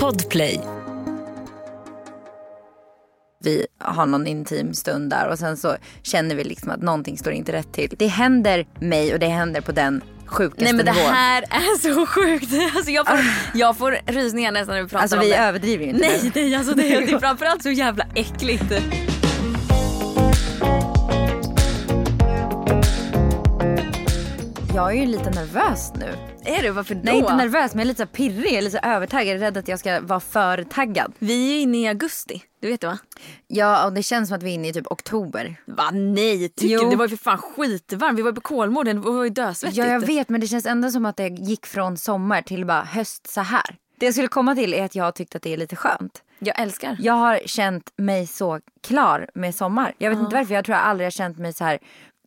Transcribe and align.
Podplay. 0.00 0.60
vi 3.44 3.66
har 3.78 4.06
någon 4.06 4.26
intim 4.26 4.74
stund 4.74 5.10
där 5.10 5.28
och 5.28 5.38
sen 5.38 5.56
så 5.56 5.76
känner 6.02 6.34
vi 6.34 6.44
liksom 6.44 6.70
att 6.70 6.82
någonting 6.82 7.18
står 7.18 7.32
inte 7.32 7.52
rätt 7.52 7.72
till. 7.72 7.94
Det 7.98 8.06
händer 8.06 8.66
mig 8.80 9.12
och 9.12 9.18
det 9.18 9.26
händer 9.26 9.60
på 9.60 9.72
den 9.72 10.02
sjukaste 10.26 10.64
Nej 10.64 10.72
men 10.72 10.86
det 10.86 10.92
nivån. 10.92 11.06
här 11.12 11.42
är 11.42 11.78
så 11.78 12.06
sjukt. 12.06 12.52
Alltså 12.76 12.90
jag 12.90 13.06
får, 13.06 13.18
jag 13.54 13.76
får 13.78 13.98
rysningar 14.06 14.52
nästan 14.52 14.74
när 14.74 14.82
vi 14.82 14.88
pratar 14.88 15.02
Alltså 15.02 15.16
om 15.16 15.22
vi 15.22 15.30
det. 15.30 15.36
överdriver 15.36 15.84
ju 15.84 15.90
inte 15.90 16.06
Nej, 16.08 16.32
nej 16.34 16.54
alltså 16.54 16.74
det, 16.74 16.82
det 16.82 17.12
är 17.12 17.18
framförallt 17.20 17.62
så 17.62 17.70
jävla 17.70 18.06
äckligt. 18.14 18.72
Jag 24.74 24.90
är 24.90 24.94
ju 25.00 25.06
lite 25.06 25.30
nervös 25.30 25.92
nu. 25.94 26.14
Är 26.44 26.62
du? 26.62 26.70
Varför 26.70 26.94
då? 26.94 27.00
Nej 27.04 27.16
inte 27.18 27.36
nervös 27.36 27.74
men 27.74 27.78
jag 27.78 27.84
är 27.84 27.88
lite 27.88 28.02
så 28.02 28.06
pirrig, 28.06 28.46
jag 28.46 28.52
är 28.58 28.62
lite 28.62 28.78
så 28.82 28.88
övertaggad, 28.88 29.40
rädd 29.40 29.56
att 29.56 29.68
jag 29.68 29.78
ska 29.78 30.00
vara 30.00 30.20
för 30.20 30.62
taggad. 30.62 31.12
Vi 31.18 31.48
är 31.48 31.54
ju 31.54 31.60
inne 31.60 31.78
i 31.78 31.88
augusti. 31.88 32.42
Du 32.60 32.68
vet 32.68 32.80
det 32.80 32.86
va? 32.86 32.98
Ja 33.46 33.86
och 33.86 33.92
det 33.92 34.02
känns 34.02 34.28
som 34.28 34.36
att 34.36 34.42
vi 34.42 34.50
är 34.50 34.54
inne 34.54 34.68
i 34.68 34.72
typ 34.72 34.86
oktober. 34.86 35.56
Va? 35.66 35.90
Nej, 35.90 36.48
tycker 36.48 36.74
Jo. 36.74 36.84
du? 36.84 36.90
Det 36.90 36.96
var 36.96 37.04
ju 37.04 37.16
för 37.16 37.24
fan 37.24 37.38
skitvarmt. 37.38 38.18
Vi 38.18 38.22
var 38.22 38.30
ju 38.30 38.34
på 38.34 38.40
Kolmården. 38.40 38.96
Det 39.02 39.10
var 39.10 39.24
ju 39.24 39.30
dösvettigt. 39.30 39.78
Ja 39.78 39.86
jag 39.86 40.00
vet 40.00 40.28
men 40.28 40.40
det 40.40 40.46
känns 40.46 40.66
ändå 40.66 40.90
som 40.90 41.06
att 41.06 41.16
det 41.16 41.28
gick 41.28 41.66
från 41.66 41.96
sommar 41.96 42.42
till 42.42 42.64
bara 42.66 42.84
höst 42.84 43.30
så 43.30 43.40
här. 43.40 43.76
Det 43.98 44.06
jag 44.06 44.14
skulle 44.14 44.28
komma 44.28 44.54
till 44.54 44.74
är 44.74 44.84
att 44.84 44.94
jag 44.94 45.04
har 45.04 45.12
tyckt 45.12 45.34
att 45.34 45.42
det 45.42 45.52
är 45.52 45.56
lite 45.56 45.76
skönt. 45.76 46.22
Jag 46.38 46.60
älskar. 46.60 46.96
Jag 47.00 47.14
har 47.14 47.40
känt 47.46 47.92
mig 47.96 48.26
så 48.26 48.60
klar 48.82 49.30
med 49.34 49.54
sommar. 49.54 49.94
Jag 49.98 50.10
vet 50.10 50.18
inte 50.18 50.36
varför, 50.36 50.54
jag 50.54 50.64
tror 50.64 50.76
jag 50.76 50.84
aldrig 50.86 51.06
har 51.06 51.10
känt 51.10 51.38
mig 51.38 51.52
så 51.52 51.64
här 51.64 51.78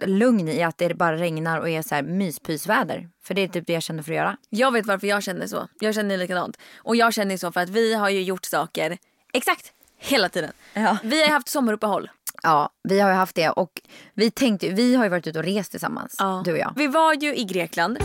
lugn 0.05 0.47
i 0.47 0.63
att 0.63 0.77
det 0.77 0.93
bara 0.93 1.17
regnar 1.17 1.59
och 1.59 1.69
är 1.69 1.81
så 1.81 1.95
här 1.95 2.03
myspysväder. 2.03 3.09
För 3.23 3.33
det 3.33 3.41
är 3.41 3.47
typ 3.47 3.67
det 3.67 3.73
jag 3.73 3.83
känner 3.83 4.03
för 4.03 4.11
att 4.11 4.17
göra. 4.17 4.37
Jag 4.49 4.71
vet 4.71 4.85
varför 4.85 5.07
jag 5.07 5.23
känner 5.23 5.47
så. 5.47 5.67
Jag 5.79 5.95
känner 5.95 6.17
likadant. 6.17 6.57
Och 6.77 6.95
jag 6.95 7.13
känner 7.13 7.37
så 7.37 7.51
för 7.51 7.61
att 7.61 7.69
vi 7.69 7.93
har 7.93 8.09
ju 8.09 8.21
gjort 8.21 8.45
saker 8.45 8.97
exakt 9.33 9.73
hela 9.97 10.29
tiden. 10.29 10.51
Ja. 10.73 10.97
Vi 11.03 11.21
har 11.21 11.29
haft 11.29 11.49
sommaruppehåll. 11.49 12.09
Ja, 12.43 12.69
vi 12.83 12.99
har 12.99 13.09
ju 13.09 13.15
haft 13.15 13.35
det 13.35 13.49
och 13.49 13.81
vi 14.13 14.31
tänkte 14.31 14.69
vi 14.69 14.95
har 14.95 15.03
ju 15.03 15.09
varit 15.09 15.27
ute 15.27 15.39
och 15.39 15.45
rest 15.45 15.71
tillsammans, 15.71 16.17
du 16.45 16.51
och 16.51 16.57
jag. 16.57 16.73
Vi 16.75 16.87
var 16.87 17.13
ju 17.13 17.35
i 17.35 17.43
Grekland. 17.43 17.97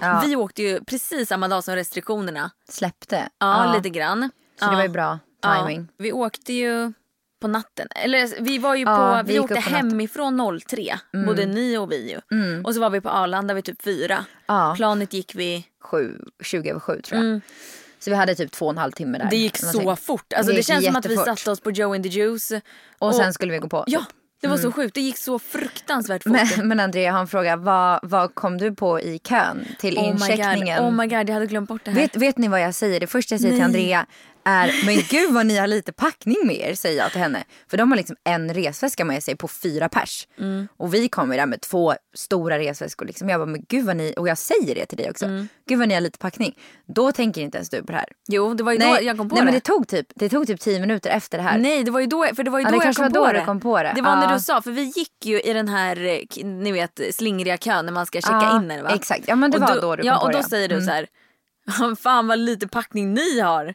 Ja. 0.00 0.22
Vi 0.26 0.36
åkte 0.36 0.62
ju 0.62 0.84
precis 0.84 1.28
samma 1.28 1.48
dag 1.48 1.64
som 1.64 1.74
restriktionerna. 1.74 2.50
Släppte. 2.68 3.28
Ja, 3.38 3.72
lite 3.76 3.90
grann. 3.90 4.30
Så 4.60 4.70
det 4.70 4.76
var 4.76 4.82
ju 4.82 4.88
bra 4.88 5.18
timing. 5.42 5.88
Ja, 5.90 5.94
vi 5.98 6.12
åkte 6.12 6.52
ju 6.52 6.92
på 7.40 7.48
natten. 7.48 7.88
Eller 7.94 8.40
vi 8.40 8.58
var 8.58 8.74
ju 8.74 8.84
på, 8.84 8.90
Ja, 8.90 9.22
vi, 9.26 9.32
vi 9.32 9.38
åkte 9.38 9.54
på. 9.54 9.60
Mm. 9.68 9.88
hemifrån 9.90 10.60
03. 10.66 10.98
Både 11.26 11.46
ni 11.46 11.76
och 11.78 11.92
vi 11.92 12.10
ju. 12.10 12.60
Och 12.64 12.74
så 12.74 12.80
var 12.80 12.90
vi 12.90 13.00
på 13.00 13.08
Arlanda 13.10 13.54
vid 13.54 13.64
typ 13.64 13.82
fyra. 13.82 14.24
Ja. 14.46 14.74
Planet 14.76 15.12
gick 15.12 15.34
vi, 15.34 15.64
Sju, 15.82 16.18
20 16.42 16.70
över 16.70 16.80
sju 16.80 17.00
tror 17.02 17.24
jag. 17.24 17.40
Så 18.00 18.10
vi 18.10 18.16
hade 18.16 18.34
typ 18.34 18.52
två 18.52 18.64
och 18.66 18.72
en 18.72 18.78
halv 18.78 18.92
timme 18.92 19.12
där. 19.18 19.20
Mm. 19.22 19.30
det 19.30 19.36
gick 19.36 19.56
så 19.56 19.96
fort. 19.96 20.32
Alltså 20.32 20.52
Det 20.52 20.58
det, 20.58 20.62
känns 20.62 20.84
som 20.84 20.96
att 20.96 21.06
vi 21.06 21.10
jättefort. 21.10 21.38
satte 21.38 21.50
oss 21.50 21.60
på 21.60 21.70
Joe 21.70 21.94
and 21.94 22.02
the 22.02 22.08
Juice. 22.08 22.52
Och 22.98 23.14
sen 23.14 23.32
skulle 23.32 23.52
vi 23.52 23.58
gå 23.58 23.68
på. 23.68 23.84
Ja, 23.86 24.04
det 24.40 24.48
var 24.48 24.56
så 24.56 24.72
sjukt. 24.72 24.94
Det 24.94 25.00
gick 25.00 25.16
så 25.18 25.38
fruktansvärt 25.38 26.22
fort. 26.22 26.32
Men, 26.56 26.68
men 26.68 26.80
Andrea 26.80 27.12
har 27.12 27.20
en 27.20 27.26
fråga, 27.28 27.56
vad, 27.56 28.00
vad 28.02 28.34
kom 28.34 28.58
du 28.58 28.74
på 28.74 29.00
i 29.00 29.18
kön 29.18 29.64
till 29.78 29.98
oh 29.98 30.02
my 30.04 30.08
incheckningen? 30.10 30.78
god, 30.82 30.88
oh 30.88 30.92
my 30.96 31.06
god, 31.06 31.28
jag 31.28 31.34
hade 31.34 31.46
glömt 31.46 31.68
bort 31.68 31.80
det 31.84 31.90
här. 31.90 32.00
Vet, 32.00 32.16
vet 32.16 32.38
ni 32.38 32.48
vad 32.48 32.60
jag 32.60 32.74
säger? 32.74 33.00
Det 33.00 33.06
första 33.06 33.34
jag 33.34 33.40
säger 33.40 33.54
till 33.54 33.64
Andrea 33.64 34.06
är 34.48 34.86
men 34.86 34.96
gud 35.10 35.32
vad 35.34 35.46
ni 35.46 35.56
har 35.58 35.66
lite 35.66 35.92
packning 35.92 36.36
med 36.46 36.56
er 36.56 36.74
säger 36.74 36.98
jag 37.02 37.10
till 37.12 37.20
henne. 37.20 37.44
För 37.70 37.76
de 37.76 37.90
har 37.90 37.96
liksom 37.96 38.16
en 38.24 38.54
resväska 38.54 39.04
med 39.04 39.22
sig 39.22 39.36
på 39.36 39.48
fyra 39.48 39.88
pers. 39.88 40.28
Mm. 40.38 40.68
Och 40.76 40.94
vi 40.94 41.08
kommer 41.08 41.36
där 41.36 41.46
med 41.46 41.60
två 41.60 41.94
stora 42.16 42.58
resväskor. 42.58 43.06
Liksom. 43.06 43.28
Jag 43.28 43.40
bara 43.40 43.46
men 43.46 43.64
gud 43.68 43.84
vad 43.86 43.96
ni, 43.96 44.14
och 44.16 44.28
jag 44.28 44.38
säger 44.38 44.74
det 44.74 44.86
till 44.86 44.98
dig 44.98 45.10
också. 45.10 45.24
Mm. 45.24 45.48
Gud 45.68 45.78
vad 45.78 45.88
ni 45.88 45.94
har 45.94 46.00
lite 46.00 46.18
packning. 46.18 46.58
Då 46.94 47.12
tänker 47.12 47.40
inte 47.40 47.58
ens 47.58 47.70
du 47.70 47.80
på 47.80 47.92
det 47.92 47.98
här. 47.98 48.08
Jo, 48.28 48.54
det 48.54 48.62
var 48.62 48.72
ju 48.72 48.78
då 48.78 48.98
jag 49.02 49.16
kom 49.18 49.28
på 49.28 49.34
nej 49.34 49.40
det. 49.40 49.44
men 49.44 49.54
det 49.54 49.60
tog, 49.60 49.88
typ, 49.88 50.06
det 50.14 50.28
tog 50.28 50.46
typ 50.46 50.60
tio 50.60 50.80
minuter 50.80 51.10
efter 51.10 51.38
det 51.38 51.44
här. 51.44 51.58
Nej, 51.58 51.84
det 51.84 51.90
var 51.90 52.00
ju 52.00 52.06
då, 52.06 52.26
för 52.36 52.42
det 52.42 52.50
var 52.50 52.58
ju 52.58 52.64
Ja, 52.64 52.70
då 52.70 52.78
det 52.78 52.84
jag 52.84 52.94
kom 52.96 53.02
var 53.04 53.10
på 53.10 53.26
då 53.26 53.32
det. 53.32 53.44
kom 53.44 53.60
på 53.60 53.82
det. 53.82 53.92
Det 53.94 54.02
var 54.02 54.16
när 54.16 54.34
du 54.34 54.40
sa, 54.40 54.62
för 54.62 54.70
vi 54.70 54.82
gick 54.82 55.24
ju 55.26 55.40
i 55.40 55.52
den 55.52 55.68
här, 55.68 55.96
eh, 56.06 56.44
ni 56.46 56.72
vet, 56.72 57.00
slingriga 57.14 57.56
kön 57.56 57.86
när 57.86 57.92
man 57.92 58.06
ska 58.06 58.20
checka 58.20 58.38
Ja, 58.42 58.56
in. 58.74 58.82
Va? 58.82 58.90
exakt. 58.94 59.24
Ja, 59.26 59.36
men 59.36 59.50
det 59.50 59.56
Och 59.58 59.62
var 59.62 59.80
då 59.80 59.96
du 59.96 60.02
kom 60.02 60.06
Ja, 60.06 60.14
på 60.18 60.20
och 60.26 60.32
då 60.32 60.32
det. 60.32 60.38
Mm. 60.38 60.48
säger 60.50 60.68
du 60.68 60.80
så 60.82 60.90
här, 60.90 61.06
fan 62.02 62.26
vad 62.26 62.38
lite 62.38 62.68
packning 62.68 63.14
ni 63.14 63.40
har. 63.40 63.74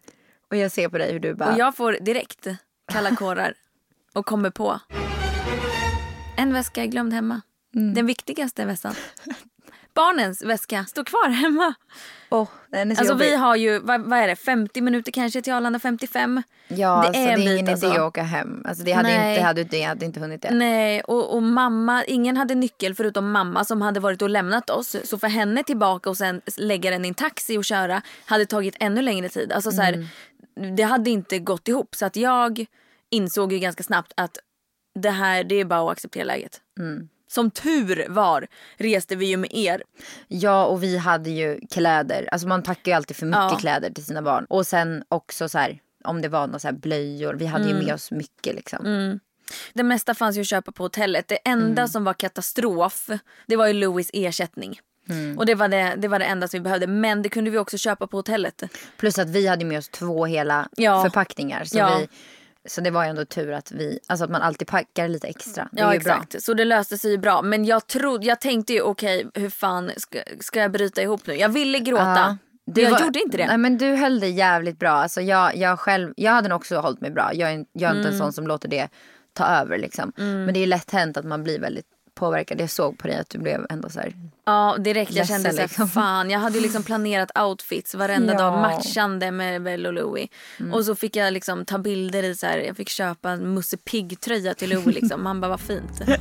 Och 0.54 0.58
jag 0.58 0.72
ser 0.72 0.90
på 0.90 0.98
dig 0.98 1.12
hur 1.12 1.20
du 1.20 1.34
bara, 1.34 1.52
Och 1.54 1.60
jag 1.60 1.76
får 1.76 1.98
direkt 2.02 2.48
kalla 2.92 3.16
kårar 3.16 3.54
och 4.14 4.26
kommer 4.26 4.50
på. 4.50 4.80
En 6.38 6.54
väska 6.54 6.84
är 6.84 6.88
glömd 6.88 7.14
hemma. 7.14 7.42
Mm. 7.76 7.94
Den 7.94 8.06
viktigaste 8.06 8.66
väskan. 8.66 8.96
Barnens 9.94 10.44
väska 10.44 10.86
står 10.86 11.04
kvar 11.04 11.30
hemma. 11.30 11.74
åh 12.30 12.48
den 12.72 12.92
är 12.92 12.96
så 12.96 13.02
Alltså 13.02 13.14
jobbig. 13.14 13.26
vi 13.26 13.36
har 13.36 13.56
ju, 13.56 13.80
vad, 13.80 14.02
vad 14.02 14.20
är 14.20 14.28
det, 14.28 14.36
50 14.36 14.82
minuter 14.82 15.12
kanske 15.12 15.42
till 15.42 15.54
Arlanda, 15.54 15.80
55? 15.80 16.44
Ja, 16.68 16.76
det 16.78 16.88
alltså, 17.08 17.22
är 17.22 17.28
en 17.28 17.40
det 17.40 17.46
är 17.46 17.58
ingen 17.58 17.70
alltså. 17.74 17.86
idé 17.88 17.96
att 17.96 18.02
åka 18.02 18.24
hem. 18.24 18.64
Alltså, 18.66 18.84
det 18.84 18.92
hade 18.92 19.10
Nej. 19.10 19.34
inte, 19.34 19.44
hade, 19.44 19.64
det 19.64 19.82
hade 19.82 20.06
inte 20.06 20.20
hunnit 20.20 20.42
det. 20.42 20.52
Nej, 20.54 21.02
och, 21.02 21.36
och 21.36 21.44
mamma, 21.44 22.04
ingen 22.04 22.38
hade 22.38 22.56
nyckel 22.56 22.96
förutom 22.96 23.32
mamma 23.32 23.66
som 23.66 23.82
hade 23.82 24.00
varit 24.00 24.22
och 24.22 24.30
lämnat 24.30 24.70
oss. 24.70 24.96
Så 25.04 25.20
för 25.20 25.28
henne 25.28 25.64
tillbaka 25.64 26.10
och 26.10 26.18
sen 26.18 26.42
lägga 26.58 26.92
den 26.92 27.06
i 27.06 27.08
en 27.08 27.14
taxi 27.14 27.58
och 27.58 27.66
köra 27.66 28.02
hade 28.26 28.46
tagit 28.46 28.76
ännu 28.80 29.02
längre 29.02 29.30
tid. 29.30 29.52
Alltså 29.52 29.72
så 29.72 29.82
här, 29.82 30.08
Det 30.76 30.84
hade 30.84 31.10
inte 31.10 31.40
gått 31.40 31.68
ihop. 31.68 31.96
Så 31.96 32.06
att 32.06 32.16
jag 32.16 32.66
insåg 33.10 33.54
ju 33.54 33.60
ganska 33.60 33.84
snabbt 33.84 34.14
att 34.18 34.38
det 35.00 35.10
här 35.10 35.44
det 35.44 35.56
är 35.56 35.66
bara 35.66 35.82
att 35.86 35.92
acceptera 35.92 36.24
läget. 36.24 36.62
Som 37.28 37.52
tur 37.52 38.06
var 38.10 38.48
reste 38.78 39.16
vi 39.16 39.26
ju 39.26 39.38
med 39.38 39.54
er. 39.54 39.84
Ja 40.28 40.66
och 40.66 40.84
vi 40.84 40.98
hade 40.98 41.30
ju 41.30 41.60
kläder. 41.72 42.30
Alltså 42.32 42.48
man 42.48 42.64
packar 42.64 42.92
ju 42.92 42.96
alltid 42.96 43.18
för 43.18 43.26
mycket 43.26 43.52
Ja. 43.52 43.58
kläder 43.60 43.90
till 43.90 44.06
sina 44.06 44.22
barn. 44.22 44.46
Och 44.50 44.68
sen 44.68 45.04
också 45.10 45.50
så 45.50 45.58
här 45.58 45.80
om 46.04 46.22
det 46.22 46.28
var 46.30 46.48
några 46.48 46.60
så 46.60 46.72
blöjor. 46.74 47.34
Vi 47.34 47.46
hade 47.46 47.64
Mm. 47.66 47.78
ju 47.80 47.86
med 47.86 47.94
oss 47.94 48.12
mycket 48.12 48.56
liksom. 48.56 49.20
Det 49.74 49.84
mesta 49.84 50.14
fanns 50.16 50.38
ju 50.38 50.42
att 50.42 50.48
köpa 50.48 50.72
på 50.72 50.84
hotellet. 50.84 51.28
Det 51.28 51.36
enda 51.36 51.88
som 51.88 52.04
var 52.04 52.14
katastrof 52.14 53.10
det 53.48 53.56
var 53.56 53.68
ju 53.68 53.74
Louis 53.74 54.10
ersättning. 54.14 54.80
Och 55.38 55.46
det 55.46 55.56
var 55.56 55.68
det, 55.68 55.94
det 55.98 56.08
var 56.08 56.20
det 56.20 56.26
enda 56.26 56.48
som 56.48 56.58
vi 56.60 56.62
behövde. 56.64 56.88
Men 56.88 57.22
det 57.22 57.30
kunde 57.30 57.52
vi 57.52 57.58
också 57.58 57.78
köpa 57.78 58.08
på 58.08 58.18
hotellet. 58.18 58.64
Plus 58.98 59.20
att 59.20 59.30
vi 59.30 59.48
hade 59.48 59.66
med 59.66 59.78
oss 59.78 59.90
två 59.90 60.26
hela 60.26 60.70
Ja. 60.76 61.04
förpackningar. 61.04 61.64
Så, 61.64 61.78
Ja. 61.78 61.98
vi, 62.00 62.08
så 62.70 62.82
det 62.82 62.92
var 62.92 63.04
ju 63.04 63.10
ändå 63.10 63.26
tur 63.26 63.52
att 63.52 63.72
vi, 63.72 64.00
alltså 64.08 64.24
att 64.26 64.32
man 64.32 64.42
alltid 64.42 64.68
packar 64.68 65.08
lite 65.08 65.28
extra. 65.28 65.70
Det 65.72 65.82
Ja 65.82 65.94
ju 65.94 66.00
bra. 66.00 66.14
exakt, 66.14 66.44
så 66.44 66.54
det 66.54 66.66
löste 66.66 66.98
sig 66.98 67.12
ju 67.12 67.18
bra. 67.18 67.42
Men 67.42 67.66
jag, 67.66 67.88
trodde, 67.88 68.26
jag 68.26 68.42
tänkte 68.42 68.74
ju 68.74 68.82
okej 68.82 69.26
hur 69.34 69.50
fan 69.50 69.92
ska, 69.98 70.20
ska 70.40 70.60
jag 70.60 70.72
bryta 70.72 71.02
ihop 71.02 71.28
nu? 71.28 71.34
Jag 71.36 71.50
ville 71.50 71.80
gråta. 71.80 72.04
Ja. 72.04 72.38
men 72.66 72.84
jag 72.84 72.92
var- 72.92 73.00
gjorde 73.02 73.20
inte 73.20 73.38
det. 73.38 73.48
Nej 73.48 73.58
men 73.58 73.78
du 73.78 73.96
höll 73.96 74.20
det 74.20 74.28
jävligt 74.30 74.80
bra. 74.80 74.92
Alltså 74.92 75.22
jag, 75.22 75.56
jag 75.56 75.80
själv, 75.80 76.14
jag 76.18 76.32
hade 76.32 76.50
nog 76.50 76.56
också 76.56 76.78
hållit 76.78 77.02
mig 77.02 77.12
bra. 77.12 77.32
Jag 77.34 77.52
är, 77.52 77.66
jag 77.74 77.92
är 77.92 77.96
inte 77.96 78.08
Mm. 78.10 78.14
en 78.14 78.18
sån 78.18 78.34
som 78.34 78.48
låter 78.48 78.70
det 78.70 78.88
ta 79.34 79.46
över 79.46 79.78
liksom. 79.78 80.12
Men 80.16 80.54
det 80.54 80.60
är 80.64 80.68
lätt 80.68 80.92
hänt 80.92 81.18
att 81.18 81.26
man 81.26 81.44
blir 81.44 81.60
väldigt 81.60 81.86
påverkad. 82.16 82.62
Jag 82.62 82.70
såg 82.70 82.98
på 82.98 83.08
dig 83.08 83.18
att 83.18 83.30
du 83.30 83.38
blev 83.40 83.66
ändå 83.70 83.90
så 83.90 84.00
här. 84.00 84.14
Ja 84.46 84.78
direkt 84.80 85.12
jag 85.14 85.28
kände 85.28 85.50
såhär, 85.52 85.64
liksom. 85.64 85.90
fan 85.90 86.30
jag 86.30 86.40
hade 86.40 86.56
ju 86.56 86.62
liksom 86.62 86.84
planerat 86.84 87.38
outfits 87.40 87.96
varenda 87.96 88.34
Ja. 88.34 88.40
dag 88.40 88.54
matchande 88.62 89.32
med 89.32 89.64
Belle 89.64 89.88
och 89.88 89.94
Louis. 89.94 90.30
Och 90.74 90.86
så 90.86 90.96
fick 90.96 91.16
jag 91.16 91.34
liksom 91.34 91.66
ta 91.66 91.78
bilder 91.78 92.24
i 92.24 92.36
så 92.36 92.46
här, 92.48 92.58
jag 92.58 92.78
fick 92.78 92.90
köpa 92.90 93.30
en 93.30 93.54
Musse 93.54 93.78
Pigg 93.78 94.20
tröja 94.22 94.54
till 94.54 94.70
Louis 94.70 94.96
liksom. 94.96 95.26
Han 95.26 95.42
bara 95.42 95.50
vad 95.50 95.60
fint. 95.62 96.02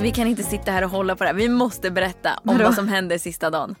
Vi 0.00 0.10
kan 0.10 0.26
inte 0.26 0.42
sitta 0.42 0.70
här 0.70 0.84
och 0.84 0.90
hålla 0.90 1.16
på 1.16 1.24
det 1.24 1.30
här. 1.30 1.36
Vi 1.36 1.48
måste 1.48 1.90
berätta 1.90 2.34
om 2.44 2.52
Vadå? 2.52 2.64
vad 2.64 2.74
som 2.74 2.88
hände 2.88 3.18
sista 3.18 3.50
dagen. 3.50 3.74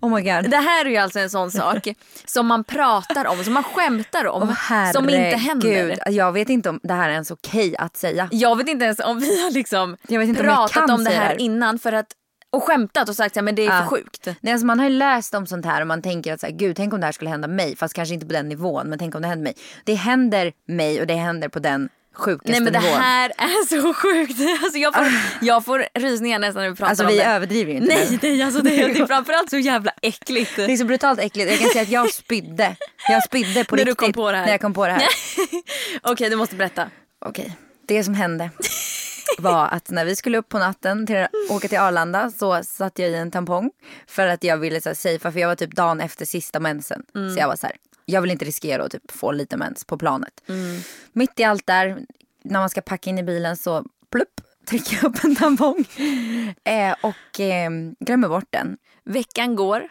Oh 0.00 0.14
my 0.14 0.22
god. 0.22 0.50
Det 0.50 0.56
här 0.56 0.84
är 0.84 0.90
ju 0.90 0.96
alltså 0.96 1.18
en 1.18 1.30
sån 1.30 1.50
sak 1.50 1.88
som 2.24 2.46
man 2.46 2.64
pratar 2.64 3.26
om, 3.26 3.44
som 3.44 3.54
man 3.54 3.62
skämtar 3.62 4.26
om, 4.26 4.42
Åh, 4.42 4.92
som 4.92 5.08
inte 5.08 5.36
händer. 5.36 5.98
Jag 6.10 6.32
vet 6.32 6.48
inte 6.48 6.68
om 6.68 6.80
det 6.82 6.94
här 6.94 7.08
är 7.08 7.12
ens 7.12 7.30
okej 7.30 7.76
att 7.76 7.96
säga. 7.96 8.28
Jag 8.32 8.56
vet 8.56 8.68
inte 8.68 8.84
ens 8.84 9.00
om 9.00 9.18
vi 9.20 9.42
har 9.42 9.50
liksom 9.50 9.96
om 10.08 10.34
pratat 10.34 10.72
kan 10.72 10.90
om 10.90 11.04
det 11.04 11.10
här 11.10 11.34
det 11.36 11.42
innan 11.42 11.78
för 11.78 11.92
att, 11.92 12.06
och 12.50 12.62
skämtat 12.62 13.08
och 13.08 13.16
sagt 13.16 13.36
att 13.36 13.56
det 13.56 13.62
är 13.66 13.66
Ja. 13.66 13.80
för 13.82 13.86
sjukt. 13.86 14.28
Nej, 14.40 14.52
alltså 14.52 14.66
man 14.66 14.78
har 14.78 14.88
ju 14.88 14.94
läst 14.96 15.34
om 15.34 15.46
sånt 15.46 15.66
här 15.66 15.80
och 15.80 15.86
man 15.86 16.02
tänker 16.02 16.32
att 16.32 16.40
så 16.40 16.46
här, 16.46 16.52
gud 16.54 16.76
tänk 16.76 16.94
om 16.94 17.00
det 17.00 17.06
här 17.06 17.12
skulle 17.12 17.30
hända 17.30 17.48
mig. 17.48 17.76
Fast 17.76 17.94
kanske 17.94 18.14
inte 18.14 18.26
på 18.26 18.32
den 18.32 18.48
nivån 18.48 18.88
men 18.88 18.98
tänk 18.98 19.14
om 19.14 19.22
det 19.22 19.28
händer 19.28 19.44
mig. 19.44 19.54
Det 19.84 19.94
händer 19.94 20.52
mig 20.68 21.00
och 21.00 21.06
det 21.06 21.14
händer 21.14 21.48
på 21.48 21.58
den 21.58 21.88
sjukaste 22.18 22.50
Nej 22.52 22.60
men 22.60 22.72
det 22.72 22.80
nivån. 22.80 23.00
här 23.00 23.32
är 23.36 23.66
så 23.66 23.94
sjukt. 23.94 24.40
Alltså, 24.64 24.78
jag, 24.78 24.94
får, 24.94 25.06
jag 25.40 25.64
får 25.64 25.84
rysningar 25.94 26.38
nästan 26.38 26.62
när 26.62 26.70
vi 26.70 26.76
pratar 26.76 26.90
Alltså 26.90 27.04
om 27.04 27.10
vi 27.10 27.16
det. 27.18 27.24
överdriver 27.24 27.72
ju 27.72 27.78
inte. 27.78 27.94
Nej, 27.94 28.18
nej 28.22 28.42
alltså 28.42 28.60
det, 28.62 28.70
det 28.70 28.98
är 29.00 29.06
framförallt 29.14 29.50
så 29.50 29.58
jävla 29.58 29.92
äckligt. 30.02 30.56
Det 30.56 30.72
är 30.72 30.76
så 30.76 30.84
brutalt 30.84 31.20
äckligt. 31.20 31.50
Jag 31.50 31.58
kan 31.60 31.68
säga 31.68 31.82
att 31.82 31.88
jag 31.88 32.12
spydde. 32.14 32.76
Jag 33.08 33.24
spydde 33.24 33.64
på 33.64 33.76
När 33.76 33.84
du 33.84 33.90
riktigt. 33.90 33.98
kom 33.98 34.12
på 34.12 34.30
det 34.30 34.36
här. 34.36 34.44
När 34.44 34.52
jag 34.52 34.60
kom 34.60 34.74
på 34.74 34.86
det 34.86 34.92
här. 34.92 35.02
Okej 36.02 36.30
du 36.30 36.36
måste 36.36 36.56
berätta. 36.56 36.90
Okej, 37.26 37.56
det 37.86 38.04
som 38.04 38.14
hände 38.14 38.50
var 39.38 39.66
att 39.66 39.90
när 39.90 40.04
vi 40.04 40.16
skulle 40.16 40.38
upp 40.38 40.48
på 40.48 40.58
natten 40.58 41.06
till 41.06 41.26
åka 41.50 41.68
till 41.68 41.78
Arlanda 41.78 42.30
så 42.30 42.62
satte 42.64 43.02
jag 43.02 43.10
i 43.10 43.14
en 43.14 43.30
tampong 43.30 43.70
för 44.06 44.26
att 44.26 44.44
jag 44.44 44.56
ville 44.56 44.80
så 44.80 44.88
här, 44.88 44.94
safea 44.94 45.32
för 45.32 45.40
jag 45.40 45.48
var 45.48 45.54
typ 45.54 45.76
dagen 45.76 46.00
efter 46.00 46.24
sista 46.24 46.60
mensen. 46.60 47.02
Mm. 47.14 47.34
Så 47.34 47.40
jag 47.40 47.48
var 47.48 47.56
så 47.56 47.66
här, 47.66 47.76
jag 48.10 48.22
vill 48.22 48.30
inte 48.30 48.44
riskera 48.44 48.84
att 48.84 48.90
typ 48.92 49.10
få 49.10 49.32
lite 49.32 49.56
mens 49.56 49.84
på 49.84 49.98
planet. 49.98 50.42
Mm. 50.48 50.80
Mitt 51.12 51.40
i 51.40 51.44
allt 51.44 51.66
där, 51.66 51.98
när 52.44 52.60
man 52.60 52.70
ska 52.70 52.80
packa 52.80 53.10
in 53.10 53.18
i 53.18 53.22
bilen 53.22 53.56
så 53.56 53.84
plupp 54.12 54.40
trycker 54.68 55.04
upp 55.06 55.24
en 55.24 55.36
tampong 55.36 55.84
eh, 56.64 56.94
och 57.00 57.40
eh, 57.40 57.70
glömmer 58.00 58.28
bort 58.28 58.46
den. 58.50 58.76
Veckan 59.04 59.56
går. 59.56 59.88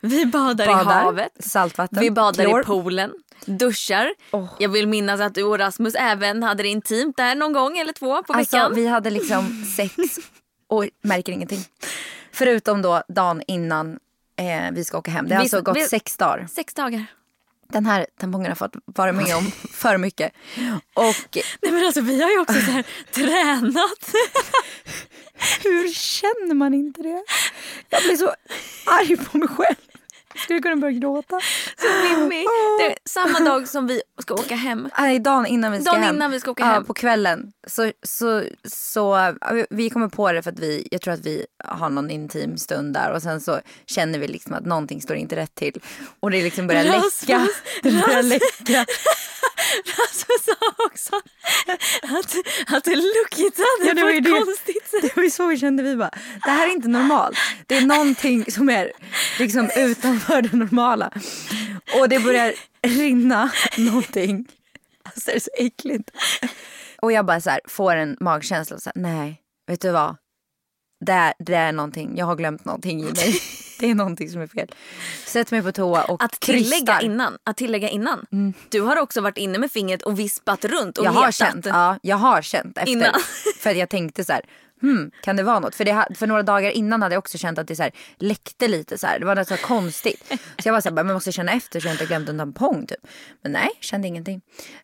Vi 0.00 0.26
badar, 0.26 0.66
Badar, 0.66 1.00
i 1.00 1.04
havet. 1.04 1.32
saltvatten, 1.44 2.00
Vi 2.00 2.10
badar 2.10 2.44
klor. 2.44 2.60
i 2.60 2.64
poolen. 2.64 3.12
Duschar. 3.46 4.14
Åh. 4.30 4.46
Jag 4.58 4.68
vill 4.68 4.88
minnas 4.88 5.20
att 5.20 5.34
du 5.34 5.42
och 5.42 5.58
Rasmus 5.58 5.94
även 5.94 6.42
hade 6.42 6.62
det 6.62 6.68
intimt 6.68 7.16
där 7.16 7.34
någon 7.34 7.52
gång 7.52 7.78
eller 7.78 7.92
två 7.92 8.22
på 8.22 8.32
Alltså 8.32 8.56
veckan. 8.56 8.72
vi 8.74 8.86
hade 8.86 9.10
liksom 9.10 9.64
sex 9.76 9.94
och 10.68 10.84
märker 11.02 11.32
ingenting. 11.32 11.60
Förutom 12.32 12.82
då 12.82 13.02
dagen 13.08 13.42
innan 13.46 13.98
eh, 14.36 14.72
vi 14.72 14.84
ska 14.84 14.98
åka 14.98 15.10
hem. 15.10 15.28
Det 15.28 15.34
har 15.34 15.40
Vi- 15.42 15.44
alltså 15.44 15.62
gått 15.62 15.76
vi- 15.76 15.86
sex 15.86 16.16
dagar. 16.16 16.46
Sex 16.50 16.74
dagar. 16.74 17.06
Den 17.74 17.86
här 17.86 18.06
tampongen 18.20 18.50
har 18.50 18.54
fått 18.56 18.74
vara 18.86 19.12
med 19.12 19.36
om 19.36 19.50
för 19.72 19.98
mycket. 19.98 20.32
Och 20.94 21.38
Nej 21.62 21.72
men 21.72 21.86
alltså 21.86 22.00
vi 22.00 22.22
har 22.22 22.30
ju 22.30 22.38
också 22.40 22.54
så 22.54 22.70
här 22.70 22.84
tränat. 23.12 24.14
hur 25.62 25.92
känner 25.92 26.54
man 26.54 26.74
inte 26.74 27.02
det? 27.02 27.24
Jag 27.88 28.02
blir 28.02 28.16
så 28.16 28.34
arg 28.86 29.16
på 29.16 29.38
mig 29.38 29.48
själv. 29.48 29.76
Skulle 30.36 30.60
kunna 30.60 30.76
börja 30.76 30.98
gråta. 30.98 31.40
Mimmi. 32.02 32.44
Det 32.78 32.86
är 32.92 32.96
samma 33.08 33.40
dag 33.40 33.68
som 33.68 33.86
vi 33.86 34.02
ska 34.22 34.34
åka 34.34 34.54
hem. 34.54 34.88
Nej, 34.98 35.18
dagen 35.18 35.46
innan 35.46 35.72
vi 35.72 35.80
ska 35.82 35.90
Dagen 35.90 36.02
hem. 36.02 36.16
innan 36.16 36.30
vi 36.30 36.40
ska 36.40 36.50
åka 36.50 36.62
ja, 36.62 36.66
hem. 36.72 36.84
På 36.84 36.94
kvällen. 36.94 37.52
Så, 37.66 37.92
så, 38.02 38.42
så, 38.68 39.34
vi 39.70 39.90
kommer 39.90 40.08
på 40.08 40.32
det 40.32 40.42
för 40.42 40.50
att 40.50 40.58
vi, 40.58 40.88
jag 40.90 41.00
tror 41.00 41.14
att 41.14 41.26
vi 41.26 41.46
har 41.64 41.90
någon 41.90 42.10
intim 42.10 42.58
stund 42.58 42.94
där 42.94 43.12
och 43.12 43.22
sen 43.22 43.40
så 43.40 43.60
känner 43.86 44.18
vi 44.18 44.28
liksom 44.28 44.54
att 44.54 44.66
någonting 44.66 45.02
står 45.02 45.16
inte 45.16 45.36
rätt 45.36 45.54
till. 45.54 45.80
Och 46.20 46.30
det 46.30 46.42
liksom 46.42 46.66
börjar 46.66 46.84
Rasmus, 46.84 47.20
läcka. 47.28 47.46
Det 47.82 47.90
börjar 47.90 48.16
Rasmus. 48.22 48.42
läcka. 48.58 48.86
Rasmus 49.84 50.44
sa 50.44 50.84
också 50.86 51.16
att, 51.16 52.34
att 52.76 52.84
det 52.84 52.96
luktade 52.96 53.64
Ja, 53.86 53.94
det 53.94 54.00
på 54.00 54.06
var 54.06 54.12
ett 54.14 54.24
det. 54.24 54.30
konstigt 54.30 54.90
sätt. 54.90 55.02
Det 55.02 55.16
var 55.16 55.22
ju 55.22 55.30
så 55.30 55.46
vi 55.46 55.58
kände. 55.58 55.82
Vi 55.82 55.96
bara, 55.96 56.10
det 56.44 56.50
här 56.50 56.66
är 56.66 56.72
inte 56.72 56.88
normalt. 56.88 57.38
Det 57.66 57.76
är 57.76 57.80
någonting 57.86 58.52
som 58.52 58.68
är 58.68 58.92
liksom 59.38 59.70
utanför 60.24 60.42
det 60.42 60.56
normala. 60.56 61.10
Och 62.00 62.08
det 62.08 62.18
börjar 62.18 62.54
rinna 62.82 63.50
någonting. 63.78 64.46
Alltså 65.02 65.30
det 65.30 65.36
är 65.36 65.40
så 65.40 65.50
äckligt. 65.58 66.10
Och 67.02 67.12
jag 67.12 67.26
bara 67.26 67.40
så 67.40 67.50
här, 67.50 67.60
får 67.68 67.96
en 67.96 68.16
magkänsla 68.20 68.76
och 68.76 68.82
så 68.82 68.90
här, 68.94 69.02
nej, 69.02 69.40
vet 69.66 69.80
du 69.80 69.90
vad? 69.90 70.16
Det 71.06 71.12
är, 71.12 71.34
det 71.38 71.54
är 71.54 71.72
någonting, 71.72 72.12
jag 72.16 72.26
har 72.26 72.36
glömt 72.36 72.64
någonting 72.64 73.00
i 73.00 73.04
mig. 73.04 73.40
Det 73.80 73.90
är 73.90 73.94
någonting 73.94 74.30
som 74.30 74.40
är 74.40 74.46
fel. 74.46 74.68
Sätter 75.26 75.54
mig 75.56 75.62
på 75.62 75.72
toa 75.72 76.04
och 76.04 76.22
Att 76.24 76.40
tillägga 76.40 76.70
krystar. 76.70 77.04
innan. 77.04 77.38
Att 77.44 77.56
tillägga 77.56 77.88
innan. 77.88 78.26
Du 78.68 78.80
har 78.80 78.96
också 78.96 79.20
varit 79.20 79.38
inne 79.38 79.58
med 79.58 79.72
fingret 79.72 80.02
och 80.02 80.18
vispat 80.18 80.64
runt 80.64 80.98
och 80.98 81.04
jag 81.04 81.10
letat. 81.10 81.24
har 81.24 81.32
känt, 81.32 81.66
ja, 81.66 81.98
jag 82.02 82.16
har 82.16 82.42
känt 82.42 82.78
efter. 82.78 82.92
Innan. 82.92 83.14
För 83.58 83.74
jag 83.74 83.88
tänkte 83.88 84.24
så 84.24 84.32
här, 84.32 84.42
hmm, 84.84 85.10
kan 85.22 85.36
det 85.36 85.42
vara 85.42 85.60
något? 85.60 85.74
För, 85.74 85.84
det, 85.84 86.06
för 86.14 86.26
några 86.26 86.42
dagar 86.42 86.70
innan 86.70 87.02
hade 87.02 87.14
jag 87.14 87.18
också 87.18 87.38
känt 87.38 87.58
att 87.58 87.68
det 87.68 87.76
så 87.76 87.82
här, 87.82 87.92
läckte 88.18 88.68
lite 88.68 88.98
så 88.98 89.06
här. 89.06 89.18
Det 89.18 89.26
var 89.26 89.34
något 89.36 89.48
så 89.48 89.56
konstigt. 89.56 90.32
Så 90.58 90.68
jag 90.68 90.72
var 90.72 90.80
så 90.80 90.88
här, 90.88 90.96
jag 90.96 91.06
måste 91.06 91.32
känna 91.32 91.52
efter 91.52 91.80
så 91.80 91.86
jag 91.86 91.94
inte 91.94 92.06
glömt 92.06 92.28
en 92.28 92.38
tampong 92.38 92.86
typ. 92.86 93.06
Men 93.42 93.52
nej, 93.52 93.70
kände 93.80 94.08
ingenting. 94.08 94.40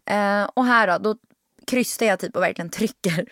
Eh, 0.07 0.45
och 0.55 0.65
här 0.65 0.87
då, 0.87 0.99
då 0.99 1.19
krystar 1.67 2.07
jag 2.07 2.19
typ 2.19 2.37
och 2.37 2.43
verkligen 2.43 2.71
trycker. 2.71 3.27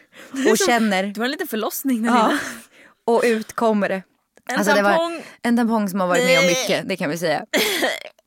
Och 0.50 0.58
känner, 0.58 1.04
Du 1.04 1.20
har 1.20 1.24
en 1.24 1.30
liten 1.30 1.48
förlossning 1.48 2.02
där 2.02 2.10
ja, 2.10 2.38
och 3.04 3.22
ut 3.24 3.52
kommer 3.52 3.88
det. 3.88 4.02
En 4.50 4.64
det 4.64 4.82
var 4.82 4.90
tampong. 4.90 5.22
en 5.42 5.56
tampong 5.56 5.88
som 5.88 6.00
har 6.00 6.06
varit 6.06 6.24
med 6.24 6.38
om 6.38 6.46
mycket, 6.46 6.88
det 6.88 6.96
kan 6.96 7.10
vi 7.10 7.18
säga. 7.18 7.44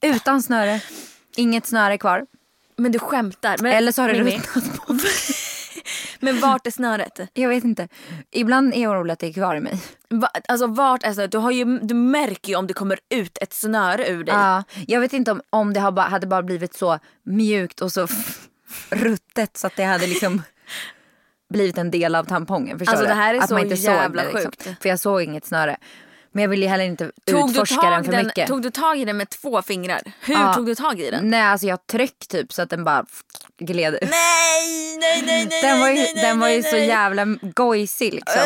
Utan 0.01 0.41
snöre, 0.41 0.81
inget 1.35 1.65
snöre 1.65 1.97
kvar. 1.97 2.25
Men 2.75 2.91
du 2.91 2.99
skämtar. 2.99 3.57
Men, 3.61 3.71
Eller 3.71 3.91
så 3.91 4.01
har 4.01 4.09
det 4.09 4.19
ruttnat 4.19 4.75
på 4.75 4.93
Men 6.21 6.39
vart 6.39 6.67
är 6.67 6.71
snöret? 6.71 7.19
Jag 7.33 7.49
vet 7.49 7.63
inte. 7.63 7.87
Ibland 8.31 8.73
är 8.73 8.81
jag 8.81 8.91
orolig 8.91 9.13
att 9.13 9.19
det 9.19 9.27
är 9.27 9.33
kvar 9.33 9.55
i 9.55 9.59
mig. 9.59 9.81
Va, 10.09 10.29
alltså 10.47 10.67
vart 10.67 11.03
är 11.03 11.13
snöret? 11.13 11.31
Du, 11.31 11.37
har 11.37 11.51
ju, 11.51 11.79
du 11.79 11.93
märker 11.93 12.49
ju 12.49 12.55
om 12.55 12.67
det 12.67 12.73
kommer 12.73 12.99
ut 13.09 13.37
ett 13.41 13.53
snöre 13.53 14.07
ur 14.07 14.23
dig. 14.23 14.35
Ja, 14.35 14.63
jag 14.87 14.99
vet 15.01 15.13
inte 15.13 15.31
om, 15.31 15.41
om 15.49 15.73
det 15.73 15.79
har 15.79 15.91
bara, 15.91 16.05
hade 16.05 16.27
bara 16.27 16.43
blivit 16.43 16.73
så 16.73 16.99
mjukt 17.23 17.81
och 17.81 17.91
så 17.91 18.07
ruttet 18.89 19.57
så 19.57 19.67
att 19.67 19.75
det 19.75 19.83
hade 19.83 20.07
liksom 20.07 20.41
blivit 21.49 21.77
en 21.77 21.91
del 21.91 22.15
av 22.15 22.23
tampongen. 22.23 22.79
Förstår 22.79 22.93
Alltså, 22.93 23.07
det 23.07 23.13
här 23.13 23.33
är 23.33 23.39
att 23.39 23.47
så 23.47 23.53
man 23.53 23.63
inte 23.63 23.75
jävla 23.75 24.23
såg 24.23 24.31
det, 24.33 24.39
liksom. 24.39 24.51
sjukt. 24.51 24.81
För 24.81 24.89
jag 24.89 24.99
såg 24.99 25.21
inget 25.21 25.45
snöre. 25.45 25.77
Men 26.33 26.41
jag 26.41 26.49
ville 26.49 26.65
ju 26.65 26.69
heller 26.69 26.85
inte 26.85 27.11
Tog, 27.25 27.49
utforska 27.49 27.89
den 27.89 28.03
för 28.03 28.11
den, 28.11 28.25
mycket. 28.25 28.47
tog 28.47 28.61
du 28.61 28.71
tag 28.71 28.97
i 28.99 29.05
den 29.05 29.17
med 29.17 29.29
två 29.29 29.61
fingrar? 29.61 30.01
Hur 30.21 30.33
Ja. 30.33 30.53
tog 30.53 30.65
du 30.65 30.75
tag 30.75 30.99
i 30.99 31.11
den? 31.11 31.29
Nej 31.29 31.41
alltså 31.41 31.67
jag 31.67 31.87
tryck 31.87 32.27
typ 32.27 32.53
så 32.53 32.61
att 32.61 32.69
den 32.69 32.83
bara 32.83 33.05
gled 33.59 33.93
ut. 33.93 34.01
Nej, 34.01 34.97
nej, 34.99 35.23
nej, 35.25 35.47
nej, 35.49 35.61
Den 35.61 35.79
var 35.79 35.87
ju, 35.87 35.93
nej, 35.93 36.11
nej, 36.15 36.23
den 36.25 36.39
var 36.39 36.49
ju 36.49 36.61
nej, 36.61 36.71
så 36.71 36.77
jävla 36.77 37.25
gojsig 37.41 38.13
liksom. 38.13 38.41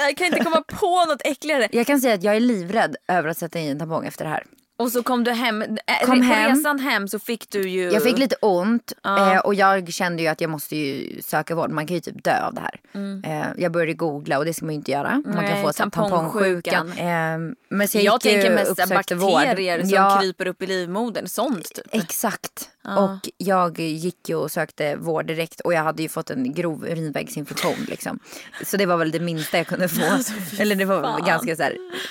Jag 0.00 0.16
kan 0.16 0.26
inte 0.26 0.44
komma 0.44 0.62
på 0.66 1.04
något 1.04 1.22
äckligare. 1.24 1.68
Jag 1.72 1.86
kan 1.86 2.00
säga 2.00 2.14
att 2.14 2.22
jag 2.22 2.36
är 2.36 2.40
livrädd 2.40 2.96
över 3.08 3.28
att 3.28 3.38
sätta 3.38 3.58
i 3.58 3.68
en 3.68 3.78
tampong 3.78 4.06
efter 4.06 4.24
det 4.24 4.30
här. 4.30 4.44
Och 4.78 4.92
så 4.92 5.02
kom 5.02 5.24
du 5.24 5.30
hem. 5.30 5.62
Äh, 5.62 5.68
Kom 6.06 6.18
på 6.18 6.24
hem. 6.24 6.56
resan 6.56 6.78
hem 6.78 7.08
så 7.08 7.18
fick 7.18 7.50
du 7.50 7.68
ju... 7.68 7.90
Jag 7.92 8.02
fick 8.02 8.18
lite 8.18 8.36
ont 8.40 8.92
Ja. 9.02 9.32
eh, 9.34 9.38
och 9.40 9.54
jag 9.54 9.92
kände 9.92 10.22
ju 10.22 10.28
att 10.28 10.40
jag 10.40 10.50
måste 10.50 10.76
ju 10.76 11.22
söka 11.22 11.54
vård. 11.54 11.70
Man 11.70 11.86
kan 11.86 11.94
ju 11.94 12.00
typ 12.00 12.24
dö 12.24 12.42
av 12.46 12.54
det 12.54 12.60
här. 12.60 12.80
Eh, 13.24 13.46
jag 13.56 13.72
började 13.72 13.92
googla 13.94 14.38
och 14.38 14.44
det 14.44 14.54
ska 14.54 14.64
man 14.64 14.74
ju 14.74 14.78
inte 14.78 14.90
göra. 14.90 15.10
Man 15.10 15.24
Mm. 15.24 15.36
Nej, 15.44 15.52
kan 15.52 15.62
få 15.62 15.72
så 15.72 15.82
här 15.82 15.90
tampongssjuka. 15.90 16.70
tampongsjukan. 16.70 17.48
Eh, 17.48 17.54
men 17.68 17.88
så 17.88 17.98
jag, 17.98 18.04
jag 18.04 18.20
tänker 18.20 18.54
mest 18.54 18.88
bakterier 18.88 19.78
vård. 19.78 19.86
som 19.86 19.94
ja, 19.96 20.18
kryper 20.20 20.46
upp 20.46 20.62
i 20.62 20.66
livmodern. 20.66 21.26
Sånt 21.28 21.74
typ. 21.74 21.86
Exakt. 21.94 22.70
Ja. 22.84 22.98
Och 22.98 23.28
jag 23.36 23.78
gick 23.80 24.28
ju 24.28 24.34
och 24.34 24.50
sökte 24.50 24.96
vård 24.96 25.26
direkt 25.26 25.60
och 25.60 25.74
jag 25.74 25.82
hade 25.82 26.02
ju 26.02 26.08
fått 26.08 26.30
en 26.30 26.54
grov 26.54 26.84
urinvägsinfektion. 26.88 27.86
Liksom. 27.88 28.18
Så 28.64 28.76
det 28.76 28.86
var 28.86 28.96
väl 28.96 29.10
det 29.10 29.20
minsta 29.20 29.56
jag 29.56 29.66
kunde 29.66 29.88
få. 29.88 30.02
Eller 30.58 30.74
det 30.74 30.84
var 30.84 31.02
fan. 31.02 31.24
ganska 31.26 31.56
så 31.56 31.62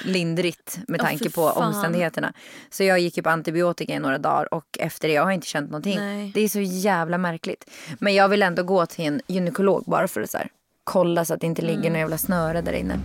lindrigt 0.04 0.80
med 0.88 1.00
tanke 1.00 1.24
fy 1.24 1.30
på 1.30 1.50
fan. 1.50 1.64
omständigheterna. 1.68 2.34
Så 2.69 2.83
jag 2.83 3.00
gick 3.00 3.18
ju 3.18 3.24
på 3.24 3.30
antibiotika 3.30 3.94
i 3.94 4.00
några 4.00 4.18
dagar 4.18 4.54
och 4.54 4.65
efter 4.80 5.07
det 5.07 5.13
jag 5.13 5.24
har 5.24 5.31
inte 5.31 5.48
känt 5.48 5.69
någonting. 5.71 6.00
Nej. 6.00 6.31
Det 6.33 6.42
är 6.42 6.50
så 6.50 6.59
jävla 6.62 7.18
märkligt. 7.18 7.69
Men 8.00 8.15
jag 8.15 8.30
vill 8.30 8.44
ändå 8.44 8.63
gå 8.63 8.86
till 8.86 9.06
en 9.06 9.21
gynekolog 9.27 9.83
bara 9.88 10.07
för 10.07 10.21
att 10.21 10.30
så 10.30 10.38
här, 10.38 10.48
kolla 10.83 11.25
så 11.25 11.33
att 11.33 11.42
det 11.42 11.48
inte 11.48 11.62
ligger 11.62 11.80
Mm. 11.80 11.92
någon 11.94 12.00
jävla 12.00 12.18
snöre 12.18 12.62
där 12.62 12.74
inne. 12.74 13.00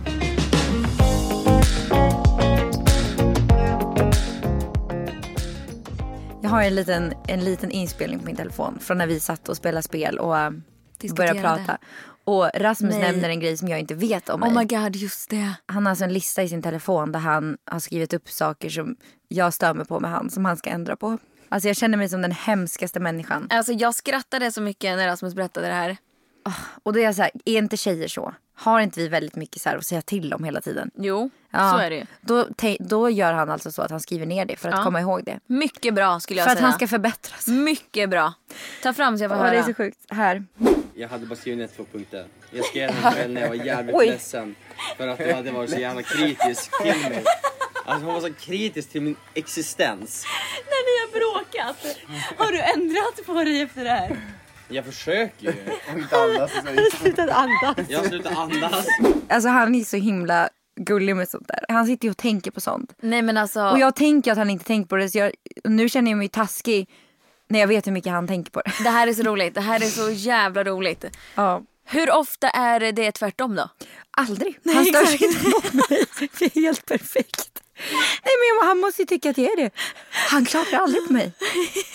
Jag 6.41 6.49
har 6.49 6.63
en 6.63 6.75
liten, 6.75 7.13
en 7.27 7.43
liten 7.45 7.71
inspelning 7.71 8.19
på 8.19 8.25
min 8.25 8.35
telefon 8.35 8.79
från 8.81 8.97
när 8.97 9.07
vi 9.07 9.19
satt 9.19 9.49
och 9.49 9.57
spelade 9.57 9.83
spel 9.83 10.19
och 10.19 10.37
äh, 10.37 10.51
började 11.15 11.41
prata. 11.41 11.77
Och 12.25 12.49
Rasmus 12.55 12.93
Nej. 12.95 13.01
nämner 13.11 13.29
en 13.29 13.39
grej 13.39 13.57
som 13.57 13.67
jag 13.67 13.79
inte 13.79 13.95
vet 13.95 14.29
om 14.29 14.39
mig. 14.39 14.49
Oh 14.49 14.57
my 14.57 14.65
god, 14.65 14.95
just 14.95 15.29
det. 15.29 15.53
Han 15.65 15.85
har 15.85 15.89
alltså 15.89 16.03
en 16.05 16.13
lista 16.13 16.43
i 16.43 16.49
sin 16.49 16.61
telefon 16.61 17.11
där 17.11 17.19
han 17.19 17.57
har 17.65 17.79
skrivit 17.79 18.13
upp 18.13 18.29
saker 18.29 18.69
som 18.69 18.95
jag 19.27 19.53
stör 19.53 19.73
mig 19.73 19.85
på 19.85 19.99
med 19.99 20.11
han 20.11 20.29
som 20.29 20.45
han 20.45 20.57
ska 20.57 20.69
ändra 20.69 20.95
på. 20.95 21.17
Alltså 21.49 21.67
jag 21.69 21.77
känner 21.77 21.97
mig 21.97 22.09
som 22.09 22.21
den 22.21 22.31
hemskaste 22.31 22.99
människan. 22.99 23.47
Alltså 23.49 23.71
jag 23.73 23.95
skrattade 23.95 24.51
så 24.51 24.61
mycket 24.61 24.97
när 24.97 25.07
Rasmus 25.07 25.35
berättade 25.35 25.67
det 25.67 25.73
här. 25.73 25.97
Och 26.83 26.93
då 26.93 26.99
är 26.99 27.03
jag 27.03 27.15
så 27.15 27.21
här, 27.21 27.31
är 27.45 27.57
inte 27.57 27.77
tjejer 27.77 28.07
så? 28.07 28.33
Har 28.55 28.79
inte 28.79 28.99
vi 28.99 29.07
väldigt 29.07 29.35
mycket 29.35 29.61
så 29.61 29.69
här 29.69 29.77
att 29.77 29.85
säga 29.85 30.01
till 30.01 30.33
om 30.33 30.43
hela 30.43 30.61
tiden? 30.61 30.91
Jo, 30.95 31.29
Ja. 31.51 31.71
så 31.71 31.77
är 31.77 31.89
det 31.89 31.95
ju. 31.95 32.05
Då, 32.21 32.43
te- 32.57 32.77
då 32.79 33.09
gör 33.09 33.33
han 33.33 33.49
alltså 33.49 33.71
så 33.71 33.81
att 33.81 33.91
han 33.91 33.99
skriver 33.99 34.25
ner 34.25 34.45
det 34.45 34.55
för 34.55 34.69
att 34.69 34.75
Ja. 34.77 34.83
komma 34.83 35.01
ihåg 35.01 35.23
det. 35.23 35.39
Mycket 35.47 35.93
bra 35.93 36.19
skulle 36.19 36.39
jag 36.39 36.45
För 36.45 36.51
att 36.51 36.57
säga. 36.57 36.67
han 36.67 36.73
ska 36.75 36.87
förbättras. 36.87 37.47
Mycket 37.47 38.09
bra. 38.09 38.33
Ta 38.83 38.93
fram 38.93 39.17
så 39.17 39.23
jag 39.23 39.31
får 39.31 39.37
Ja, 39.37 39.43
höra. 39.43 39.53
det 39.53 39.59
är 39.59 39.63
så 39.63 39.73
sjukt. 39.73 39.99
Här. 40.09 40.43
Jag 40.95 41.09
hade 41.09 41.25
bara 41.25 41.35
skrivit 41.35 41.59
ner 41.59 41.67
två 41.77 41.83
punkter. 41.91 42.25
Jag 42.51 42.65
skrev 42.65 42.87
den 42.93 43.13
själv 43.13 43.33
när 43.33 43.41
jag 43.41 43.49
var 43.49 43.55
jävligt 43.55 43.95
Oj. 43.95 44.05
ledsen. 44.07 44.55
För 44.97 45.07
att 45.07 45.17
du 45.17 45.33
hade 45.33 45.51
varit 45.51 45.69
så 45.69 45.79
jävla 45.79 46.01
kritisk 46.01 46.81
till 46.81 47.09
mig. 47.09 47.23
Alltså 47.85 48.05
hon 48.05 48.13
var 48.13 48.21
så 48.21 48.33
kritisk 48.33 48.89
till 48.89 49.01
min 49.01 49.15
existens. 49.33 50.25
När 50.65 50.83
ni 50.85 50.99
har 51.01 51.19
bråkat. 51.19 51.97
Har 52.37 52.51
du 52.51 52.59
ändrat 52.59 53.25
på 53.25 53.33
dig 53.33 53.61
efter 53.61 53.83
det 53.83 53.89
här? 53.89 54.17
Jag 54.67 54.85
försöker 54.85 55.45
ju. 55.45 55.53
Slutat 56.99 57.29
andas. 57.29 57.89
Jag 57.89 57.99
har 57.99 58.05
slutat 58.07 58.37
andas. 58.37 58.85
Alltså 59.29 59.49
han 59.49 59.75
är 59.75 59.83
så 59.83 59.97
himla 59.97 60.49
gullig 60.75 61.15
med 61.15 61.29
sånt 61.29 61.47
där. 61.47 61.65
Han 61.69 61.85
sitter 61.85 62.05
ju 62.05 62.11
och 62.11 62.17
tänker 62.17 62.51
på 62.51 62.61
sånt. 62.61 62.95
Nej 63.01 63.21
men 63.21 63.37
alltså. 63.37 63.63
Och 63.69 63.79
jag 63.79 63.95
tänker 63.95 64.31
att 64.31 64.37
han 64.37 64.49
inte 64.49 64.65
tänker 64.65 64.87
på 64.87 64.95
det 64.95 65.09
så 65.09 65.17
jag, 65.17 65.31
nu 65.63 65.89
känner 65.89 66.11
jag 66.11 66.17
mig 66.17 66.29
taskig 66.29 66.89
när 67.53 67.59
jag 67.59 67.67
vet 67.67 67.87
hur 67.87 67.91
mycket 67.91 68.11
han 68.11 68.27
tänker 68.27 68.51
på 68.51 68.61
det. 68.61 68.71
Det 68.83 68.89
här 68.89 69.07
är 69.07 69.13
så 69.13 69.23
roligt. 69.23 69.55
Det 69.55 69.61
här 69.61 69.75
är 69.83 69.85
så 69.85 70.09
jävla 70.11 70.63
roligt. 70.63 71.05
Ja. 71.35 71.61
Hur 71.85 72.11
ofta 72.11 72.49
är 72.49 72.91
det 72.91 73.11
tvärtom 73.11 73.55
då? 73.55 73.69
Aldrig. 74.11 74.59
Han 74.73 74.85
stör 74.85 75.05
sig 75.05 75.23
inte 75.27 75.39
på 75.69 75.75
mig. 75.77 76.05
Det 76.39 76.45
är 76.45 76.61
helt 76.61 76.85
perfekt. 76.85 77.49
Nej 78.23 78.33
men 78.59 78.67
han 78.67 78.77
måste 78.79 79.01
ju 79.01 79.05
tycka 79.05 79.29
att 79.29 79.37
jag 79.37 79.51
är 79.51 79.57
det. 79.63 79.69
Han 80.11 80.45
klagar 80.45 80.79
aldrig 80.79 81.07
på 81.07 81.13
mig. 81.13 81.31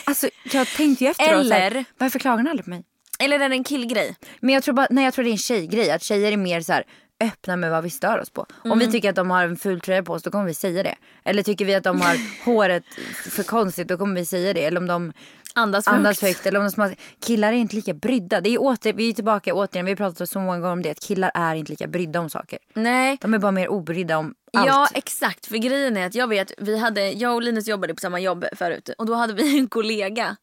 Alltså 0.04 0.28
jag 0.52 0.66
tänkte 0.66 1.04
ju 1.04 1.10
efteråt 1.10 1.46
så 1.46 1.52
här, 1.54 1.60
Eller- 1.70 1.84
varför 1.98 2.18
klagar 2.18 2.36
han 2.36 2.48
aldrig 2.48 2.64
på 2.64 2.70
mig? 2.70 2.84
Eller 3.18 3.40
är 3.40 3.48
det 3.48 3.54
en 3.54 3.64
killgrej? 3.64 4.16
Men 4.40 4.54
jag 4.54 4.62
tror 4.62 4.74
bara, 4.74 4.86
nej 4.90 5.04
jag 5.04 5.14
tror 5.14 5.24
det 5.24 5.30
är 5.30 5.32
en 5.32 5.38
tjejgrej. 5.38 5.90
Att 5.90 6.02
tjejer 6.02 6.32
är 6.32 6.36
mer 6.36 6.60
så 6.60 6.72
här 6.72 6.84
öppna 7.20 7.56
med 7.56 7.70
vad 7.70 7.82
vi 7.84 7.90
stör 7.90 8.18
oss 8.20 8.30
på. 8.30 8.46
Om 8.64 8.78
vi 8.78 8.92
tycker 8.92 9.10
att 9.10 9.16
de 9.16 9.30
har 9.30 9.44
en 9.44 9.56
ful 9.56 9.80
tröja 9.80 10.02
på 10.02 10.12
oss 10.12 10.22
då 10.22 10.30
kommer 10.30 10.44
vi 10.44 10.54
säga 10.54 10.82
det. 10.82 10.94
Eller 11.24 11.42
tycker 11.42 11.64
vi 11.64 11.74
att 11.74 11.84
de 11.84 12.00
har 12.00 12.16
håret 12.44 12.84
för 13.30 13.42
konstigt 13.42 13.88
då 13.88 13.96
kommer 13.98 14.14
vi 14.14 14.26
säga 14.26 14.52
det. 14.52 14.64
Eller 14.64 14.80
om 14.80 14.86
de 14.86 15.12
Andas 15.54 15.84
för 15.84 15.92
andas 15.92 16.22
högt. 16.22 16.36
högt. 16.36 16.46
Eller 16.46 16.60
om 16.60 16.70
smaskar. 16.70 16.98
Killar 17.20 17.52
är 17.52 17.56
inte 17.56 17.76
lika 17.76 17.94
brydda. 17.94 18.40
Det 18.40 18.50
är 18.50 18.62
åter, 18.62 18.92
vi 18.92 19.08
är 19.08 19.12
tillbaka 19.12 19.54
återigen, 19.54 19.84
vi 19.84 19.90
har 19.90 19.96
pratat 19.96 20.30
så 20.30 20.40
många 20.40 20.58
gånger 20.58 20.72
om 20.72 20.82
det. 20.82 20.90
Att 20.90 21.00
killar 21.00 21.30
är 21.34 21.54
inte 21.54 21.72
lika 21.72 21.86
brydda 21.86 22.20
om 22.20 22.30
saker. 22.30 22.58
Nej. 22.74 23.18
De 23.20 23.34
är 23.34 23.38
bara 23.38 23.52
mer 23.52 23.68
obrydda 23.68 24.18
om 24.18 24.34
allt. 24.52 24.66
Ja 24.66 24.88
exakt, 24.94 25.46
för 25.46 25.56
grejen 25.56 25.96
är 25.96 26.06
att 26.06 26.14
jag 26.14 26.28
vet, 26.28 26.52
vi 26.58 26.78
hade, 26.78 27.10
jag 27.10 27.34
och 27.34 27.42
Linus 27.42 27.68
jobbade 27.68 27.94
på 27.94 28.00
samma 28.00 28.20
jobb 28.20 28.44
förut 28.56 28.90
och 28.98 29.06
då 29.06 29.14
hade 29.14 29.32
vi 29.32 29.58
en 29.58 29.68
kollega 29.68 30.36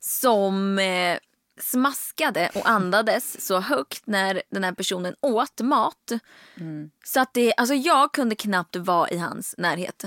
som 0.00 0.78
eh, 0.78 1.18
smaskade 1.60 2.50
och 2.54 2.68
andades 2.68 3.46
så 3.46 3.60
högt 3.60 4.02
när 4.06 4.42
den 4.50 4.64
här 4.64 4.72
personen 4.72 5.14
åt 5.20 5.60
mat. 5.60 6.12
Så 7.04 7.20
att 7.20 7.34
det, 7.34 7.54
alltså 7.56 7.74
jag 7.74 8.12
kunde 8.12 8.34
knappt 8.34 8.76
vara 8.76 9.08
i 9.08 9.18
hans 9.18 9.54
närhet. 9.58 10.04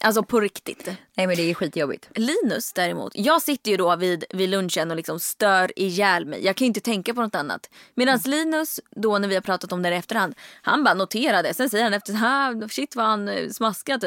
Alltså 0.00 0.22
på 0.22 0.40
riktigt. 0.40 0.86
Nej 1.16 1.26
men 1.26 1.36
det 1.36 1.50
är 1.50 1.54
skitjobbigt. 1.54 2.08
Linus 2.14 2.72
däremot, 2.72 3.12
jag 3.14 3.42
sitter 3.42 3.70
ju 3.70 3.76
då 3.76 3.96
vid, 3.96 4.24
vid 4.30 4.48
lunchen 4.48 4.90
och 4.90 4.96
liksom 4.96 5.20
stör 5.20 5.78
ihjäl 5.78 6.26
mig. 6.26 6.44
Jag 6.44 6.56
kan 6.56 6.64
ju 6.64 6.66
inte 6.66 6.80
tänka 6.80 7.14
på 7.14 7.20
något 7.20 7.34
annat. 7.34 7.70
Medan 7.94 8.18
Linus, 8.24 8.80
då 8.90 9.18
när 9.18 9.28
vi 9.28 9.34
har 9.34 9.42
pratat 9.42 9.72
om 9.72 9.82
det 9.82 9.88
i 9.88 9.94
efterhand, 9.94 10.34
han 10.62 10.84
bara 10.84 10.94
noterade. 10.94 11.54
Sen 11.54 11.70
säger 11.70 11.84
han 11.84 11.94
efter, 11.94 12.68
shit 12.68 12.96
vad 12.96 13.06
han 13.06 13.28
eh, 13.28 13.48
smaskar 13.48 13.98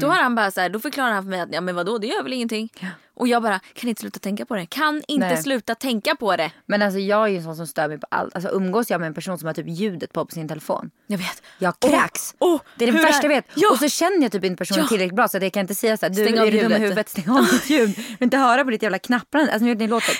Då 0.00 0.06
har 0.08 0.22
han 0.22 0.34
bara 0.34 0.50
så 0.50 0.60
här, 0.60 0.68
då 0.68 0.80
förklarar 0.80 1.12
han 1.12 1.22
för 1.22 1.30
mig 1.30 1.40
att 1.40 1.48
ja 1.52 1.60
men 1.60 1.74
vadå 1.74 1.98
det 1.98 2.06
gör 2.06 2.22
väl 2.22 2.32
ingenting. 2.32 2.72
Och 3.14 3.28
jag 3.28 3.42
bara, 3.42 3.60
kan 3.74 3.88
inte 3.88 4.00
sluta 4.00 4.18
tänka 4.18 4.46
på 4.46 4.54
det. 4.56 4.66
Kan 4.66 5.02
inte 5.08 5.26
Nej. 5.26 5.42
sluta 5.42 5.74
tänka 5.74 6.14
på 6.14 6.36
det. 6.36 6.50
Men 6.66 6.82
alltså 6.82 6.98
jag 6.98 7.24
är 7.24 7.28
ju 7.28 7.36
en 7.36 7.42
sån 7.44 7.56
som 7.56 7.66
stör 7.66 7.88
mig 7.88 7.98
på 7.98 8.06
allt. 8.10 8.34
Alltså 8.34 8.50
umgås 8.50 8.90
jag 8.90 9.00
med 9.00 9.06
en 9.06 9.14
person 9.14 9.38
som 9.38 9.46
har 9.46 9.54
typ 9.54 9.66
ljudet 9.68 10.12
på 10.12 10.24
på 10.26 10.32
sin 10.34 10.48
telefon. 10.48 10.90
Jag 11.06 11.18
vet. 11.18 11.42
Jag 11.58 11.80
kräks. 11.80 12.34
åh, 12.38 12.60
det 12.76 12.84
är 12.84 12.92
det 12.92 12.98
värsta 12.98 13.18
är- 13.18 13.22
jag 13.22 13.28
vet. 13.28 13.44
Ja. 13.54 13.70
Och 13.70 13.78
så 13.78 13.88
känner 13.88 14.22
jag 14.22 14.32
typ 14.32 14.44
inte 14.44 14.56
personen 14.58 14.80
Ja. 14.82 14.88
tillräckligt 14.88 15.16
bra 15.16 15.28
så 15.28 15.36
att 15.36 15.42
jag 15.42 15.52
kan 15.52 15.60
inte 15.60 15.74
säga 15.74 15.96
så 15.96 16.06
här, 16.06 16.10
du 16.14 16.24
Stäng 16.24 16.38
är 16.38 16.50
du 16.50 16.60
dum 16.60 16.72
i 16.72 16.78
huvudet, 16.78 17.08
stäng 17.08 17.28
av 17.30 17.46
ditt 17.46 17.70
ljud. 17.70 17.94
Men 18.18 18.26
inte 18.26 18.36
höra 18.36 18.64
på 18.64 18.70
ditt 18.70 18.82
jävla 18.82 18.98
knapprande. 18.98 19.52
Alltså 19.52 19.64
nu 19.66 19.86
låter. 19.86 20.14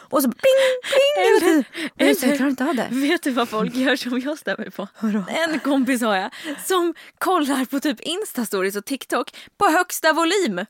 Och 0.00 0.22
så 0.22 0.28
pling, 0.28 0.58
pling 0.82 1.24
hela 1.24 1.40
tiden. 1.40 1.64
Och 1.94 2.02
jag, 2.02 2.16
så 2.16 2.26
jag 2.26 2.36
klarar 2.36 2.50
inte 2.50 2.64
av 2.64 2.74
det. 2.74 2.88
Vet 2.90 3.22
du 3.22 3.30
vad 3.30 3.48
folk 3.48 3.74
gör 3.74 3.96
som 3.96 4.20
jag 4.20 4.38
stämmer 4.38 4.70
på? 4.70 4.88
En 5.28 5.60
kompis 5.60 6.02
har 6.02 6.16
jag 6.16 6.30
som 6.64 6.94
kollar 7.18 7.64
på 7.64 7.80
typ 7.80 8.00
Insta-stories 8.00 8.78
och 8.78 8.84
TikTok 8.84 9.36
på 9.58 9.66
högsta 9.68 10.12
volym. 10.12 10.66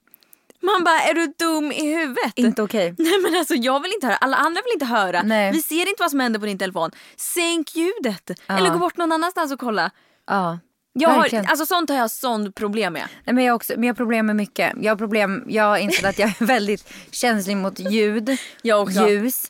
Man 0.61 0.85
bara, 0.85 1.01
är 1.01 1.15
du 1.15 1.35
dum 1.39 1.73
i 1.73 1.95
huvudet? 1.97 2.33
Inte 2.35 2.63
okej. 2.63 2.95
Nej 2.99 3.19
men 3.23 3.35
alltså 3.35 3.55
jag 3.55 3.83
vill 3.83 3.93
inte 3.93 4.07
höra, 4.07 4.17
alla 4.17 4.37
andra 4.37 4.63
vill 4.65 4.73
inte 4.73 4.85
höra. 4.87 5.23
Nej. 5.23 5.53
Vi 5.53 5.63
ser 5.63 5.89
inte 5.89 6.03
vad 6.03 6.11
som 6.11 6.21
händer 6.21 6.41
på 6.41 6.47
din 6.47 6.59
telefon. 6.59 6.91
Sänk 7.17 7.77
ljudet. 7.77 8.31
Eller 8.47 8.71
gå 8.71 8.79
bort 8.79 8.97
någon 8.97 9.13
annanstans 9.13 9.53
och 9.53 9.61
kolla. 9.61 9.91
Ja. 10.27 10.59
Jag 11.01 11.09
har, 11.09 11.21
Verkligen. 11.23 11.47
alltså 11.47 11.67
sånt 11.67 11.91
har 11.91 11.97
jag 11.97 12.11
sån 12.11 12.53
problem 12.53 12.93
med. 12.93 13.09
Nej, 13.25 13.35
men 13.35 13.45
jag, 13.45 13.57
också, 13.57 13.73
men 13.77 13.83
jag 13.85 13.95
har 13.95 13.97
problem 13.97 14.27
med 14.27 14.37
mycket. 14.37 14.73
Jag 14.81 14.93
har, 14.93 14.97
problem, 14.97 15.45
jag 15.49 15.65
har 15.65 15.79
insett 15.79 16.05
att 16.05 16.19
jag 16.19 16.29
är 16.41 16.45
väldigt 16.47 16.93
känslig 17.11 17.57
mot 17.57 17.79
ljud, 17.79 18.37
Jag 18.63 18.83
också. 18.83 19.09
ljus, 19.09 19.47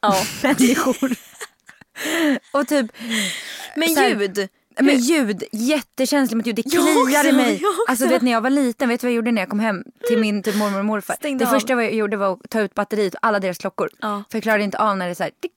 Ja. 0.00 0.22
människor. 0.42 1.10
och 2.52 2.68
typ 2.68 2.86
Men 3.76 3.96
här- 3.96 4.08
ljud. 4.08 4.48
Men 4.82 4.98
ljud, 4.98 5.44
jättekänslig 5.52 6.36
mot 6.36 6.46
ljud. 6.46 6.56
Det 6.56 6.62
kliar 6.62 7.26
i 7.26 7.32
mig. 7.32 7.62
Alltså 7.88 8.06
vet 8.08 8.22
när 8.22 8.32
jag 8.32 8.40
var 8.40 8.50
liten, 8.50 8.88
vet 8.88 9.00
du 9.00 9.06
vad 9.06 9.10
jag 9.12 9.16
gjorde 9.16 9.32
när 9.32 9.42
jag 9.42 9.48
kom 9.48 9.60
hem 9.60 9.84
till 10.08 10.18
min 10.18 10.42
typ, 10.42 10.56
mormor 10.56 10.78
och 10.78 10.84
morfar? 10.84 11.14
Stängde 11.14 11.44
det 11.44 11.48
av. 11.48 11.54
första 11.54 11.72
jag 11.72 11.94
gjorde 11.94 12.16
var 12.16 12.32
att 12.32 12.50
ta 12.50 12.60
ut 12.60 12.74
batteriet 12.74 13.14
och 13.14 13.20
alla 13.26 13.38
deras 13.40 13.58
klockor. 13.58 13.88
Ja. 14.00 14.22
För 14.30 14.36
jag 14.38 14.42
klarade 14.42 14.64
inte 14.64 14.78
av 14.78 14.96
när 14.96 15.06
det 15.06 15.12
är 15.12 15.14
så 15.14 15.22
här, 15.22 15.32
tick. 15.42 15.52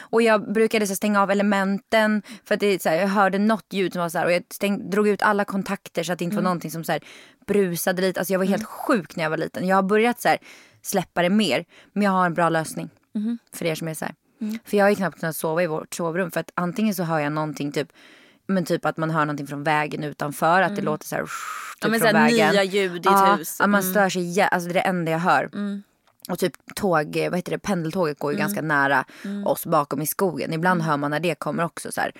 Och 0.00 0.22
jag 0.22 0.52
brukade 0.52 0.86
så 0.86 0.96
stänga 0.96 1.22
av 1.22 1.30
elementen 1.30 2.22
för 2.44 2.54
att 2.54 2.60
det 2.60 2.82
så 2.82 2.88
här, 2.88 2.96
jag 2.96 3.08
hörde 3.08 3.38
något 3.38 3.66
ljud 3.70 3.92
som 3.92 4.02
var 4.02 4.08
så 4.08 4.18
här 4.18 4.26
och 4.26 4.32
jag 4.32 4.42
stäng, 4.50 4.90
drog 4.90 5.08
ut 5.08 5.22
alla 5.22 5.44
kontakter 5.44 6.02
så 6.02 6.12
att 6.12 6.18
det 6.18 6.24
inte 6.24 6.36
var 6.36 6.42
någonting 6.42 6.70
som 6.70 6.84
så 6.84 6.92
här, 6.92 7.00
brusade 7.46 8.02
lite. 8.02 8.20
Alltså 8.20 8.32
jag 8.32 8.38
var 8.38 8.46
helt 8.46 8.64
sjuk 8.64 9.16
när 9.16 9.22
jag 9.22 9.30
var 9.30 9.36
liten. 9.36 9.66
Jag 9.66 9.76
har 9.76 9.82
börjat 9.82 10.20
så 10.20 10.28
här, 10.28 10.38
släppa 10.82 11.22
det 11.22 11.30
mer 11.30 11.64
men 11.92 12.02
jag 12.02 12.10
har 12.10 12.26
en 12.26 12.34
bra 12.34 12.48
lösning 12.48 12.90
för 13.54 13.64
er 13.64 13.74
som 13.74 13.88
är 13.88 13.94
så 13.94 14.04
här. 14.04 14.14
För 14.64 14.76
jag 14.76 14.84
har 14.84 14.90
ju 14.90 14.96
knappt 14.96 15.20
kunnat 15.20 15.36
sova 15.36 15.62
i 15.62 15.66
vårt 15.66 15.94
sovrum 15.94 16.30
för 16.30 16.40
att 16.40 16.50
antingen 16.54 16.94
så 16.94 17.02
hör 17.02 17.18
jag 17.18 17.32
någonting 17.32 17.72
typ 17.72 17.92
men 18.46 18.64
typ 18.64 18.86
att 18.86 18.96
man 18.96 19.10
hör 19.10 19.20
någonting 19.24 19.46
från 19.46 19.64
vägen 19.64 20.04
utanför, 20.04 20.62
att 20.62 20.76
det 20.76 20.82
låter 20.82 21.06
så 21.06 21.16
här, 21.16 21.22
typ 21.22 21.30
Ja, 21.82 21.88
men 21.88 22.00
från 22.00 22.10
så 22.10 22.16
här 22.16 22.24
vägen. 22.24 22.52
nya 22.52 22.64
ljud 22.64 22.96
i 22.96 22.98
ett 22.98 23.04
ja, 23.04 23.34
hus. 23.38 23.60
Mm. 23.60 23.64
Att 23.64 23.70
man 23.70 23.82
stör 23.82 24.08
sig, 24.08 24.40
alltså 24.42 24.68
det 24.68 24.72
är 24.72 24.74
det 24.74 24.80
enda 24.88 25.12
jag 25.12 25.18
hör. 25.18 25.50
Och 26.30 26.38
typ 26.38 26.74
tåg, 26.74 27.16
vad 27.30 27.36
heter 27.38 27.50
det, 27.52 27.58
pendeltåget 27.58 28.18
går 28.18 28.32
ju 28.32 28.36
Mm. 28.38 28.46
ganska 28.46 28.62
nära 28.62 29.04
oss 29.46 29.66
bakom 29.66 30.02
i 30.02 30.06
skogen. 30.06 30.52
Ibland 30.52 30.82
hör 30.82 30.96
man 30.96 31.10
när 31.10 31.20
det 31.20 31.34
kommer 31.34 31.64
också 31.64 31.92
så 31.92 32.00
här. 32.00 32.12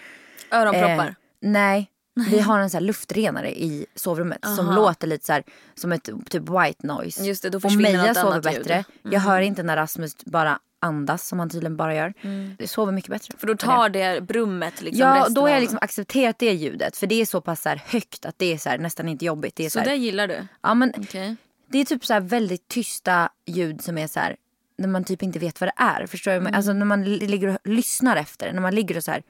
Öronproppar. 0.53 1.07
Eh, 1.07 1.13
nej, 1.41 1.91
vi 2.31 2.41
har 2.41 2.59
en 2.59 2.71
så 2.71 2.77
här 2.77 2.83
luftrenare 2.83 3.51
i 3.61 3.87
sovrummet 3.95 4.39
som 4.57 4.75
låter 4.75 5.07
lite 5.07 5.27
så 5.27 5.33
här 5.33 5.43
som 5.75 5.93
ett 5.93 6.05
typ 6.29 6.43
white 6.43 6.87
noise. 6.87 7.25
Just 7.25 7.43
det, 7.43 7.51
då 7.51 7.59
och 7.65 7.73
Meja 7.73 8.15
sover 8.15 8.37
ljud. 8.37 8.47
Mm. 8.47 8.63
bättre. 8.63 8.85
Jag 9.03 9.21
hör 9.21 9.41
inte 9.41 9.63
när 9.63 9.77
Rasmus 9.77 10.17
bara 10.25 10.59
andas 10.83 11.29
som 11.29 11.39
han 11.39 11.51
tydligen 11.51 11.77
bara 11.77 11.95
gör. 11.95 12.15
Det 12.59 12.69
sover 12.69 12.93
mycket 12.93 13.11
bättre. 13.11 13.35
För 13.39 13.47
då 13.47 13.57
tar 13.57 13.89
det 13.89 14.21
brummet 14.23 14.83
liksom 14.83 15.01
Ja, 15.09 15.29
då 15.29 15.41
har 15.41 15.49
jag 15.49 15.61
liksom 15.61 15.79
accepterat 15.83 16.39
det 16.39 16.53
ljudet. 16.53 16.97
För 16.97 17.07
det 17.07 17.15
är 17.21 17.27
så 17.27 17.41
pass 17.41 17.63
så 17.63 17.69
högt 17.69 18.27
att 18.27 18.39
det 18.39 18.53
är 18.53 18.59
så 18.59 18.77
nästan 18.77 19.09
inte 19.09 19.25
jobbigt. 19.25 19.57
Det 19.57 19.65
är 19.65 19.71
så 19.71 19.73
Så 19.73 19.79
här, 19.79 19.87
det 19.87 19.95
gillar 19.97 20.29
du? 20.29 20.47
ja, 20.63 20.75
men 20.75 20.93
Okej. 20.97 21.37
Det 21.71 21.79
är 21.79 21.85
typ 21.85 22.07
så 22.07 22.21
väldigt 22.21 22.69
tysta 22.69 23.29
ljud 23.47 23.83
som 23.83 23.99
är 23.99 24.07
så 24.07 24.21
här 24.21 24.37
när 24.79 24.89
man 24.89 25.05
typ 25.05 25.23
inte 25.23 25.39
vet 25.39 25.61
vad 25.61 25.69
det 25.69 25.83
är. 25.83 26.07
Förstår 26.07 26.41
du? 26.41 26.47
Alltså 26.49 26.73
när 26.73 26.87
man 26.87 27.05
li- 27.05 27.27
ligger 27.27 27.49
och 27.49 27.59
lyssnar 27.65 28.17
efter 28.17 28.47
det. 28.47 28.53
När 28.53 28.63
man 28.63 28.75
ligger 28.75 28.97
och 28.97 29.05
så 29.05 29.11
här 29.11 29.23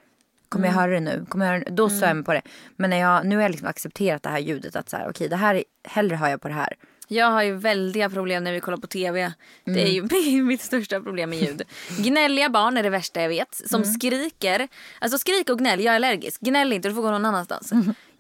Kommer 0.49 0.67
jag 0.67 0.75
höra 0.75 0.91
det 0.93 1.01
nu? 1.01 1.27
Kommer 1.29 1.47
jag 1.47 1.53
höra 1.53 1.65
det? 1.65 1.71
Då 1.71 1.89
stör 1.91 2.07
jag 2.07 2.17
mig 2.17 2.25
på 2.25 2.33
det. 2.33 2.43
Men 2.77 2.91
när 2.91 2.97
jag, 2.97 3.27
nu 3.27 3.37
har 3.37 3.43
jag 3.43 3.51
liksom 3.51 3.69
accepterat 3.69 4.23
det 4.23 4.29
här 4.29 4.39
ljudet. 4.39 4.77
Att 4.77 4.89
så 4.89 4.97
här, 4.97 5.09
okej 5.11 5.29
det 5.29 5.37
här, 5.37 5.55
är- 5.55 5.65
hellre 5.85 6.17
hör 6.17 6.29
jag 6.29 6.41
på 6.41 6.49
det 6.49 6.55
här. 6.55 6.77
Jag 7.09 7.31
har 7.31 7.43
ju 7.43 7.55
väldiga 7.57 8.11
problem 8.11 8.45
när 8.45 8.53
vi 8.53 8.61
kollar 8.61 8.79
på 8.79 8.87
TV. 8.87 9.33
Det 9.65 9.71
är 9.97 9.99
Mm. 9.99 10.09
ju 10.25 10.43
mitt 10.45 10.61
största 10.63 11.01
problem 11.01 11.31
med 11.31 11.39
ljud. 11.39 11.63
Gnälliga 11.99 12.49
barn 12.51 12.77
är 12.77 12.83
det 12.83 12.91
värsta 12.91 13.23
jag 13.23 13.29
vet. 13.29 13.55
Som 13.67 13.83
Mm. 13.83 13.95
skriker. 13.95 14.69
Alltså 15.01 15.19
skrik 15.19 15.51
och 15.51 15.59
gnäll, 15.59 15.81
jag 15.81 15.93
är 15.93 15.97
allergisk. 15.97 16.41
Gnäll 16.41 16.73
inte, 16.73 16.89
du 16.89 16.95
får 16.95 17.03
gå 17.03 17.11
någon 17.11 17.25
annanstans. 17.25 17.73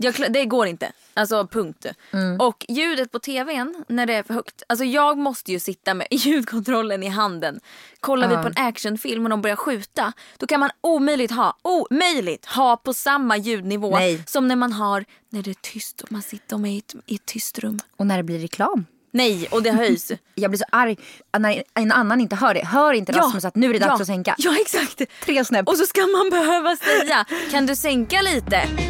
Jag, 0.03 0.33
det 0.33 0.45
går 0.45 0.67
inte. 0.67 0.93
Alltså 1.15 1.47
punkt. 1.47 1.87
Mm. 2.13 2.41
Och 2.41 2.67
ljudet 2.69 3.13
på 3.13 3.19
TVn 3.19 3.85
när 3.89 4.07
det 4.07 4.15
är 4.15 4.23
för 4.23 4.35
högt. 4.35 4.63
Alltså 4.67 4.85
jag 4.85 5.19
måste 5.19 5.53
ju 5.53 5.61
sitta 5.61 5.95
med 5.95 6.07
ljudkontrollen 6.11 7.03
i 7.03 7.09
handen. 7.09 7.61
Kollar 8.01 8.29
vi 8.29 8.35
på 8.35 8.49
en 8.49 8.67
actionfilm 8.67 9.25
och 9.25 9.31
de 9.31 9.43
börjar 9.43 9.57
skjuta. 9.57 10.13
Då 10.37 10.47
kan 10.47 10.61
man 10.61 10.71
omöjligt 10.81 11.31
ha, 11.31 11.57
omöjligt 11.63 12.47
ha 12.47 12.77
på 12.77 12.95
samma 12.95 13.37
ljudnivå. 13.37 13.91
Nej. 13.91 14.23
Som 14.27 14.49
när 14.49 14.57
man 14.57 14.73
har, 14.73 15.05
när 15.29 15.43
det 15.43 15.51
är 15.51 15.55
tyst 15.55 16.01
och 16.01 16.13
man 16.13 16.23
sitter 16.23 16.57
med 16.57 16.75
i 16.75 16.79
ett, 16.79 16.95
i 17.07 17.15
ett 17.15 17.27
tyst 17.27 17.59
rum. 17.59 17.79
Och 17.97 18.07
när 18.07 18.17
det 18.17 18.23
blir 18.23 18.39
reklam. 18.39 18.87
Nej, 19.13 19.49
och 19.51 19.63
det 19.63 19.71
höjs. 19.71 20.13
Jag 20.35 20.51
blir 20.51 20.59
så 20.59 20.65
arg 20.73 20.97
när 21.39 21.63
en 21.75 21.93
annan 21.93 22.21
inte 22.21 22.37
hör 22.37 22.55
det. 22.55 22.65
Hör 22.67 22.93
inte 22.93 23.13
Rasmus 23.13 23.45
att 23.45 23.57
nu 23.57 23.71
är 23.71 23.73
det 23.73 23.79
dags 23.79 23.91
ja, 23.91 24.01
att 24.01 24.07
sänka? 24.07 24.35
Ja 24.39 24.57
exakt. 24.61 25.03
Tre 25.25 25.45
snäpp. 25.45 25.69
Och 25.69 25.77
så 25.77 25.87
ska 25.87 26.01
man 26.01 26.31
behöva 26.31 26.77
säga, 26.77 27.25
kan 27.51 27.67
du 27.67 27.77
sänka 27.77 28.23
lite? 28.23 28.90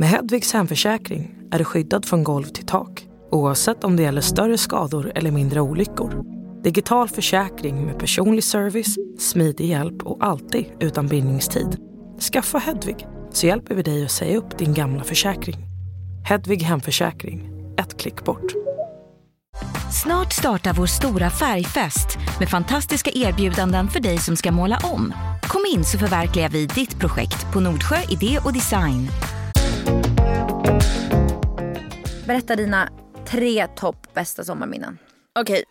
Med 0.00 0.08
Hedvigs 0.08 0.52
hemförsäkring 0.52 1.34
är 1.50 1.58
du 1.58 1.64
skyddad 1.64 2.04
från 2.04 2.24
golv 2.24 2.44
till 2.44 2.66
tak 2.66 3.06
oavsett 3.30 3.84
om 3.84 3.96
det 3.96 4.02
gäller 4.02 4.20
större 4.20 4.58
skador 4.58 5.12
eller 5.14 5.30
mindre 5.30 5.60
olyckor. 5.60 6.24
Digital 6.62 7.08
försäkring 7.08 7.86
med 7.86 7.98
personlig 7.98 8.44
service, 8.44 8.96
smidig 9.18 9.66
hjälp 9.66 10.02
och 10.02 10.24
alltid 10.24 10.64
utan 10.80 11.06
bindningstid. 11.06 11.76
Skaffa 12.32 12.58
Hedvig 12.58 13.06
så 13.32 13.46
hjälper 13.46 13.74
vi 13.74 13.82
dig 13.82 14.04
att 14.04 14.10
säga 14.10 14.38
upp 14.38 14.58
din 14.58 14.74
gamla 14.74 15.04
försäkring. 15.04 15.56
Hedvig 16.24 16.62
hemförsäkring, 16.62 17.50
ett 17.78 18.00
klick 18.00 18.24
bort. 18.24 18.52
Snart 20.02 20.32
startar 20.32 20.72
vår 20.72 20.86
stora 20.86 21.30
färgfest 21.30 22.18
med 22.38 22.48
fantastiska 22.48 23.10
erbjudanden 23.14 23.88
för 23.88 24.00
dig 24.00 24.18
som 24.18 24.36
ska 24.36 24.52
måla 24.52 24.78
om. 24.82 25.14
Kom 25.42 25.62
in 25.74 25.84
så 25.84 25.98
förverkligar 25.98 26.48
vi 26.48 26.66
ditt 26.66 26.98
projekt 26.98 27.52
på 27.52 27.60
Nordsjö 27.60 27.96
Idé 28.08 28.38
och 28.44 28.52
Design. 28.52 29.08
Berätta 32.30 32.56
dina 32.56 32.88
tre 33.26 33.66
topp 33.66 34.14
bästa 34.14 34.44
sommarminnen. 34.44 34.98
Okej. 35.38 35.64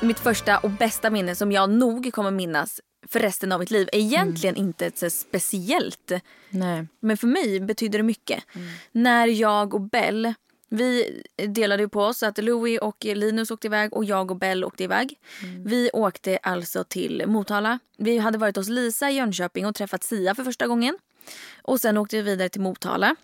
Mitt 0.00 0.18
första 0.18 0.58
och 0.58 0.70
bästa 0.70 1.10
minne 1.10 1.34
som 1.34 1.52
jag 1.52 1.70
nog 1.70 2.12
kommer 2.12 2.30
minnas 2.30 2.80
för 3.08 3.20
resten 3.20 3.52
av 3.52 3.60
mitt 3.60 3.70
liv 3.70 3.88
är 3.92 3.98
egentligen 3.98 4.56
inte 4.56 4.90
så 4.94 5.10
speciellt. 5.10 6.12
Nej. 6.50 6.86
Men 7.00 7.16
för 7.16 7.26
mig 7.26 7.60
betyder 7.60 7.98
det 7.98 8.02
mycket. 8.02 8.44
När 8.92 9.26
jag 9.26 9.74
och 9.74 9.80
Bell, 9.80 10.34
vi 10.68 11.22
delade 11.36 11.82
ju 11.82 11.88
på 11.88 12.00
oss 12.02 12.22
att 12.22 12.38
Louis 12.38 12.80
och 12.80 13.04
Linus 13.04 13.50
åkte 13.50 13.66
iväg 13.66 13.92
och 13.92 14.04
jag 14.04 14.30
och 14.30 14.36
Bell 14.36 14.64
åkte 14.64 14.84
iväg. 14.84 15.18
Vi 15.64 15.90
åkte 15.92 16.38
alltså 16.42 16.84
till 16.84 17.22
Motala. 17.26 17.78
Vi 17.98 18.18
hade 18.18 18.38
varit 18.38 18.56
hos 18.56 18.68
Lisa 18.68 19.10
i 19.10 19.14
Jönköping 19.14 19.66
och 19.66 19.74
träffat 19.74 20.04
Sia 20.04 20.34
för 20.34 20.44
första 20.44 20.66
gången. 20.66 20.98
Och 21.62 21.80
sen 21.80 21.96
åkte 21.96 22.16
vi 22.16 22.22
vidare 22.22 22.48
till 22.48 22.60
Motala. 22.60 23.16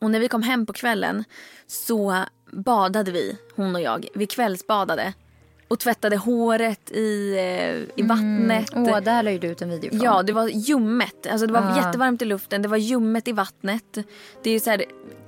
Och 0.00 0.10
när 0.10 0.20
vi 0.20 0.28
kom 0.28 0.42
hem 0.42 0.66
på 0.66 0.72
kvällen 0.72 1.24
så 1.66 2.24
badade 2.50 3.10
vi, 3.12 3.38
hon 3.56 3.74
och 3.74 3.80
jag. 3.80 4.06
Vi 4.14 4.26
kvällsbadade. 4.26 5.12
och 5.68 5.78
tvättade 5.78 6.16
håret 6.16 6.90
i, 6.90 7.34
eh, 7.38 8.00
i 8.00 8.02
vattnet. 8.02 8.70
Åh, 8.74 9.00
där 9.00 9.22
la 9.22 9.30
du 9.30 9.46
ut 9.48 9.62
en 9.62 9.70
video 9.70 9.90
från. 9.90 10.00
Ja, 10.00 10.22
det 10.22 10.32
var 10.32 10.48
ljummet. 10.48 11.26
Alltså 11.26 11.46
det 11.46 11.52
var 11.52 11.60
Ah. 11.60 11.76
jättevarmt 11.76 12.22
i 12.22 12.24
luften, 12.24 12.62
det 12.62 12.68
var 12.68 12.76
ljummet 12.76 13.28
i 13.28 13.32
vattnet. 13.32 13.98
Det 14.42 14.50
är 14.50 14.60
så 14.60 14.70
här 14.70 14.84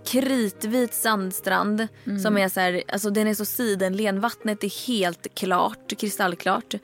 kritvit 0.07 0.95
sandstrand 0.95 1.89
Mm. 2.07 2.19
som 2.19 2.39
är 2.39 2.49
så 2.49 2.61
här, 2.61 2.83
alltså 2.93 3.11
den 3.11 3.27
är 3.27 3.35
så 3.35 3.45
sidenlen. 3.45 4.21
Vattnet 4.21 4.65
är 4.65 4.87
helt 4.87 5.35
klart, 5.35 5.93
kristallklart. 5.99 6.75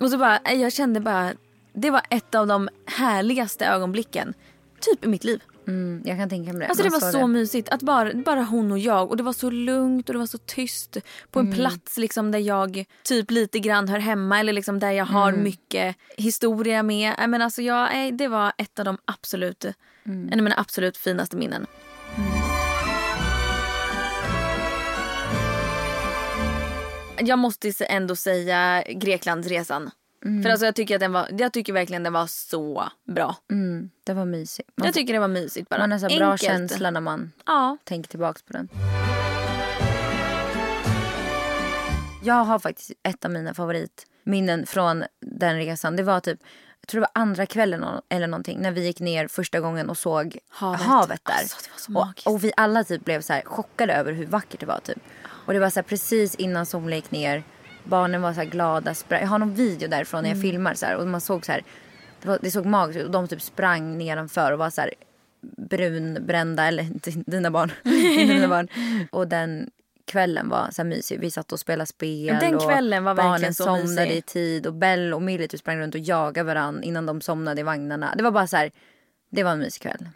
Och 0.00 0.10
så 0.10 0.18
bara, 0.18 0.40
jag 0.52 0.72
kände 0.72 1.00
bara, 1.00 1.32
det 1.72 1.90
var 1.90 2.02
ett 2.10 2.34
av 2.34 2.46
de 2.46 2.68
härligaste 2.86 3.66
ögonblicken. 3.66 4.34
Typ 4.80 5.04
i 5.04 5.08
mitt 5.08 5.24
liv. 5.24 5.42
Mm, 5.68 6.02
jag 6.04 6.16
kan 6.18 6.28
tänka 6.28 6.52
mig 6.52 6.60
det. 6.60 6.66
Alltså 6.66 6.82
det 6.84 6.90
Man 6.90 7.00
var 7.00 7.10
så 7.12 7.26
mysigt. 7.26 7.68
Att 7.68 7.82
bara, 7.82 8.14
bara 8.14 8.42
hon 8.42 8.72
och 8.72 8.78
jag. 8.78 9.10
Och 9.10 9.16
det 9.16 9.22
var 9.22 9.32
så 9.32 9.50
lugnt 9.50 10.08
och 10.08 10.12
det 10.12 10.18
var 10.18 10.26
så 10.26 10.38
tyst. 10.38 10.96
På 11.30 11.40
Mm. 11.40 11.52
en 11.52 11.58
plats 11.58 11.96
liksom 11.98 12.30
där 12.32 12.38
jag 12.38 12.84
typ 13.02 13.30
lite 13.30 13.58
grann 13.58 13.88
hör 13.88 13.98
hemma. 13.98 14.40
Eller 14.40 14.52
liksom 14.52 14.78
där 14.78 14.90
jag 14.90 15.04
har 15.06 15.28
Mm. 15.28 15.42
mycket 15.44 15.96
historia 16.16 16.82
med. 16.82 17.14
Men 17.28 17.42
alltså 17.42 17.62
jag, 17.62 17.88
nej, 17.92 18.12
det 18.12 18.28
var 18.28 18.52
ett 18.58 18.78
av 18.78 18.84
de 18.84 18.98
absolut, 19.04 19.64
Mm. 20.06 20.28
en 20.32 20.38
av 20.40 20.44
mina 20.44 20.56
absolut 20.58 20.96
finaste 20.96 21.36
minnen. 21.36 21.66
Jag 27.18 27.38
måste 27.38 27.72
ändå 27.84 28.16
säga 28.16 28.82
Greklandsresan. 28.88 29.90
För 30.42 30.50
alltså 30.50 30.66
jag 30.66 30.74
tycker, 30.74 30.94
att 30.94 31.00
den 31.00 31.12
var, 31.12 31.28
jag 31.38 31.52
tycker 31.52 31.72
verkligen 31.72 32.02
den 32.02 32.12
var 32.12 32.26
så 32.26 32.88
bra. 33.08 33.36
Mm, 33.50 33.90
det 34.04 34.12
var 34.12 34.24
mysigt. 34.24 34.68
Man, 34.76 34.84
Jag 34.86 34.94
tycker 34.94 35.12
det 35.12 35.18
var 35.18 35.28
mysigt 35.28 35.68
bara. 35.68 35.80
man 35.80 35.92
har 35.92 35.98
så 35.98 36.16
bra 36.18 36.36
känsla 36.36 36.90
när 36.90 37.00
man 37.00 37.32
Ja. 37.46 37.76
tänker 37.84 38.10
tillbaka 38.10 38.40
på 38.46 38.52
den. 38.52 38.68
Jag 42.24 42.34
har 42.44 42.58
faktiskt 42.58 42.92
ett 43.02 43.24
av 43.24 43.30
mina 43.30 43.54
favoritminnen 43.54 44.66
från 44.66 45.04
den 45.20 45.56
resan. 45.56 45.96
Det 45.96 46.02
var 46.02 46.20
typ, 46.20 46.40
jag 46.80 46.88
tror 46.88 47.00
det 47.00 47.08
var 47.14 47.22
andra 47.22 47.46
kvällen 47.46 47.84
eller 48.08 48.26
någonting 48.26 48.60
när 48.60 48.70
vi 48.70 48.84
gick 48.86 49.00
ner 49.00 49.28
första 49.28 49.60
gången 49.60 49.90
och 49.90 49.98
såg 49.98 50.38
Havet. 50.48 50.80
havet, 50.80 51.20
där. 51.24 51.32
Alltså, 51.34 51.92
och, 51.94 52.32
och 52.34 52.44
vi 52.44 52.52
alla 52.56 52.84
typ 52.84 53.04
blev 53.04 53.20
så 53.20 53.40
chockade 53.44 53.92
över 53.94 54.12
hur 54.12 54.26
vackert 54.26 54.60
det 54.60 54.66
var 54.66 54.80
typ. 54.80 54.98
Och 55.46 55.52
det 55.52 55.58
var 55.58 55.70
så 55.70 55.78
här 55.80 55.84
precis 55.84 56.34
innan 56.34 56.66
solen 56.66 56.96
gick 56.96 57.10
ner. 57.10 57.42
Barnen 57.84 58.22
var 58.22 58.32
så 58.32 58.40
här 58.40 58.46
glada. 58.48 58.94
Sprang. 58.94 59.20
Jag 59.20 59.28
har 59.28 59.38
någon 59.38 59.54
video 59.54 59.88
därifrån 59.88 60.22
när 60.22 60.30
jag 60.30 60.36
Mm. 60.38 60.50
filmar 60.50 60.74
så 60.74 60.86
här, 60.86 60.96
och 60.96 61.06
man 61.06 61.20
såg 61.20 61.46
så 61.46 61.52
här. 61.52 61.62
Det, 62.22 62.28
var, 62.28 62.38
det 62.42 62.50
såg 62.50 62.66
magiskt 62.66 63.00
ut 63.00 63.06
och 63.06 63.10
de 63.12 63.28
typ 63.28 63.42
sprang 63.42 63.98
nedanför 63.98 64.52
och 64.52 64.58
var 64.58 64.70
så 64.70 64.80
här 64.80 64.90
brunbrända, 65.56 66.64
eller 66.64 66.82
inte 66.94 67.10
dina 67.10 67.50
barn. 67.50 67.72
dina 68.28 68.48
barn. 68.48 68.68
Och 69.10 69.28
den 69.28 69.70
kvällen 70.04 70.48
var 70.48 70.68
så 70.70 70.82
här 70.82 70.88
mysig. 70.88 71.20
Vi 71.20 71.30
satt 71.30 71.52
och 71.52 71.60
spelade 71.60 71.86
spel. 71.86 72.36
Den 72.40 72.54
och 72.54 72.62
kvällen 72.70 73.04
var 73.04 73.14
verkligen 73.14 73.32
barnen 73.32 73.54
så 73.54 73.64
somnade 73.64 74.06
mysig. 74.06 74.16
i 74.18 74.22
tid. 74.22 74.66
Och 74.66 74.74
Bell 74.74 75.14
och 75.14 75.22
Millie 75.22 75.48
typ 75.48 75.60
sprang 75.60 75.78
runt 75.78 75.94
och 75.94 76.00
jagade 76.00 76.46
varandra 76.46 76.82
innan 76.82 77.06
de 77.06 77.20
somnade 77.20 77.60
i 77.60 77.64
vagnarna. 77.64 78.14
Det 78.16 78.22
var 78.22 78.30
bara 78.30 78.46
så 78.46 78.56
här. 78.56 78.70
Det 79.30 79.42
var 79.42 79.50
en 79.50 79.58
mysig 79.58 79.82
kväll. 79.82 80.08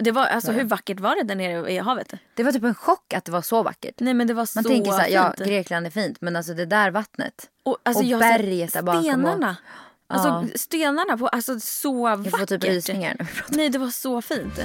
Det 0.00 0.10
var, 0.12 0.26
alltså, 0.26 0.52
hur 0.52 0.64
vackert 0.64 1.00
var 1.00 1.16
det 1.16 1.22
där 1.22 1.34
nere 1.34 1.72
i 1.72 1.78
havet? 1.78 2.12
Det 2.34 2.42
var 2.42 2.52
typ 2.52 2.64
en 2.64 2.74
chock 2.74 3.12
att 3.12 3.24
det 3.24 3.32
var 3.32 3.42
så 3.42 3.62
vackert. 3.62 3.94
Nej 3.98 4.14
men 4.14 4.26
det 4.26 4.34
var 4.34 4.40
Man 4.56 4.64
så 4.64 4.68
tänker 4.70 4.90
så 4.90 4.96
här, 4.98 5.08
ja 5.08 5.34
fint. 5.38 5.48
Grekland 5.48 5.86
är 5.86 5.90
fint 5.90 6.20
men 6.20 6.36
alltså 6.36 6.54
det 6.54 6.66
där 6.66 6.90
vattnet. 6.90 7.50
och, 7.62 7.76
alltså, 7.82 8.14
och 8.14 8.20
berget 8.20 8.72
där 8.72 8.82
bakom 8.82 8.98
och- 8.98 9.04
Stenarna. 9.04 9.56
Alltså 10.06 10.28
Ja. 10.28 10.44
stenarna 10.58 11.18
på, 11.18 11.28
alltså 11.28 11.60
så 11.60 12.02
vackert. 12.02 12.24
Jag 12.32 12.38
får 12.40 12.46
typ 12.46 12.64
rysningar 12.64 13.16
nu. 13.18 13.26
Nej 13.48 13.68
det 13.68 13.78
var 13.78 13.88
så 13.90 14.22
fint. 14.22 14.60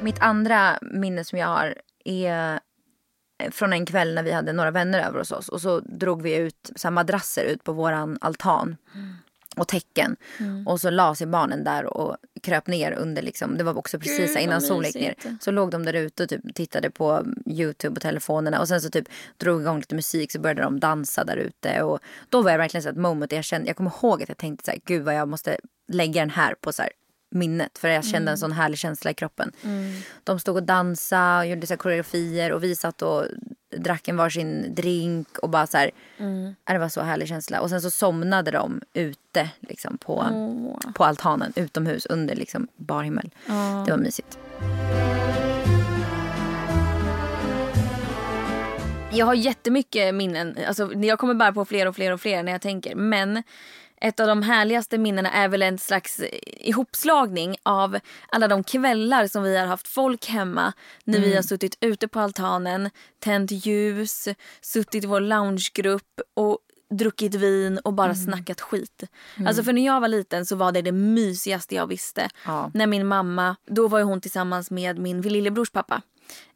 Mitt 0.00 0.22
andra 0.22 0.78
minne 0.82 1.24
som 1.24 1.38
jag 1.38 1.46
har 1.48 1.74
är 2.04 2.60
från 3.50 3.72
en 3.72 3.86
kväll 3.86 4.14
när 4.14 4.22
vi 4.22 4.32
hade 4.32 4.52
några 4.52 4.70
vänner 4.70 5.00
över 5.08 5.18
hos 5.18 5.32
oss 5.32 5.48
och 5.48 5.60
så 5.60 5.80
drog 5.80 6.22
vi 6.22 6.36
ut 6.36 6.70
så 6.76 6.90
madrasser 6.90 7.44
ut 7.44 7.64
på 7.64 7.72
våran 7.72 8.18
altan 8.20 8.76
och 9.56 9.68
täcken. 9.68 10.16
Och 10.66 10.80
så 10.80 10.90
la 10.90 11.14
sig 11.14 11.26
barnen 11.26 11.64
där 11.64 11.84
och 11.84 12.16
kröp 12.42 12.66
ner 12.66 12.92
under 12.92 13.22
liksom, 13.22 13.58
det 13.58 13.64
var 13.64 13.78
också 13.78 13.98
precis 13.98 14.34
Gud, 14.34 14.42
innan 14.42 14.60
solen 14.60 14.90
gick 14.90 15.02
ner. 15.02 15.14
Så 15.40 15.50
låg 15.50 15.70
de 15.70 15.84
där 15.84 15.92
ute 15.92 16.22
och 16.22 16.28
typ 16.28 16.54
tittade 16.54 16.90
på 16.90 17.26
Youtube 17.46 17.96
och 17.96 18.02
telefonerna 18.02 18.60
och 18.60 18.68
sen 18.68 18.80
så 18.80 18.90
typ 18.90 19.08
drog 19.36 19.60
igång 19.60 19.78
lite 19.78 19.94
musik 19.94 20.32
så 20.32 20.40
började 20.40 20.62
de 20.62 20.80
dansa 20.80 21.24
där 21.24 21.36
ute 21.36 21.82
och 21.82 22.00
då 22.28 22.42
var 22.42 22.50
jag 22.50 22.58
verkligen 22.58 22.82
så 22.82 22.88
ett 22.88 22.96
moment 22.96 23.32
jag 23.32 23.44
kände, 23.44 23.66
jag 23.66 23.76
kommer 23.76 23.92
ihåg 24.02 24.22
att 24.22 24.28
jag 24.28 24.38
tänkte 24.38 24.64
så 24.64 24.70
här, 24.70 24.80
gud 24.84 25.02
vad 25.04 25.14
jag 25.14 25.28
måste 25.28 25.58
lägga 25.92 26.20
den 26.20 26.30
här 26.30 26.54
på 26.60 26.72
så 26.72 26.82
här 26.82 26.90
minnet 27.30 27.78
för 27.78 27.88
jag 27.88 28.04
kände 28.04 28.16
Mm. 28.18 28.28
en 28.28 28.38
sån 28.38 28.52
härlig 28.52 28.78
känsla 28.78 29.10
i 29.10 29.14
kroppen. 29.14 29.52
De 30.24 30.38
stod 30.40 30.56
och 30.56 30.62
dansade 30.62 31.38
och 31.38 31.46
gjorde 31.46 31.66
så 31.66 31.76
koreografier 31.76 32.52
och 32.52 32.64
vi 32.64 32.76
satt 32.76 33.02
och 33.02 33.24
drack 33.76 34.08
en 34.08 34.16
varsin 34.16 34.74
drink 34.74 35.38
och 35.38 35.50
bara 35.50 35.66
så 35.66 35.76
här. 35.76 35.90
Mm. 36.18 36.54
Ja, 36.66 36.72
Det 36.72 36.78
var 36.78 36.88
så 36.88 37.00
härlig 37.00 37.28
känsla. 37.28 37.60
Och 37.60 37.70
sen 37.70 37.82
så 37.82 37.90
somnade 37.90 38.50
de 38.50 38.80
ute 38.92 39.50
liksom 39.60 39.98
på, 39.98 40.26
Åh. 40.32 40.92
på 40.94 41.04
altanen 41.04 41.52
utomhus 41.56 42.06
under 42.06 42.34
liksom 42.36 42.68
bar 42.76 43.02
himmel. 43.02 43.30
Det 43.86 43.90
var 43.90 43.98
mysigt. 43.98 44.38
Jag 49.12 49.26
har 49.26 49.34
jättemycket 49.34 50.14
minnen. 50.14 50.56
Alltså, 50.68 50.92
jag 50.94 51.18
kommer 51.18 51.34
bara 51.34 51.52
på 51.52 51.64
fler 51.64 51.88
och 51.88 51.94
fler 51.96 52.12
och 52.12 52.20
fler 52.20 52.42
när 52.42 52.52
jag 52.52 52.60
tänker. 52.60 52.94
Men 52.94 53.42
ett 54.00 54.20
av 54.20 54.26
de 54.26 54.42
härligaste 54.42 54.98
minnena 54.98 55.30
är 55.30 55.48
väl 55.48 55.62
en 55.62 55.78
slags 55.78 56.20
ihopslagning 56.46 57.56
av 57.62 57.98
alla 58.28 58.48
de 58.48 58.64
kvällar 58.64 59.26
som 59.26 59.42
vi 59.42 59.56
har 59.56 59.66
haft 59.66 59.88
folk 59.88 60.26
hemma. 60.26 60.72
När 61.04 61.20
vi 61.20 61.34
har 61.34 61.42
suttit 61.42 61.78
ute 61.80 62.08
på 62.08 62.20
altanen, 62.20 62.90
tänt 63.18 63.50
ljus, 63.50 64.28
suttit 64.60 65.04
i 65.04 65.06
vår 65.06 65.20
loungegrupp 65.20 66.20
och 66.34 66.58
druckit 66.90 67.34
vin 67.34 67.78
och 67.78 67.92
bara 67.92 68.14
snackat 68.14 68.60
skit. 68.60 69.04
Alltså 69.46 69.62
för 69.62 69.72
när 69.72 69.86
jag 69.86 70.00
var 70.00 70.08
liten 70.08 70.46
så 70.46 70.56
var 70.56 70.72
det 70.72 70.82
det 70.82 70.92
mysigaste 70.92 71.74
jag 71.74 71.86
visste. 71.86 72.28
Ja. 72.44 72.70
När 72.74 72.86
min 72.86 73.06
mamma, 73.06 73.56
då 73.66 73.88
var 73.88 74.02
hon 74.02 74.20
tillsammans 74.20 74.70
med 74.70 74.98
min 74.98 75.22
lillebrors 75.22 75.70
pappa. 75.70 76.02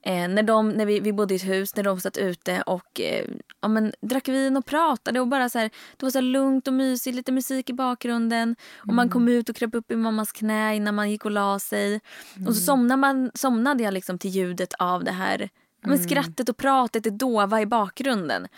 Eh, 0.03 0.29
när 0.29 0.43
de, 0.43 0.69
när 0.69 0.87
vi, 0.87 1.01
vi 1.01 1.13
bodde 1.13 1.35
i 1.35 1.37
ett 1.37 1.49
hus, 1.49 1.77
när 1.77 1.83
de 1.83 2.01
satt 2.01 2.17
ute 2.17 2.63
och 2.63 3.01
eh, 3.01 3.25
ja, 3.61 3.69
men, 3.69 3.93
drack 4.01 4.29
vin 4.29 4.57
och 4.57 4.67
pratade. 4.67 5.21
och 5.21 5.29
bara 5.29 5.49
så 5.49 5.59
här, 5.59 5.71
Det 5.97 6.07
var 6.07 6.11
så 6.11 6.21
lugnt 6.21 6.69
och 6.69 6.75
mysigt, 6.75 7.17
lite 7.17 7.33
musik 7.33 7.71
i 7.71 7.73
bakgrunden. 7.73 8.57
Och 8.77 8.95
Man 8.95 9.09
kom 9.09 9.29
ut 9.29 9.49
och 9.49 9.57
kröp 9.57 9.75
upp 9.75 9.91
i 9.91 9.97
mammas 9.97 10.33
knä 10.33 10.77
innan 10.77 10.95
man 10.95 11.11
gick 11.11 11.25
och 11.25 11.31
la 11.31 11.59
sig. 11.59 12.01
Och 12.47 12.57
så 12.57 12.61
somnade, 12.61 13.01
man, 13.01 13.31
somnade 13.35 13.83
jag 13.83 13.95
liksom 13.95 14.19
till 14.19 14.31
ljudet 14.31 14.75
av 14.79 15.05
det 15.05 15.13
här 15.13 15.51
men 15.83 15.99
skrattet 15.99 16.49
och 16.49 16.57
pratet, 16.57 17.05
det 17.05 17.11
dova 17.11 17.61
i 17.61 17.67
bakgrunden. 17.67 18.49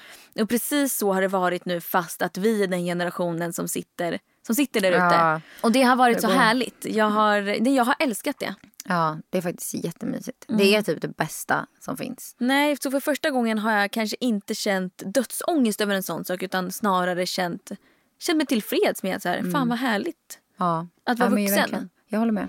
Och 0.41 0.49
precis 0.49 0.97
så 0.97 1.13
har 1.13 1.23
det 1.23 1.29
varit 1.29 1.65
nu 1.65 1.81
fast 1.81 2.23
att 2.23 2.39
vi 2.39 2.63
är 2.63 2.67
den 2.67 2.85
generationen 2.85 3.53
som 3.53 3.69
sitter, 3.69 4.19
som 4.47 4.55
sitter 4.55 4.81
där 4.81 4.91
ute. 4.91 4.99
Ja. 4.99 5.41
Och 5.61 5.73
det 5.73 5.83
har 5.83 5.97
varit 5.97 6.21
så 6.21 6.29
härligt. 6.29 6.87
Jag 6.89 7.11
har, 7.11 7.69
jag 7.69 7.85
har 7.85 7.95
älskat 7.99 8.39
det. 8.39 8.55
Ja, 8.85 9.19
det 9.31 9.39
är 9.39 9.43
faktiskt 9.43 9.75
jättemysigt. 9.75 10.49
Mm. 10.49 10.59
Det 10.59 10.75
är 10.75 10.83
typ 10.83 11.03
det 11.03 11.09
bästa 11.09 11.67
som 11.81 11.97
finns. 11.97 12.37
Nej, 12.39 12.77
så 12.81 12.91
för 12.91 13.01
första 13.01 13.31
gången 13.31 13.59
har 13.59 13.73
jag 13.73 13.91
kanske 13.91 14.17
inte 14.21 14.55
känt 14.55 15.03
dödsångest 15.07 15.81
över 15.81 15.95
en 15.95 16.03
sån 16.03 16.25
sak 16.25 16.43
utan 16.43 16.73
snarare 16.73 17.27
känt, 17.27 17.73
känt 18.19 18.37
mig 18.37 18.47
tillfreds 18.47 19.03
med 19.03 19.17
att 19.17 19.23
så 19.23 19.29
här, 19.29 19.51
fan 19.53 19.69
vad 19.69 19.79
härligt. 19.79 20.39
Ja. 20.59 20.87
Att 21.07 21.19
vara 21.19 21.31
ja, 21.31 21.37
vuxen. 21.37 21.57
verkligen. 21.57 21.91
Jag 22.09 22.19
håller 22.19 22.33
med. 22.33 22.49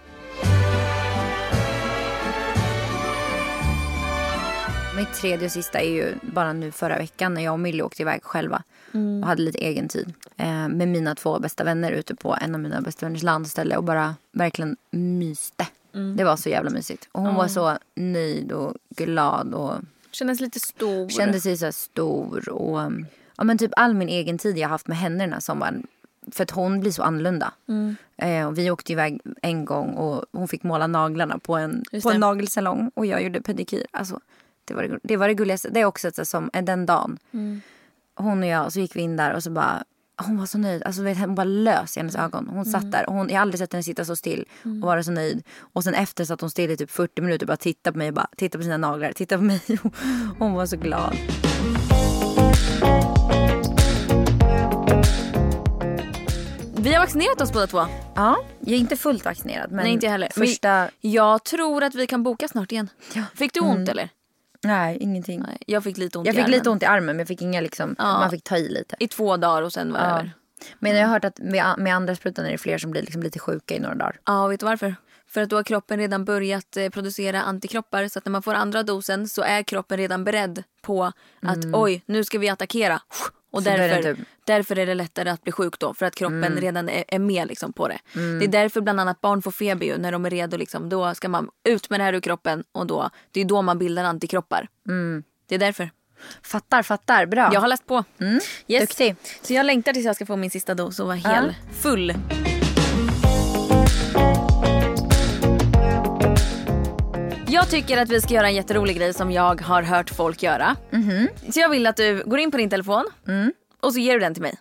Mitt 4.98 5.14
tredje 5.14 5.46
och 5.46 5.52
sista 5.52 5.80
är 5.80 5.90
ju 5.90 6.16
bara 6.22 6.54
nu 6.54 6.72
förra 6.72 6.98
veckan 6.98 7.34
när 7.34 7.42
jag 7.42 7.54
och 7.54 7.60
Millie 7.60 7.82
åkte 7.82 8.02
iväg 8.02 8.24
själva. 8.24 8.64
Och 9.22 9.28
hade 9.28 9.42
lite 9.42 9.58
egen 9.58 9.88
tid. 9.88 10.14
Eh, 10.38 10.68
med 10.68 10.88
mina 10.88 11.16
två 11.16 11.40
bästa 11.40 11.64
vänner 11.64 11.92
ute 11.92 12.16
på 12.16 12.38
en 12.42 12.56
av 12.56 12.62
mina 12.62 12.82
bästa 12.82 13.06
vänners 13.06 13.24
landställe 13.24 13.78
och 13.78 13.84
bara 13.84 14.16
verkligen 14.32 14.78
myste. 14.92 15.68
Det 16.18 16.24
var 16.24 16.36
så 16.36 16.50
jävla 16.50 16.70
mysigt. 16.70 17.08
Och 17.12 17.22
hon 17.22 17.36
var 17.36 17.48
så 17.48 17.78
nöjd 17.96 18.52
och 18.52 18.74
glad 18.90 19.54
och 19.54 19.74
Kändes 20.12 20.40
lite 20.40 20.60
stor. 20.60 21.10
kände 21.10 21.40
sig 21.42 21.58
så 21.58 21.72
stor. 21.72 22.50
Och, 22.50 22.92
ja, 23.38 23.44
men 23.44 23.58
typ 23.58 23.72
all 23.76 23.94
min 23.94 24.10
egen 24.10 24.38
tid 24.38 24.58
jag 24.58 24.70
haft 24.70 24.88
med 24.88 24.98
henne 24.98 25.24
den 25.24 25.34
här 25.34 25.40
sommaren. 25.40 25.88
För 26.32 26.44
att 26.44 26.52
hon 26.52 26.80
blir 26.80 26.92
så 26.92 27.04
annorlunda. 27.04 27.54
Eh, 28.18 28.48
och 28.48 28.58
vi 28.58 28.72
åkte 28.72 28.92
iväg 28.92 29.22
en 29.42 29.66
gång 29.66 29.90
och 29.94 30.26
hon 30.32 30.48
fick 30.48 30.64
måla 30.64 30.88
naglarna 30.88 31.38
på 31.38 31.56
en, 31.56 31.84
Just 31.92 32.04
på 32.04 32.10
en 32.10 32.16
det. 32.16 32.20
nagelsalong. 32.28 32.92
Och 32.94 33.06
jag 33.06 33.24
gjorde 33.24 33.42
pedikyr. 33.42 33.86
Alltså, 33.92 34.20
det, 34.66 34.74
var 34.74 34.84
det, 34.84 35.00
det 35.04 35.18
var 35.18 35.28
det 35.28 35.34
gulligaste. 35.34 35.70
Det 35.70 35.80
är 35.80 35.86
också 35.86 36.08
ett, 36.08 36.28
som 36.28 36.50
eh, 36.54 36.64
den 36.64 36.86
dagen. 36.86 37.20
Hon 38.16 38.44
och 38.44 38.50
jag 38.50 38.74
så 38.74 38.80
gick 38.80 38.96
vi 38.96 39.02
in 39.02 39.18
där 39.18 39.34
och 39.34 39.44
så 39.44 39.52
bara 39.52 39.84
hon 40.18 40.38
var 40.38 40.46
så 40.46 40.58
nöjd. 40.58 40.84
Alltså, 40.84 41.04
vet, 41.04 41.18
hon 41.18 41.36
bara 41.36 41.44
lös 41.44 41.98
i 41.98 42.00
hennes 42.00 42.16
ögon. 42.16 42.48
Hon 42.48 42.66
satt 42.66 42.92
där. 42.92 43.06
Hon, 43.08 43.30
jag 43.30 43.36
har 43.36 43.42
aldrig 43.42 43.60
sett 43.60 43.74
henne 43.74 43.84
sitta 43.84 44.06
så 44.06 44.16
still 44.16 44.46
och 44.64 44.88
vara 44.88 45.04
så 45.04 45.12
nöjd. 45.12 45.44
Och 45.74 45.84
sen 45.84 45.94
efter 45.94 46.26
satt 46.26 46.42
hon 46.42 46.50
still 46.50 46.72
i 46.72 46.78
typ 46.78 46.92
40 46.92 47.22
minuter 47.22 47.46
och 47.46 47.48
bara 47.48 47.58
tittade 47.58 47.92
på 47.92 47.98
mig 47.98 48.08
och 48.08 48.14
bara 48.14 48.30
tittade 48.38 48.60
på 48.60 48.64
sina 48.64 48.78
naglar. 48.78 49.12
Tittade 49.12 49.40
på 49.40 49.44
mig. 49.44 49.62
hon 50.40 50.54
var 50.54 50.66
så 50.66 50.78
glad. 50.78 51.18
Vi 56.78 56.94
har 56.94 57.00
vaccinerat 57.00 57.42
oss 57.42 57.54
båda 57.54 57.68
två. 57.68 57.86
Ja, 58.16 58.38
jag 58.60 58.74
är 58.74 58.80
inte 58.80 58.96
fullt 58.96 59.26
vaccinerad. 59.26 59.72
Men 59.72 59.84
Nej, 59.84 59.94
inte 59.94 60.08
heller. 60.08 60.30
Första... 60.36 60.90
Jag 61.02 61.44
tror 61.44 61.84
att 61.84 61.96
vi 61.96 62.08
kan 62.08 62.24
boka 62.24 62.48
snart 62.48 62.72
igen. 62.72 62.90
Ja. 63.14 63.24
Fick 63.36 63.54
du 63.54 63.60
ont 63.60 63.90
eller? 63.90 64.10
Nej, 64.64 64.98
ingenting. 65.02 65.40
Nej, 65.48 65.58
jag 65.68 65.84
fick 65.84 65.98
lite 65.98 66.18
ont 66.18 66.28
Jag 66.28 66.34
i 66.34 66.36
fick 66.36 66.44
armen. 66.46 66.58
lite 66.58 66.70
ont 66.70 66.84
i 66.84 66.86
armen 66.86 67.06
men 67.06 67.20
jag 67.20 67.28
fick 67.28 67.42
inga 67.42 67.62
liksom, 67.62 67.96
Ja. 67.98 68.04
man 68.20 68.30
fick 68.30 68.44
ta 68.44 68.58
i 68.58 68.70
lite. 68.70 68.96
I 69.00 69.08
två 69.08 69.38
dagar 69.38 69.62
och 69.62 69.74
sen 69.74 69.94
var 69.94 70.00
det 70.00 70.06
Ja. 70.06 70.12
över. 70.20 70.32
Men 70.80 70.96
jag 70.96 71.08
har 71.08 71.14
hört 71.14 71.26
att 71.26 71.40
med, 71.40 71.76
med 71.78 71.96
andra 71.96 72.16
sprutan 72.16 72.46
är 72.46 72.52
det 72.52 72.58
fler 72.58 72.78
som 72.78 72.92
blir 72.92 73.02
liksom 73.02 73.24
lite 73.24 73.40
sjuka 73.40 73.76
i 73.76 73.80
några 73.80 73.96
dagar. 73.96 74.20
Ja, 74.26 74.48
vet 74.48 74.60
du 74.60 74.66
varför? 74.66 74.96
För 75.28 75.42
att 75.42 75.50
då 75.50 75.56
har 75.56 75.64
kroppen 75.64 75.98
redan 76.00 76.26
börjat 76.26 76.78
eh, 76.78 76.90
producera 76.90 77.42
antikroppar 77.42 78.08
så 78.08 78.20
att 78.20 78.26
när 78.26 78.32
man 78.32 78.44
får 78.44 78.54
andra 78.54 78.84
dosen 78.84 79.28
så 79.28 79.42
är 79.42 79.64
kroppen 79.64 79.98
redan 79.98 80.24
beredd 80.24 80.64
på 80.82 81.04
att 81.42 81.66
oj, 81.74 82.04
nu 82.06 82.24
ska 82.24 82.40
vi 82.40 82.50
attackera. 82.50 83.02
Och 83.54 83.62
Mm. 83.68 83.78
Då 83.78 83.84
är 83.84 83.88
därför, 83.90 84.14
typ- 84.16 84.28
därför 84.46 84.80
är 84.80 84.86
det 84.86 84.94
lättare 84.94 85.30
att 85.30 85.44
bli 85.44 85.52
sjuk 85.52 85.80
då 85.80 85.94
för 85.94 86.06
att 86.06 86.16
kroppen 86.16 86.44
Mm. 86.44 86.60
redan 86.62 86.90
är, 86.90 87.04
är 87.08 87.20
med 87.20 87.48
liksom 87.48 87.74
på 87.74 87.88
det. 87.88 87.98
Det 88.14 88.46
är 88.46 88.48
därför 88.48 88.82
bland 88.82 89.00
annat 89.00 89.22
barn 89.22 89.42
får 89.42 89.52
feber 89.52 89.86
ju 89.86 89.98
när 89.98 90.12
de 90.12 90.26
är 90.26 90.30
redo 90.30 90.58
liksom. 90.58 90.90
Då 90.90 91.16
ska 91.16 91.30
man 91.30 91.50
ut 91.64 91.90
med 91.90 92.00
det 92.00 92.04
här 92.04 92.14
ur 92.14 92.20
kroppen 92.22 92.64
och 92.72 92.88
då, 92.88 93.10
det 93.32 93.42
är 93.42 93.46
då 93.46 93.62
man 93.62 93.80
bildar 93.80 94.04
antikroppar. 94.04 94.68
Mm. 94.88 95.24
Det 95.50 95.56
är 95.56 95.60
därför. 95.60 95.90
Fattar, 96.42 96.84
fattar. 96.84 97.26
Bra. 97.26 97.50
Jag 97.54 97.62
har 97.62 97.68
läst 97.68 97.88
på. 97.88 98.04
Yes. 98.68 98.82
Duktig. 98.82 99.16
Så 99.42 99.54
jag 99.54 99.66
längtar 99.66 99.94
tills 99.94 100.06
jag 100.06 100.16
ska 100.16 100.26
få 100.26 100.36
min 100.36 100.50
sista 100.52 100.74
dos 100.76 101.00
och 101.00 101.06
vara 101.08 101.16
hel. 101.18 101.56
Full. 101.82 102.14
Jag 107.54 107.70
tycker 107.70 107.98
att 107.98 108.10
vi 108.10 108.22
ska 108.22 108.34
göra 108.34 108.48
en 108.48 108.56
jätterolig 108.56 108.98
grej 108.98 109.14
som 109.14 109.32
jag 109.32 109.62
har 109.62 109.82
hört 109.82 110.10
folk 110.10 110.44
göra. 110.44 110.76
Så 111.54 111.60
jag 111.60 111.70
vill 111.70 111.88
att 111.88 111.98
du 111.98 112.24
går 112.26 112.40
in 112.40 112.52
på 112.52 112.58
din 112.58 112.70
telefon 112.70 113.06
och 113.82 113.94
så 113.94 114.00
ger 114.00 114.14
du 114.14 114.20
den 114.20 114.34
till 114.34 114.42
mig. 114.42 114.56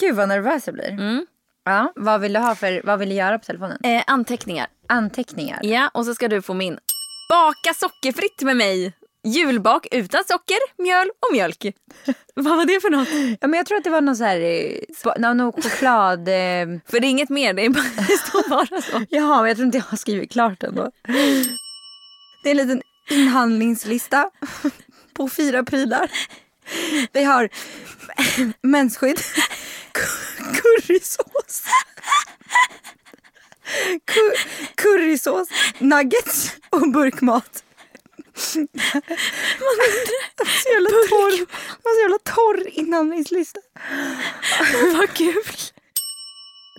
Gud 0.00 0.14
vad 0.14 0.28
nervös 0.28 0.66
jag 0.66 0.74
blir. 0.74 1.24
Ja, 1.64 1.92
vad 1.96 2.20
vill 2.20 2.32
du 2.32 2.40
ha 2.40 2.54
för, 2.54 2.82
vad 2.84 2.98
vill 2.98 3.08
du 3.08 3.14
göra 3.14 3.38
på 3.38 3.44
telefonen? 3.44 3.78
Eh, 3.84 4.02
anteckningar. 4.06 4.66
Anteckningar. 4.86 5.60
Ja, 5.62 5.90
och 5.94 6.04
så 6.04 6.14
ska 6.14 6.28
du 6.28 6.42
få 6.42 6.54
min. 6.54 6.78
Baka 7.30 7.74
sockerfritt 7.74 8.42
med 8.42 8.56
mig. 8.56 8.92
Julbak 9.24 9.86
utan 9.90 10.24
socker, 10.24 10.82
mjöl 10.82 11.08
och 11.08 11.32
mjölk. 11.32 11.66
Vad 12.34 12.56
var 12.56 12.64
det 12.64 12.80
för 12.80 12.90
något? 12.90 13.38
Ja, 13.40 13.48
men 13.48 13.58
jag 13.58 13.66
tror 13.66 13.78
att 13.78 13.84
det 13.84 13.90
var 13.90 14.00
någon 14.00 14.16
så 14.16 14.24
här, 14.24 14.40
eh, 14.40 15.34
någon, 15.34 15.52
choklad... 15.52 16.28
Eh... 16.28 16.66
För 16.90 17.00
det 17.00 17.06
är 17.06 17.10
inget 17.10 17.30
mer, 17.30 17.54
det, 17.54 17.68
bara, 17.68 17.84
det 18.08 18.16
står 18.16 18.48
bara 18.48 18.82
så. 18.82 19.04
Jaha, 19.10 19.36
men 19.36 19.48
jag 19.48 19.56
tror 19.56 19.66
inte 19.66 19.78
jag 19.78 19.84
har 19.84 19.96
skrivit 19.96 20.32
klart 20.32 20.62
ändå. 20.62 20.90
Det 22.42 22.48
är 22.48 22.50
en 22.50 22.56
liten 22.56 22.82
inhandlingslista 23.10 24.30
på 25.12 25.28
fyra 25.28 25.64
prylar. 25.64 26.10
Vi 27.12 27.24
har 27.24 27.48
mensskydd, 28.62 29.18
cu- 29.92 30.54
currysås, 30.62 31.62
cu- 34.06 34.36
currysås, 34.74 35.48
nuggets 35.78 36.56
och 36.70 36.92
burkmat. 36.92 37.64
Man 38.54 39.76
undrar. 39.88 40.28
Så 40.62 40.68
jävla 40.72 40.88
torr, 40.90 41.46
så 41.82 42.00
jävla 42.02 42.18
torr 42.24 42.68
inhandlingslista. 42.78 43.60
Vad 44.96 45.10
kul. 45.10 45.42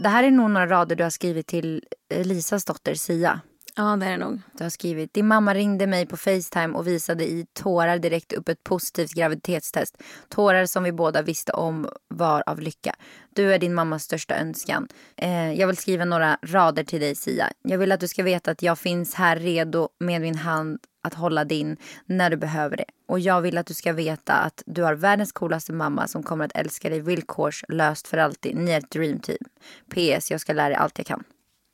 Det 0.04 0.10
här 0.10 0.24
är 0.24 0.32
nog 0.32 0.52
några 0.52 0.68
rader 0.68 0.96
du 0.96 1.04
har 1.04 1.10
skrivit 1.10 1.48
till 1.48 1.84
eh, 2.14 2.26
Lisas 2.26 2.66
dotter 2.66 2.94
Sia. 2.96 3.42
Ja, 3.80 3.96
det 3.96 4.06
är 4.06 4.12
det 4.12 4.18
nog. 4.18 4.42
Du 4.54 4.64
har 4.64 4.70
skrivit, 4.70 5.14
din 5.14 5.28
mamma 5.28 5.54
ringde 5.54 5.88
mig 5.88 6.06
på 6.06 6.18
Facetime 6.18 6.74
och 6.74 6.88
visade 6.88 7.24
i 7.24 7.46
tårar 7.54 8.00
direkt 8.00 8.34
upp 8.34 8.50
ett 8.50 8.64
positivt 8.64 9.14
graviditetstest. 9.14 9.98
Tårar 10.30 10.66
som 10.66 10.84
vi 10.84 10.92
båda 10.92 11.22
visste 11.22 11.52
om 11.52 11.90
var 12.08 12.44
av 12.46 12.60
lycka. 12.60 12.96
Du 13.36 13.54
är 13.54 13.60
din 13.60 13.74
mammas 13.74 14.04
största 14.04 14.36
önskan. 14.38 14.88
Eh, 15.16 15.54
jag 15.54 15.68
vill 15.68 15.78
skriva 15.78 16.06
några 16.06 16.38
rader 16.42 16.84
till 16.84 17.00
dig 17.00 17.16
Sia. 17.16 17.52
Jag 17.64 17.78
vill 17.78 17.92
att 17.92 18.00
du 18.00 18.08
ska 18.08 18.24
veta 18.24 18.52
att 18.52 18.62
jag 18.62 18.80
finns 18.80 19.14
här 19.14 19.36
redo 19.36 19.90
med 20.00 20.22
min 20.22 20.36
hand 20.36 20.80
att 21.04 21.14
hålla 21.14 21.44
din 21.44 21.78
när 22.06 22.30
du 22.30 22.38
behöver 22.38 22.78
det. 22.78 22.86
Och 23.08 23.20
jag 23.20 23.42
vill 23.42 23.58
att 23.58 23.68
du 23.68 23.74
ska 23.74 23.94
veta 23.94 24.34
att 24.34 24.64
du 24.66 24.84
har 24.84 24.96
världens 24.96 25.32
coolaste 25.32 25.74
mamma 25.74 26.08
som 26.08 26.24
kommer 26.24 26.46
att 26.46 26.56
älska 26.56 26.90
dig 26.90 27.00
villkorslöst 27.00 28.08
för 28.08 28.18
alltid. 28.18 28.56
Ni 28.56 28.72
är 28.72 28.78
ett 28.78 28.92
dream 28.92 29.20
team. 29.20 29.44
PS, 29.90 30.32
jag 30.32 30.42
ska 30.42 30.54
lära 30.54 30.70
dig 30.70 30.78
allt 30.78 30.98
jag 30.98 31.08
kan. 31.08 31.24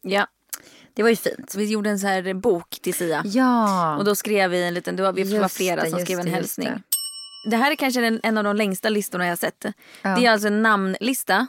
Ja, 0.02 0.28
Det 0.96 1.04
var 1.04 1.10
ju 1.10 1.16
fint. 1.16 1.56
vi 1.56 1.66
gjorde 1.66 1.90
en 1.90 2.00
så 2.00 2.08
här 2.08 2.34
bok 2.34 2.80
till 2.82 2.94
Sia. 2.94 3.22
Ja. 3.26 3.98
Och 3.98 4.06
då 4.06 4.16
skrev 4.16 4.52
vi 4.52 4.64
en 4.64 4.74
liten, 4.74 4.96
det 4.96 5.04
var, 5.04 5.14
vi 5.14 5.38
var 5.38 5.48
flera 5.48 5.84
det, 5.84 5.90
som 5.90 6.00
skrev 6.00 6.20
en 6.20 6.26
det, 6.26 6.32
hälsning. 6.32 6.68
det. 6.68 7.50
Det. 7.50 7.58
här 7.58 7.72
är 7.72 7.76
kanske 7.76 8.02
den, 8.02 8.20
en 8.24 8.38
av 8.38 8.44
de 8.44 8.56
längsta 8.56 8.90
listorna 8.90 9.26
jag 9.26 9.32
har 9.32 9.38
sett. 9.38 9.58
Ja. 9.62 9.74
Mm. 10.02 10.20
Det 10.20 10.28
är 10.28 10.32
alltså 10.32 10.48
en 10.48 10.62
namnlista. 10.62 11.48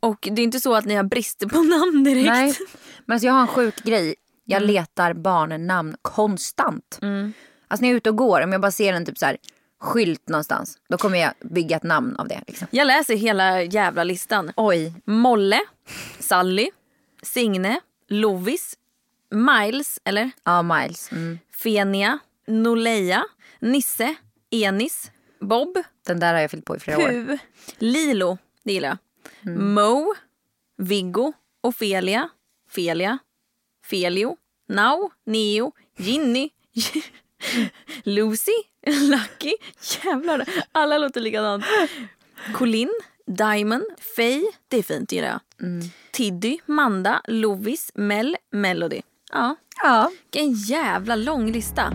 Och 0.00 0.28
det 0.32 0.42
är 0.42 0.44
inte 0.44 0.60
så 0.60 0.74
att 0.74 0.84
ni 0.84 0.94
har 0.94 1.04
brist 1.04 1.48
på 1.48 1.62
namn 1.62 2.04
direkt. 2.04 2.26
Nej, 2.26 2.54
men 3.06 3.14
alltså 3.14 3.26
jag 3.26 3.32
har 3.32 3.40
en 3.40 3.46
sjuk 3.46 3.82
grej. 3.82 4.14
Jag 4.44 4.62
letar 4.62 5.12
barnnamn 5.14 5.96
konstant. 6.02 6.98
Alltså 7.68 7.82
när 7.82 7.88
jag 7.88 7.94
är 7.94 7.96
ute 7.96 8.10
och 8.10 8.16
går, 8.16 8.40
om 8.40 8.52
jag 8.52 8.60
bara 8.60 8.70
ser 8.70 8.92
en 8.92 9.06
typ 9.06 9.18
så 9.18 9.26
här 9.26 9.36
skylt 9.80 10.28
någonstans, 10.28 10.78
då 10.88 10.98
kommer 10.98 11.18
jag 11.18 11.32
bygga 11.40 11.76
ett 11.76 11.82
namn 11.82 12.16
av 12.16 12.28
det. 12.28 12.40
Liksom. 12.46 12.66
Jag 12.70 12.86
läser 12.86 13.16
hela 13.16 13.62
jävla 13.62 14.04
listan. 14.04 14.52
Oj, 14.56 14.94
Molle, 15.04 15.60
Sally, 16.18 16.70
Signe, 17.22 17.80
Lovis, 18.08 18.76
Miles, 19.30 20.00
eller? 20.04 20.30
ja 20.44 20.62
Miles. 20.62 21.12
Mm. 21.12 21.38
Fenia, 21.52 22.18
Noleia, 22.46 23.24
Nisse, 23.60 24.14
Enis, 24.50 25.10
Bob, 25.40 25.78
Den 26.06 26.20
där 26.20 26.34
har 26.34 26.40
jag 26.40 26.50
fyllt 26.50 26.64
på 26.64 26.76
i 26.76 26.78
flera 26.80 26.98
år. 26.98 27.08
Pu, 27.26 27.38
Lilo, 27.78 28.38
det 28.64 28.72
gillar 28.72 28.88
jag. 28.88 28.98
Mo, 29.58 30.14
Viggo, 30.76 31.32
Ofelia, 31.62 32.28
Felia, 32.70 33.18
Felio, 33.86 34.36
Now, 34.68 35.12
Neo, 35.26 35.72
Ginny, 35.96 36.50
Lucy, 38.04 38.52
Lucky. 38.86 39.54
Jävlar, 40.04 40.48
alla 40.72 40.98
låter 40.98 41.20
likadant. 41.20 41.64
Colin, 42.54 42.90
Diamond, 43.26 43.84
Faye, 44.16 44.52
det 44.68 44.76
är 44.78 44.82
fint 44.82 45.12
gillar 45.12 45.28
jag. 45.28 45.40
Tiddy, 46.12 46.58
Manda, 46.66 47.20
Lovis, 47.28 47.90
Mel, 47.94 48.36
Melody. 48.52 49.00
Ja, 49.32 49.56
Ja. 49.82 50.10
vilken 50.32 50.52
jävla 50.52 51.16
lång 51.16 51.52
lista. 51.52 51.92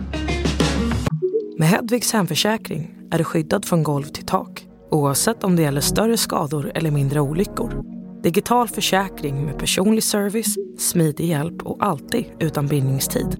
Med 1.58 1.68
Hedvigs 1.68 2.12
hemförsäkring 2.12 2.94
är 3.10 3.18
du 3.18 3.24
skyddad 3.24 3.64
från 3.64 3.82
golv 3.82 4.04
till 4.04 4.26
tak 4.26 4.66
oavsett 4.90 5.44
om 5.44 5.56
det 5.56 5.62
gäller 5.62 5.80
större 5.80 6.16
skador 6.16 6.72
eller 6.74 6.90
mindre 6.90 7.20
olyckor. 7.20 7.84
Digital 8.22 8.68
försäkring 8.68 9.44
med 9.44 9.58
personlig 9.58 10.02
service, 10.04 10.54
smidig 10.78 11.24
hjälp 11.26 11.62
och 11.62 11.76
alltid 11.84 12.24
utan 12.40 12.66
bindningstid. 12.66 13.36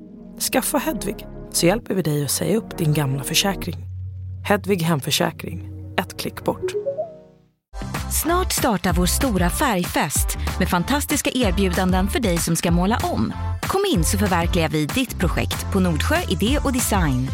Skaffa 0.52 0.78
Hedvig 0.78 1.26
så 1.52 1.66
hjälper 1.66 1.94
vi 1.94 2.02
dig 2.02 2.24
att 2.24 2.30
säga 2.30 2.56
upp 2.56 2.78
din 2.78 2.94
gamla 2.94 3.22
försäkring. 3.24 3.76
Hedvig 4.48 4.82
hemförsäkring, 4.82 5.70
ett 5.98 6.16
klick 6.20 6.44
bort. 6.44 6.72
Snart 8.12 8.52
startar 8.52 8.92
vår 8.92 9.06
stora 9.06 9.50
färgfest 9.50 10.38
med 10.58 10.68
fantastiska 10.68 11.30
erbjudanden 11.34 12.08
för 12.08 12.20
dig 12.20 12.38
som 12.38 12.56
ska 12.56 12.70
måla 12.70 12.98
om. 13.02 13.32
Kom 13.62 13.84
in 13.94 14.04
så 14.04 14.18
förverkligar 14.18 14.68
vi 14.68 14.86
ditt 14.86 15.18
projekt 15.18 15.72
på 15.72 15.80
Nordsjö 15.80 16.16
Idé 16.28 16.58
och 16.64 16.72
Design. 16.72 17.28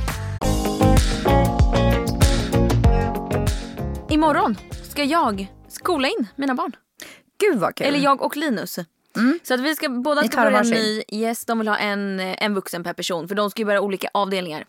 Imorgon 4.10 4.56
ska 4.90 5.04
jag 5.04 5.52
skola 5.68 6.08
in 6.08 6.26
mina 6.36 6.54
barn. 6.54 6.72
Gud 7.40 7.58
vad 7.58 7.74
kul. 7.74 7.86
Eller 7.86 7.98
jag 7.98 8.22
och 8.22 8.36
Linus. 8.36 8.78
Så 9.42 9.54
att 9.54 9.60
vi 9.60 9.76
ska 9.76 9.88
båda 9.88 10.24
ska 10.24 10.36
börja 10.36 10.60
en 10.60 10.70
ny 10.70 11.02
yes, 11.12 11.44
De 11.44 11.58
vill 11.58 11.68
ha 11.68 11.76
en, 11.76 12.20
en 12.20 12.54
vuxen 12.54 12.84
per 12.84 12.92
person 12.92 13.28
för 13.28 13.34
de 13.34 13.50
ska 13.50 13.62
ju 13.62 13.66
börja 13.66 13.80
olika 13.80 14.08
avdelningar. 14.14 14.64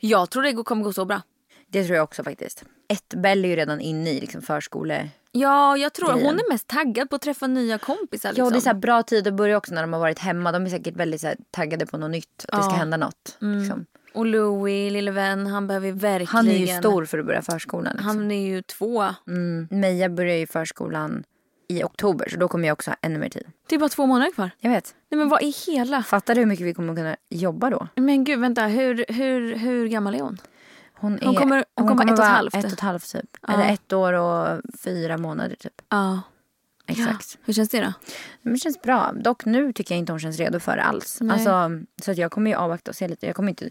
Jag 0.00 0.30
tror 0.30 0.42
det 0.42 0.62
kommer 0.62 0.84
gå 0.84 0.92
så 0.92 1.04
bra. 1.04 1.22
Det 1.68 1.84
tror 1.84 1.96
jag 1.96 2.04
också 2.04 2.24
faktiskt. 2.24 2.64
Ett 2.92 3.14
Bell 3.14 3.44
är 3.44 3.48
ju 3.48 3.56
redan 3.56 3.80
inne 3.80 4.10
i 4.10 4.20
liksom 4.20 4.42
förskole... 4.42 5.08
Ja, 5.34 5.76
jag 5.76 5.92
tror 5.92 6.12
hon 6.12 6.38
är 6.38 6.52
mest 6.52 6.66
taggad 6.68 7.10
på 7.10 7.16
att 7.16 7.22
träffa 7.22 7.46
nya 7.46 7.78
kompisar. 7.78 8.28
Liksom. 8.28 8.44
Ja, 8.44 8.50
det 8.50 8.56
är 8.56 8.60
så 8.60 8.68
här 8.68 8.74
bra 8.74 9.02
tid 9.02 9.26
att 9.26 9.34
börja 9.34 9.56
också 9.56 9.74
när 9.74 9.82
de 9.82 9.92
har 9.92 10.00
varit 10.00 10.18
hemma. 10.18 10.52
De 10.52 10.64
är 10.64 10.70
säkert 10.70 10.96
väldigt 10.96 11.20
så 11.20 11.32
taggade 11.50 11.86
på 11.86 11.98
något 11.98 12.10
nytt. 12.10 12.44
Att 12.48 12.58
det 12.58 12.64
ska 12.64 12.72
Ja. 12.72 12.78
hända 12.78 12.96
något. 12.96 13.36
Liksom. 13.38 13.86
Och 14.14 14.26
Louis, 14.26 14.92
lille 14.92 15.10
vän, 15.10 15.46
han 15.46 15.66
behöver 15.66 15.86
ju 15.86 15.92
verkligen... 15.92 16.26
Han 16.26 16.48
är 16.48 16.58
ju 16.58 16.66
stor 16.66 17.04
för 17.04 17.18
att 17.18 17.26
börja 17.26 17.42
förskolan. 17.42 17.92
Liksom. 17.92 18.06
Han 18.06 18.30
är 18.30 18.46
ju 18.46 18.62
två. 18.62 19.04
Mm. 19.26 19.68
Meja 19.70 20.08
börjar 20.08 20.36
ju 20.36 20.46
förskolan 20.46 21.24
i 21.68 21.82
oktober 21.82 22.28
så 22.28 22.36
då 22.36 22.48
kommer 22.48 22.68
jag 22.68 22.72
också 22.72 22.90
ha 22.90 22.96
ännu 23.02 23.18
mer 23.18 23.28
tid. 23.28 23.46
Det 23.68 23.74
är 23.74 23.78
bara 23.78 23.88
två 23.88 24.06
månader 24.06 24.32
kvar. 24.32 24.50
Jag 24.58 24.70
vet. 24.70 24.94
Nej 25.10 25.18
men 25.18 25.28
vad 25.28 25.42
i 25.42 25.54
hela... 25.66 26.02
Fattar 26.02 26.34
du 26.34 26.40
hur 26.40 26.46
mycket 26.46 26.66
vi 26.66 26.74
kommer 26.74 26.94
kunna 26.96 27.16
jobba 27.30 27.70
då? 27.70 27.88
Men 27.94 28.24
gud 28.24 28.40
vänta, 28.40 28.66
hur, 28.66 29.04
hur, 29.08 29.54
hur 29.56 29.88
gammal 29.88 30.14
är 30.14 30.20
hon? 30.20 30.38
Hon, 31.02 31.18
är, 31.18 31.26
Hon 31.26 31.34
kommer- 31.36 31.64
hon 31.76 31.88
kommer 31.88 32.04
ett 32.04 32.18
och 32.18 32.24
ett 32.24 32.30
halvt. 32.30 32.54
Ett 32.54 32.64
och 32.64 32.72
ett 32.72 32.80
halvt 32.80 33.12
typ. 33.12 33.36
Ja. 33.48 33.52
Eller 33.54 33.72
ett 33.72 33.92
år 33.92 34.12
och 34.12 34.60
fyra 34.80 35.18
månader 35.18 35.56
typ. 35.56 35.82
Ja. 35.88 36.20
Exakt. 36.86 37.38
Hur 37.44 37.52
känns 37.52 37.68
det 37.68 37.80
då? 37.80 37.92
Men 38.42 38.52
det 38.52 38.58
känns 38.58 38.82
bra. 38.82 39.12
Dock 39.12 39.44
nu 39.44 39.72
tycker 39.72 39.94
jag 39.94 39.98
inte 39.98 40.12
hon 40.12 40.20
känns 40.20 40.38
redo 40.38 40.60
för 40.60 40.76
det 40.76 40.82
alls. 40.82 41.18
Nej. 41.20 41.32
Alltså, 41.34 41.70
så 42.02 42.10
att 42.10 42.18
jag 42.18 42.32
kommer 42.32 42.50
ju 42.50 42.56
avvakta 42.56 42.90
och 42.90 42.96
se 42.96 43.08
lite. 43.08 43.26
Jag 43.26 43.36
kommer 43.36 43.48
inte, 43.48 43.70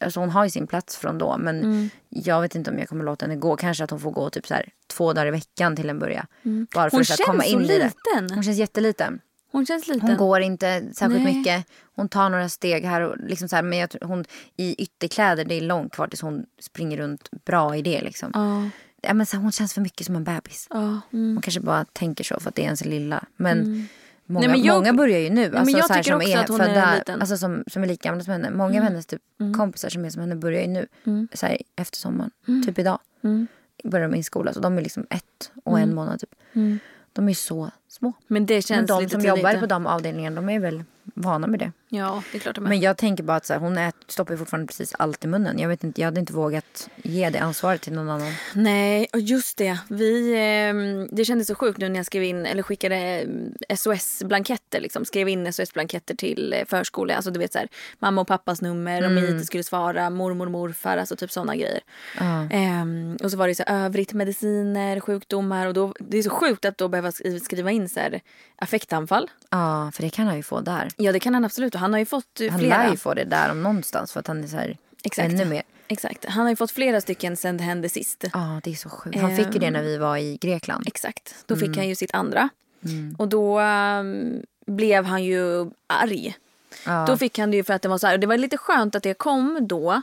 alltså 0.00 0.20
hon 0.20 0.30
har 0.30 0.44
ju 0.44 0.50
sin 0.50 0.66
plats 0.66 0.96
från 0.96 1.18
då. 1.18 1.36
Men 1.38 1.58
Mm. 1.62 1.90
jag 2.08 2.40
vet 2.40 2.54
inte 2.54 2.70
om 2.70 2.78
jag 2.78 2.88
kommer 2.88 3.04
låta 3.04 3.24
henne 3.26 3.36
gå. 3.36 3.56
Kanske 3.56 3.84
att 3.84 3.90
hon 3.90 4.00
får 4.00 4.10
gå 4.10 4.30
typ 4.30 4.46
så 4.46 4.54
här, 4.54 4.68
två 4.86 5.12
dagar 5.12 5.26
i 5.26 5.30
veckan 5.30 5.76
till 5.76 5.90
en 5.90 5.98
början. 5.98 6.26
Bara 6.74 6.90
för 6.90 6.96
Hon 6.96 7.00
att 7.00 7.06
så 7.06 7.12
här, 7.18 7.24
komma 7.26 7.42
känns 7.42 7.52
så 7.52 7.58
in 7.58 7.64
i 7.64 7.78
det. 7.78 7.84
liten. 8.14 8.34
Hon 8.34 8.42
känns 8.44 8.58
jätteliten. 8.58 9.20
Hon 9.54 9.66
känns 9.66 9.88
liten. 9.88 10.08
Hon 10.08 10.16
går 10.16 10.40
inte 10.40 10.82
särskilt 10.92 11.24
Nej. 11.24 11.34
mycket. 11.34 11.66
Hon 11.96 12.08
tar 12.08 12.28
några 12.30 12.48
steg 12.48 12.84
här. 12.84 13.00
Och 13.00 13.16
liksom 13.18 13.48
så 13.48 13.56
här 13.56 13.62
men 13.62 13.78
jag, 13.78 13.90
tror 13.90 14.08
hon, 14.08 14.24
i 14.56 14.74
ytterkläder, 14.82 15.44
det 15.44 15.54
är 15.54 15.60
långt 15.60 15.92
kvar 15.92 16.06
tills 16.08 16.22
hon 16.22 16.46
springer 16.60 16.96
runt 16.96 17.30
bra 17.44 17.76
i 17.76 17.82
det. 17.82 18.00
Liksom. 18.00 18.30
Ja. 18.34 18.70
Ja, 19.08 19.14
men 19.14 19.26
så 19.26 19.36
här, 19.36 19.42
hon 19.42 19.52
känns 19.52 19.74
för 19.74 19.80
mycket 19.80 20.06
som 20.06 20.16
en 20.16 20.24
bebis. 20.24 20.66
Ja. 20.70 21.00
Mm. 21.12 21.34
Man 21.34 21.42
kanske 21.42 21.60
bara 21.60 21.84
tänker 21.84 22.24
så 22.24 22.40
för 22.40 22.48
att 22.48 22.54
det 22.54 22.62
är 22.62 22.64
ens 22.64 22.84
lilla. 22.84 23.24
Men, 23.36 23.88
många, 24.26 24.46
Nej, 24.46 24.56
men 24.56 24.66
jag- 24.66 24.74
många 24.76 24.92
börjar 24.92 25.18
ju 25.18 25.30
nu. 25.30 25.56
Alltså, 25.56 25.76
jag 25.76 25.86
så 25.86 25.92
här, 25.92 26.02
tycker 26.02 26.12
som 26.12 26.20
också 26.20 26.30
är 26.30 26.38
att 26.38 26.48
hon 26.48 26.60
är 26.60 26.66
födda, 26.66 26.94
liten. 26.94 27.20
Alltså, 27.20 27.36
som, 27.36 27.64
som 27.66 27.82
är 27.82 27.86
lika 27.86 28.08
gamla 28.08 28.24
som 28.24 28.32
henne. 28.32 28.50
Många 28.50 28.78
av 28.78 28.84
hennes 28.84 29.06
typ, 29.06 29.22
kompisar 29.56 29.88
som 29.88 30.04
är 30.04 30.10
som 30.10 30.20
henne 30.20 30.36
börjar 30.36 30.60
ju 30.60 30.66
nu. 30.68 30.86
Så 31.32 31.46
här, 31.46 31.58
efter 31.76 31.98
sommaren. 31.98 32.30
Typ 32.66 32.78
idag. 32.78 32.98
Börjar 33.84 34.08
de 34.08 34.16
i 34.18 34.22
skola. 34.22 34.52
Så 34.52 34.60
de 34.60 34.78
är 34.78 34.82
liksom 34.82 35.06
ett 35.10 35.52
och 35.64 35.78
en 35.80 35.94
månad 35.94 36.20
typ. 36.20 36.34
De 37.14 37.28
är 37.28 37.34
så 37.34 37.70
små. 37.88 38.12
Men 38.26 38.46
det 38.46 38.62
känns 38.62 38.90
Men 38.90 39.02
de 39.02 39.08
som 39.08 39.20
jobbar 39.20 39.60
på 39.60 39.66
de 39.66 39.86
avdelningarna 39.86 40.36
de 40.36 40.48
är 40.48 40.60
väl 40.60 40.84
vana 41.14 41.46
med 41.46 41.58
det. 41.60 41.72
Ja, 41.88 42.22
det 42.32 42.38
är 42.38 42.40
klart 42.40 42.54
de 42.54 42.64
är. 42.64 42.68
Men 42.68 42.80
jag 42.80 42.96
tänker 42.96 43.24
bara 43.24 43.36
att 43.36 43.46
så 43.46 43.52
här, 43.52 43.60
hon 43.60 43.78
ät, 43.78 43.94
stoppar 44.08 44.36
fortfarande 44.36 44.66
precis 44.66 44.94
allt 44.98 45.24
i 45.24 45.28
munnen. 45.28 45.58
Jag, 45.58 45.68
vet 45.68 45.84
inte, 45.84 46.00
jag 46.00 46.06
hade 46.06 46.20
inte 46.20 46.32
vågat 46.32 46.88
ge 46.96 47.30
det 47.30 47.38
ansvaret 47.38 47.80
till 47.82 47.92
någon 47.92 48.10
annan. 48.10 48.32
Nej, 48.54 49.06
och 49.12 49.20
just 49.20 49.56
det. 49.56 49.78
Vi, 49.88 50.34
ehm, 50.36 51.08
det 51.12 51.24
kändes 51.24 51.46
så 51.48 51.54
sjukt 51.54 51.78
nu 51.78 51.88
när 51.88 51.96
jag 51.96 52.06
skrev 52.06 52.22
in, 52.24 52.46
eller 52.46 52.62
skickade 52.62 52.96
ehm, 52.96 53.52
SOS-blanketter. 53.76 54.80
Liksom. 54.80 55.04
Skrev 55.04 55.28
in 55.28 55.52
SOS-blanketter 55.52 56.14
till 56.14 56.52
eh, 56.52 56.64
förskola. 56.66 57.14
Alltså 57.14 57.30
du 57.30 57.38
vet 57.38 57.52
så 57.52 57.58
här, 57.58 57.68
mamma 57.98 58.20
och 58.20 58.26
pappas 58.28 58.60
nummer, 58.62 59.06
om 59.06 59.18
IT 59.18 59.46
skulle 59.46 59.62
svara, 59.64 60.10
mormor 60.10 60.46
och 60.46 60.52
morfar, 60.52 60.96
alltså 60.96 61.16
typ 61.16 61.32
sådana 61.32 61.56
grejer. 61.56 61.80
Ja. 62.18 62.48
Ehm, 62.50 63.16
och 63.22 63.30
så 63.30 63.36
var 63.36 63.48
det 63.48 63.54
så 63.54 63.62
här, 63.66 63.84
övrigt 63.84 64.12
mediciner, 64.12 65.00
sjukdomar. 65.00 65.66
Och 65.66 65.74
då, 65.74 65.94
det 65.98 66.18
är 66.18 66.22
så 66.22 66.30
sjukt 66.30 66.64
att 66.64 66.78
då 66.78 66.88
behöva 66.88 67.10
sk- 67.10 67.38
skriva 67.38 67.70
in 67.70 67.88
så 67.88 68.00
här, 68.00 68.20
affektanfall. 68.56 69.30
ja, 69.50 69.90
för 69.94 70.02
det 70.02 70.10
kan 70.10 70.26
han 70.26 70.36
ju 70.36 70.42
få 70.42 70.60
där. 70.60 70.88
Ja 70.96 71.12
det 71.12 71.20
kan 71.20 71.34
han 71.34 71.44
absolut 71.44 71.74
och 71.74 71.80
han 71.80 71.92
har 71.92 72.00
ju 72.00 72.06
fått 72.06 72.40
eh, 72.40 72.50
Han 72.50 72.60
flera. 72.60 72.82
lär 72.82 72.90
ju 72.90 72.96
få 72.96 73.14
det 73.14 73.24
där 73.24 73.50
om 73.50 73.62
någonstans 73.62 74.12
för 74.12 74.20
att 74.20 74.26
han 74.26 74.44
är 74.44 74.48
så 74.48 74.56
här 74.56 74.76
Exakt. 75.04 75.32
ännu 75.32 75.44
mer. 75.44 75.62
Exakt. 75.88 76.24
Han 76.24 76.42
har 76.42 76.50
ju 76.50 76.56
fått 76.56 76.70
flera 76.70 77.00
stycken 77.00 77.36
sen 77.36 77.56
det 77.56 77.64
hände 77.64 77.88
sist. 77.88 78.24
Ja, 78.32 78.60
det 78.64 78.70
är 78.70 78.74
så 78.74 78.88
sjukt. 78.88 79.20
Han 79.20 79.36
fick 79.36 79.54
ju 79.54 79.58
det 79.58 79.70
när 79.70 79.82
vi 79.82 79.96
var 79.96 80.16
i 80.16 80.36
Grekland. 80.40 80.84
Exakt. 80.88 81.34
Då 81.46 81.56
fick 81.56 81.76
han 81.76 81.88
ju 81.88 81.94
sitt 81.94 82.14
andra. 82.14 82.48
Och 83.18 83.28
då 83.28 83.58
ehm, 83.58 84.42
blev 84.66 85.04
han 85.04 85.24
ju 85.24 85.70
arg. 85.86 86.36
Ja. 86.86 87.04
Då 87.08 87.16
fick 87.16 87.38
han 87.38 87.50
det 87.50 87.56
ju 87.56 87.64
för 87.64 87.74
att 87.74 87.82
det 87.82 87.88
var 87.88 87.98
så 87.98 88.06
här. 88.06 88.18
Det 88.18 88.26
var 88.26 88.36
lite 88.36 88.56
skönt 88.58 88.94
att 88.94 89.02
det 89.02 89.14
kom 89.14 89.58
då. 89.68 90.02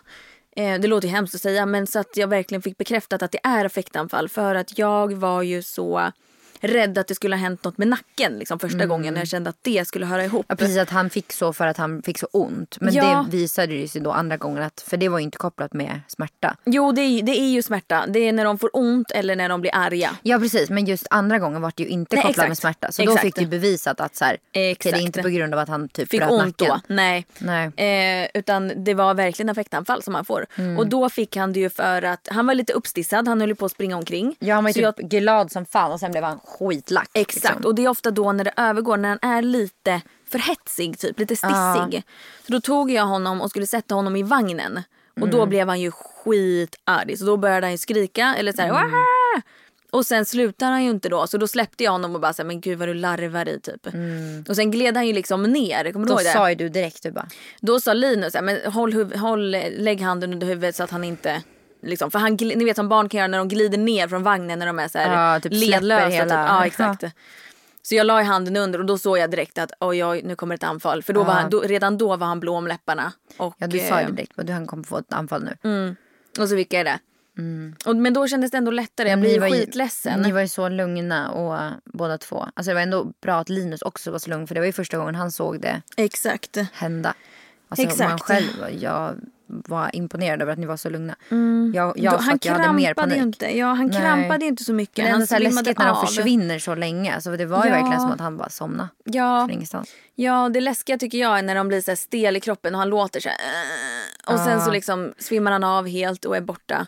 Eh, 0.56 0.80
det 0.80 0.88
låter 0.88 1.08
ju 1.08 1.13
hemskt 1.13 1.36
att 1.36 1.41
säga 1.41 1.65
men 1.65 1.88
så 1.88 1.99
att 1.99 2.17
jag 2.17 2.27
verkligen 2.27 2.62
fick 2.62 2.77
bekräftat 2.77 3.21
att 3.21 3.32
det 3.32 3.39
är 3.43 3.65
affektanfall. 3.65 4.30
För 4.30 4.56
att 4.56 4.77
jag 4.77 5.13
var 5.13 5.41
ju 5.41 5.63
så 5.63 6.12
rädd 6.62 6.97
att 6.97 7.08
det 7.08 7.15
skulle 7.15 7.36
ha 7.36 7.41
hänt 7.41 7.63
något 7.63 7.78
med 7.78 7.88
nacken 7.88 8.34
liksom, 8.39 8.60
första 8.60 8.86
gången. 8.86 9.13
När 9.13 9.21
jag 9.21 9.28
kände 9.28 9.50
att 9.50 9.58
det 9.62 9.88
skulle 9.88 10.06
höra 10.06 10.26
ihop. 10.26 10.45
Ja, 10.50 10.56
precis 10.56 10.78
att 10.78 10.89
han 10.89 11.10
fick 11.10 11.34
så 11.34 11.54
för 11.54 11.67
att 11.67 11.78
han 11.78 12.02
fick 12.04 12.19
så 12.19 12.28
ont. 12.32 12.78
Men 12.82 12.93
Ja. 12.93 13.26
det 13.32 13.38
visade 13.38 13.74
ju 13.74 13.88
sig 13.88 14.02
då 14.02 14.12
andra 14.12 14.38
gången 14.38 14.63
att, 14.63 14.82
för 14.88 14.97
det 14.97 15.10
var 15.10 15.19
ju 15.19 15.24
inte 15.24 15.38
kopplat 15.38 15.74
med 15.74 16.00
smärta. 16.08 16.56
Jo 16.65 16.91
det 16.91 17.02
är, 17.02 17.24
det 17.24 17.39
är 17.39 17.50
ju 17.50 17.62
smärta. 17.62 18.06
Det 18.08 18.19
är 18.19 18.34
när 18.34 18.45
de 18.45 18.58
får 18.60 18.69
ont 18.74 19.12
eller 19.12 19.36
när 19.36 19.50
de 19.50 19.62
blir 19.62 19.76
arga. 19.76 20.15
Ja 20.24 20.39
precis 20.39 20.69
men 20.69 20.86
just 20.86 21.08
andra 21.10 21.39
gången 21.39 21.62
var 21.62 21.74
det 21.76 21.84
ju 21.84 21.89
inte 21.89 22.15
Nej, 22.15 22.21
kopplat 22.21 22.34
exakt. 22.36 22.47
med 22.50 22.58
smärta. 22.58 22.91
Så 22.91 23.02
då 23.06 23.12
Exakt. 23.12 23.21
fick 23.21 23.36
du 23.36 23.45
bevisat 23.45 24.00
att 24.00 24.15
så 24.15 24.26
här, 24.26 24.38
det 24.52 24.86
är 24.86 25.02
inte 25.02 25.21
på 25.24 25.30
grund 25.30 25.54
av 25.54 25.60
att 25.60 25.69
han 25.69 25.89
typ 25.89 26.10
Fick 26.10 26.19
bröt 26.19 26.32
ont 26.32 26.60
nacken. 26.60 26.67
då. 26.88 26.93
Nej. 26.95 27.26
Nej. 27.39 28.24
Eh, 28.24 28.30
utan 28.34 28.84
det 28.84 28.93
var 28.93 29.13
verkligen 29.13 29.50
affektanfall 29.50 30.04
som 30.04 30.15
han 30.15 30.26
får. 30.26 30.45
Mm. 30.56 30.78
Och 30.78 30.88
då 30.88 31.10
fick 31.10 31.36
han 31.36 31.54
det 31.54 31.60
ju 31.60 31.69
för 31.69 32.02
att 32.02 32.28
han 32.32 32.47
var 32.47 32.54
lite 32.54 32.74
uppstissad. 32.74 33.28
Han 33.28 33.39
höll 33.41 33.50
ju 33.50 33.56
på 33.56 33.65
att 33.65 33.71
springa 33.71 33.97
omkring. 33.97 34.36
Ja 34.39 34.56
han 34.56 34.63
var 34.63 34.69
ju 34.69 34.74
typ 34.74 34.84
jag- 34.97 35.10
glad 35.10 35.52
som 35.52 35.65
fan 35.65 35.91
och 35.91 36.00
sen 36.00 36.12
blev 36.12 36.24
han 36.24 36.39
skitlack. 36.60 37.10
Exakt. 37.14 37.44
liksom. 37.56 37.66
Och 37.66 37.76
det 37.76 37.84
är 37.86 37.88
ofta 37.90 38.12
då 38.12 38.32
när 38.32 38.44
det 38.44 38.54
övergår, 38.58 38.98
när 38.98 39.10
han 39.10 39.20
är 39.38 39.42
lite 39.42 40.02
för 40.30 40.40
hetsig, 40.40 41.00
typ 41.00 41.20
lite 41.20 41.36
stissig. 41.36 42.04
Så 42.46 42.52
då 42.52 42.62
tog 42.62 42.92
jag 42.92 43.06
honom 43.06 43.42
och 43.42 43.50
skulle 43.50 43.66
sätta 43.68 43.96
honom 43.96 44.16
i 44.16 44.24
vagnen. 44.24 44.84
Och 45.12 45.18
Mm. 45.28 45.30
då 45.32 45.46
blev 45.46 45.68
han 45.68 45.82
ju 45.82 45.92
skitarg. 45.92 47.18
Så 47.18 47.26
då 47.26 47.38
började 47.38 47.66
han 47.66 47.72
ju 47.72 47.78
skrika 47.78 48.36
eller 48.38 48.54
så 48.54 48.62
här, 48.62 48.70
Mm. 48.70 48.92
Och 49.92 50.06
sen 50.06 50.26
slutar 50.26 50.72
han 50.72 50.84
ju 50.84 50.90
inte 50.90 51.10
då. 51.10 51.28
Så 51.28 51.38
då 51.38 51.48
släppte 51.48 51.84
jag 51.84 51.92
honom 51.92 52.16
och 52.16 52.22
bara 52.22 52.34
så 52.34 52.42
här, 52.42 52.48
men 52.48 52.62
gud 52.62 52.80
vad 52.80 52.88
du 52.88 52.94
larvar 52.94 53.50
i 53.50 53.60
typ. 53.60 53.88
Och 54.50 54.56
sen 54.56 54.72
gled 54.72 54.96
han 54.96 55.08
ju 55.08 55.14
liksom 55.14 55.44
ner. 55.44 55.92
Kommer 55.92 55.94
du 55.94 55.98
Mm. 55.98 56.06
Då 56.08 56.14
ihåg 56.14 56.24
det? 56.24 56.32
sa 56.32 56.50
ju 56.50 56.56
du 56.56 56.70
direkt 56.70 57.04
du 57.04 57.12
bara. 57.12 57.28
Då 57.62 57.80
sa 57.80 57.94
Linus, 57.94 58.32
så 58.32 58.38
här, 58.38 58.46
men 58.46 58.72
håll, 58.72 59.14
håll, 59.16 59.52
lägg 59.78 60.02
handen 60.02 60.34
under 60.34 60.48
huvudet 60.48 60.76
så 60.76 60.84
att 60.84 60.92
han 60.92 61.04
inte... 61.04 61.42
Liksom, 61.82 62.12
för 62.12 62.20
han, 62.20 62.38
ni 62.41 62.65
vet 62.65 62.76
som 62.76 62.89
barn 62.89 63.10
kan 63.10 63.17
göra 63.17 63.28
när 63.28 63.38
de 63.38 63.48
glider 63.48 63.78
ner 63.78 64.08
från 64.08 64.24
vagnen 64.24 64.60
när 64.60 64.65
de 64.65 64.80
är 64.80 64.88
så 64.88 64.98
här 64.98 65.34
Ja, 65.34 65.39
typ 65.39 65.54
ledlösa. 65.54 66.24
Typ. 66.24 66.32
Ja, 66.32 66.65
exakt. 66.65 67.04
Så 67.84 67.96
jag 67.96 68.08
la 68.08 68.22
handen 68.22 68.58
under 68.58 68.80
och 68.80 68.86
då 68.86 68.98
såg 68.98 69.17
jag 69.17 69.32
direkt 69.32 69.58
att 69.58 69.72
oj, 69.80 70.06
oj 70.06 70.22
nu 70.24 70.36
kommer 70.36 70.56
ett 70.56 70.63
anfall. 70.63 71.04
För 71.04 71.13
då 71.13 71.24
var 71.24 71.34
han, 71.34 71.50
då, 71.50 71.60
redan 71.60 71.98
då 71.98 72.15
var 72.15 72.28
han 72.28 72.39
blå 72.39 72.56
om 72.56 72.67
läpparna. 72.67 73.13
Och, 73.38 73.56
Ja 73.58 73.67
du 73.67 73.80
sa 73.80 74.02
ju 74.02 74.08
eh, 74.08 74.12
direkt 74.13 74.39
att 74.39 74.50
han 74.50 74.67
kommer 74.67 74.84
få 74.84 74.98
ett 74.98 75.13
anfall 75.13 75.44
nu. 75.44 75.58
mm, 75.63 75.96
och 76.39 76.50
så 76.50 76.56
fick 76.56 76.74
jag 76.74 76.86
det. 76.86 77.00
Och, 77.86 77.96
men 77.96 78.13
då 78.13 78.28
kändes 78.28 78.52
det 78.52 78.58
ändå 78.58 78.72
lättare. 78.72 79.10
Jag 79.10 79.17
var 79.17 79.26
ju 79.26 79.41
skitledsen. 79.41 80.22
Ni 80.22 80.32
var 80.32 80.41
ju 80.41 80.48
så 80.48 80.70
lugna 80.70 81.32
och 81.32 81.54
uh, 81.54 81.72
båda 81.86 82.17
två. 82.17 82.48
Alltså 82.54 82.70
det 82.70 82.74
var 82.74 82.82
ändå 82.82 83.12
bra 83.22 83.39
att 83.39 83.50
Linus 83.50 83.82
också 83.82 84.12
var 84.12 84.20
så 84.20 84.30
lugn 84.30 84.48
för 84.48 84.56
det 84.56 84.62
var 84.62 84.65
ju 84.65 84.74
första 84.74 84.98
gången 84.98 85.15
han 85.15 85.32
såg 85.32 85.62
det 85.62 85.82
Exakt. 85.98 86.58
hända. 86.74 87.13
Alltså 87.70 87.88
Exakt. 87.88 88.10
man 88.10 88.20
själv, 88.20 88.82
jag 88.82 89.15
var 89.68 89.96
imponerad 89.96 90.42
över 90.42 90.54
att 90.54 90.60
ni 90.60 90.66
var 90.66 90.78
så 90.78 90.90
lugna. 90.90 91.16
Jag, 91.30 91.38
Mm. 91.38 91.72
Då- 91.72 91.94
jag, 91.96 92.12
han 92.12 92.24
för 92.24 92.32
att 92.34 92.46
jag 92.46 92.54
hade 92.54 92.74
mer 92.74 92.86
krampade 92.94 93.16
ju 93.16 93.22
panik. 93.22 93.36
inte. 93.36 93.58
Ja, 93.58 93.68
han 93.68 93.88
Nej. 93.88 94.02
krampade 94.02 94.46
inte 94.46 94.64
så 94.64 94.74
mycket. 94.74 95.04
Men 95.06 95.14
han 95.14 95.28
så 95.28 95.34
här 95.36 95.42
läskigt 95.42 95.78
när 95.80 95.88
de 95.88 96.08
försvinner 96.08 96.60
så 96.60 96.76
länge. 96.76 97.16
Alltså 97.16 97.38
det 97.38 97.46
var 97.46 97.64
ju 97.66 97.70
Ja. 97.70 97.76
verkligen 97.76 98.00
som 98.02 98.12
att 98.12 98.20
han 98.20 98.38
bara 98.38 98.50
somnade 98.50 98.90
Ja. 99.04 99.50
Ja, 100.16 100.50
det 100.54 100.62
läskiga 100.62 100.98
tycker 100.98 101.18
jag 101.18 101.38
är 101.40 101.44
när 101.44 101.56
de 101.56 101.68
blir 101.68 101.82
så 101.82 101.92
här 101.92 101.96
stel 101.96 102.38
i 102.38 102.40
kroppen 102.40 102.74
och 102.76 102.80
han 102.80 102.90
låter 102.90 103.20
så 103.20 103.30
här. 103.30 103.38
Och 104.34 104.40
sen 104.40 104.62
så 104.62 104.72
liksom 104.72 105.14
svimmar 105.18 105.52
han 105.52 105.64
av 105.64 105.88
helt 105.88 106.26
och 106.26 106.38
är 106.38 106.42
borta. 106.42 106.88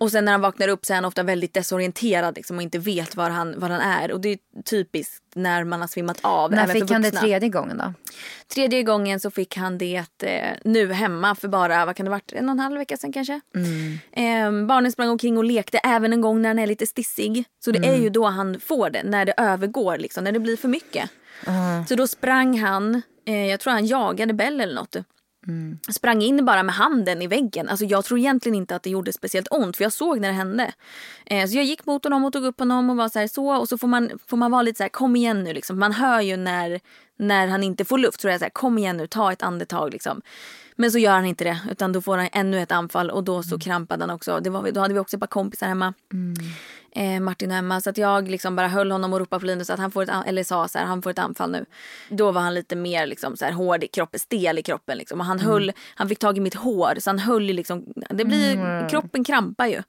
Och 0.00 0.10
sen 0.10 0.24
när 0.24 0.32
han 0.32 0.40
vaknar 0.40 0.68
upp 0.68 0.86
så 0.86 0.92
är 0.92 0.94
han 0.94 1.04
ofta 1.04 1.22
väldigt 1.22 1.54
desorienterad 1.54 2.36
liksom, 2.36 2.56
och 2.56 2.62
inte 2.62 2.78
vet 2.78 3.16
var 3.16 3.30
han, 3.30 3.60
var 3.60 3.68
han 3.70 3.80
är. 3.80 4.12
Och 4.12 4.20
det 4.20 4.28
är 4.28 4.38
typiskt 4.62 5.24
när 5.34 5.64
man 5.64 5.80
har 5.80 5.88
svimmat 5.88 6.18
av. 6.22 6.50
När 6.50 6.66
fick 6.66 6.90
han 6.90 7.02
det 7.02 7.10
tredje 7.10 7.48
gången 7.48 7.78
då? 7.78 7.92
Tredje 8.54 8.82
gången 8.82 9.20
så 9.20 9.30
fick 9.30 9.56
han 9.56 9.78
det 9.78 10.22
eh, 10.22 10.56
nu 10.64 10.92
hemma 10.92 11.34
för 11.34 11.48
bara, 11.48 11.86
vad 11.86 11.96
kan 11.96 12.04
det 12.04 12.10
varit, 12.10 12.32
en 12.32 12.48
och 12.48 12.52
en 12.52 12.60
halv 12.60 12.78
vecka 12.78 12.96
sedan 12.96 13.12
kanske. 13.12 13.40
Eh, 14.12 14.66
barnen 14.66 14.92
sprang 14.92 15.08
omkring 15.08 15.38
och 15.38 15.44
lekte 15.44 15.78
även 15.78 16.12
en 16.12 16.20
gång 16.20 16.42
när 16.42 16.48
han 16.48 16.58
är 16.58 16.66
lite 16.66 16.86
stissig. 16.86 17.44
Så 17.64 17.70
det 17.70 17.78
är 17.88 17.96
ju 17.96 18.10
då 18.10 18.26
han 18.26 18.60
får 18.60 18.90
det, 18.90 19.02
när 19.02 19.24
det 19.24 19.34
övergår 19.36 19.98
liksom, 19.98 20.24
när 20.24 20.32
det 20.32 20.40
blir 20.40 20.56
för 20.56 20.68
mycket. 20.68 21.10
Så 21.88 21.94
då 21.94 22.06
sprang 22.06 22.58
han, 22.58 23.02
eh, 23.26 23.46
jag 23.46 23.60
tror 23.60 23.72
han 23.72 23.86
jagade 23.86 24.34
Bell 24.34 24.60
eller 24.60 24.74
något. 24.74 24.96
Mm. 25.48 25.78
Sprang 25.92 26.22
in 26.22 26.44
bara 26.44 26.62
med 26.62 26.74
handen 26.74 27.22
i 27.22 27.26
väggen. 27.26 27.68
Alltså 27.68 27.84
jag 27.84 28.04
tror 28.04 28.18
egentligen 28.18 28.56
inte 28.56 28.76
att 28.76 28.82
det 28.82 28.90
gjorde 28.90 29.12
speciellt 29.12 29.48
ont 29.50 29.76
för 29.76 29.84
jag 29.84 29.92
såg 29.92 30.20
när 30.20 30.28
det 30.28 30.34
hände. 30.34 30.72
Eh, 31.26 31.46
så 31.46 31.56
jag 31.56 31.64
gick 31.64 31.86
mot 31.86 32.04
honom 32.04 32.24
och 32.24 32.32
tog 32.32 32.44
upp 32.44 32.58
honom 32.58 32.90
och 32.90 32.96
var 32.96 33.08
så 33.08 33.18
här 33.18 33.26
så 33.26 33.56
och 33.56 33.68
så 33.68 33.78
får 33.78 33.88
man, 33.88 34.10
får 34.26 34.36
man 34.36 34.50
vara 34.50 34.62
lite 34.62 34.76
så 34.76 34.84
här 34.84 34.88
kom 34.88 35.16
igen 35.16 35.44
nu 35.44 35.52
liksom. 35.52 35.78
Man 35.78 35.92
hör 35.92 36.20
ju 36.20 36.36
när, 36.36 36.80
när 37.16 37.46
han 37.46 37.62
inte 37.62 37.84
får 37.84 37.98
luft 37.98 38.20
så 38.20 38.28
är 38.28 38.32
jag 38.32 38.40
så 38.40 38.44
här 38.44 38.50
kom 38.50 38.78
igen 38.78 38.96
nu 38.96 39.06
ta 39.06 39.32
ett 39.32 39.42
andetag 39.42 39.92
liksom. 39.92 40.22
Men 40.80 40.92
så 40.92 40.98
gör 40.98 41.12
han 41.12 41.24
inte 41.24 41.44
det 41.44 41.60
utan 41.70 41.92
då 41.92 42.00
får 42.00 42.16
han 42.16 42.28
ännu 42.32 42.60
ett 42.60 42.72
anfall 42.72 43.10
och 43.10 43.24
då 43.24 43.42
så 43.42 43.58
krampade 43.58 44.02
han 44.02 44.10
också. 44.10 44.40
Det 44.40 44.50
var, 44.50 44.70
då 44.70 44.80
hade 44.80 44.94
vi 44.94 45.00
också 45.00 45.16
ett 45.16 45.20
par 45.20 45.26
kompisar 45.26 45.66
hemma. 45.66 45.94
Eh, 46.92 47.20
Martin 47.20 47.50
och 47.50 47.56
Emma. 47.56 47.80
Så 47.80 47.90
att 47.90 47.98
jag 47.98 48.28
liksom 48.28 48.56
bara 48.56 48.68
höll 48.68 48.90
honom 48.90 49.12
och 49.12 49.18
ropade 49.18 49.40
på 49.40 49.46
Linus 49.46 49.70
att 49.70 49.78
han 49.78 49.90
får 49.90 50.02
ett, 50.02 50.10
eller 50.26 50.44
sa 50.44 50.68
så 50.68 50.78
här, 50.78 50.84
han 50.84 51.02
får 51.02 51.10
ett 51.10 51.18
anfall 51.18 51.50
nu. 51.50 51.64
Då 52.08 52.32
var 52.32 52.40
han 52.40 52.54
lite 52.54 52.76
mer 52.76 53.06
liksom 53.06 53.36
så 53.36 53.44
här 53.44 53.52
hård 53.52 53.84
i 53.84 53.88
kroppen, 53.88 54.20
stel 54.20 54.58
i 54.58 54.62
kroppen 54.62 54.98
liksom. 54.98 55.20
Och 55.20 55.26
han 55.26 55.40
höll, 55.40 55.72
han 55.94 56.08
fick 56.08 56.18
tag 56.18 56.36
i 56.36 56.40
mitt 56.40 56.54
hår 56.54 56.94
så 56.98 57.10
han 57.10 57.18
höll 57.18 57.42
liksom, 57.42 57.84
det 58.10 58.24
blir, 58.24 58.88
kroppen 58.88 59.24
krampar 59.24 59.66
ju. 59.66 59.82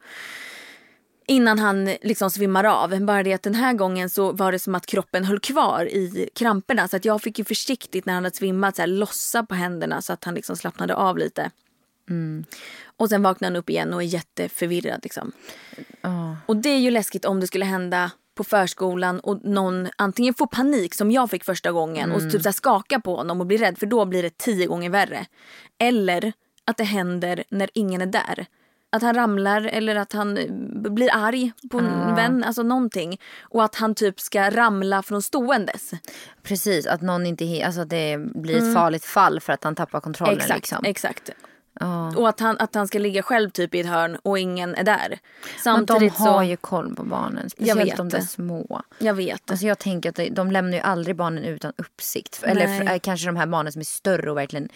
Innan 1.27 1.59
han 1.59 1.85
liksom 1.85 2.31
svimmar 2.31 2.63
av. 2.63 3.05
Bara 3.05 3.23
det 3.23 3.33
att 3.33 3.43
den 3.43 3.55
här 3.55 3.73
gången 3.73 4.09
så 4.09 4.31
var 4.31 4.51
det 4.51 4.59
som 4.59 4.75
att 4.75 4.85
kroppen 4.85 5.23
höll 5.25 5.39
kvar 5.39 5.85
i 5.85 6.29
kramperna. 6.35 6.87
Så 6.87 6.97
att 6.97 7.05
jag 7.05 7.21
fick 7.21 7.39
ju 7.39 7.45
försiktigt 7.45 8.05
när 8.05 8.13
han 8.13 8.23
hade 8.23 8.35
svimmat 8.35 8.75
så 8.75 8.81
här, 8.81 8.87
lossa 8.87 9.43
på 9.43 9.55
händerna 9.55 10.01
så 10.01 10.13
att 10.13 10.23
han 10.23 10.33
liksom 10.33 10.57
slappnade 10.57 10.95
av 10.95 11.17
lite. 11.17 11.51
Och 12.97 13.09
sen 13.09 13.23
vaknar 13.23 13.49
han 13.49 13.55
upp 13.55 13.69
igen 13.69 13.93
och 13.93 14.03
är 14.03 14.07
jätteförvirrad. 14.07 14.99
Liksom. 15.03 15.31
Ja. 16.01 16.37
Och 16.45 16.55
det 16.55 16.69
är 16.69 16.79
ju 16.79 16.91
läskigt 16.91 17.25
om 17.25 17.39
det 17.39 17.47
skulle 17.47 17.65
hända 17.65 18.11
på 18.35 18.43
förskolan 18.43 19.19
och 19.19 19.45
någon 19.45 19.87
antingen 19.95 20.33
får 20.33 20.47
panik 20.47 20.93
som 20.93 21.11
jag 21.11 21.29
fick 21.29 21.43
första 21.43 21.71
gången 21.71 22.11
och 22.11 22.31
typ 22.31 22.41
så 22.41 22.51
skaka 22.51 22.99
på 22.99 23.15
honom 23.15 23.41
och 23.41 23.47
blir 23.47 23.57
rädd 23.57 23.77
för 23.77 23.85
då 23.85 24.05
blir 24.05 24.23
det 24.23 24.37
tio 24.37 24.67
gånger 24.67 24.89
värre. 24.89 25.25
Eller 25.77 26.33
att 26.65 26.77
det 26.77 26.83
händer 26.83 27.43
när 27.49 27.69
ingen 27.73 28.01
är 28.01 28.05
där. 28.05 28.45
Att 28.93 29.01
han 29.01 29.13
ramlar 29.15 29.61
eller 29.61 29.95
att 29.95 30.13
han 30.13 30.37
eh, 30.37 30.51
blir 30.91 31.09
arg 31.13 31.51
på 31.71 31.79
en 31.79 32.15
vän, 32.15 32.43
alltså 32.43 32.63
någonting. 32.63 33.19
Och 33.41 33.63
att 33.63 33.75
han 33.75 33.95
typ 33.95 34.19
ska 34.19 34.49
ramla 34.49 35.03
från 35.03 35.21
ståendes. 35.21 35.91
Precis, 36.43 36.87
att 36.87 37.01
någon 37.01 37.25
inte 37.25 37.63
alltså 37.65 37.85
det 37.85 38.17
blir 38.17 38.57
ett 38.57 38.73
farligt 38.73 39.05
fall 39.05 39.39
för 39.39 39.53
att 39.53 39.63
han 39.63 39.75
tappar 39.75 39.99
kontrollen. 39.99 40.37
Exakt, 40.37 40.55
liksom. 40.55 40.85
exakt. 40.85 41.31
Ja. 41.79 42.17
Och 42.17 42.29
att 42.29 42.39
han, 42.39 42.57
att 42.59 42.75
han 42.75 42.87
ska 42.87 42.99
ligga 42.99 43.23
själv 43.23 43.49
typ 43.49 43.75
i 43.75 43.79
ett 43.79 43.87
hörn 43.87 44.17
och 44.23 44.39
ingen 44.39 44.75
är 44.75 44.83
där. 44.83 45.09
Men 45.09 45.17
de 45.53 45.59
Samtidigt 45.63 46.13
har 46.13 46.39
så... 46.39 46.43
ju 46.43 46.57
koll 46.57 46.95
på 46.95 47.03
barnen. 47.03 47.49
Speciellt 47.49 47.97
de 47.97 48.09
där 48.09 48.19
små. 48.19 48.81
Jag 48.99 49.13
vet. 49.13 49.51
Alltså 49.51 49.65
jag 49.65 49.79
tänker 49.79 50.09
att 50.09 50.35
de, 50.35 50.51
lämnar 50.51 50.77
ju 50.77 50.83
aldrig 50.83 51.15
barnen 51.15 51.43
utan 51.43 51.73
uppsikt. 51.77 52.43
Eller 52.43 52.67
Nej. 52.67 52.75
Mm. 52.75 52.87
f- 52.87 52.93
eh, 52.93 52.99
kanske 52.99 53.27
de 53.27 53.35
här 53.35 53.45
barnen 53.47 53.71
som 53.73 53.79
är 53.79 53.83
större 53.85 54.31
och 54.31 54.37
verkligen 54.37 54.69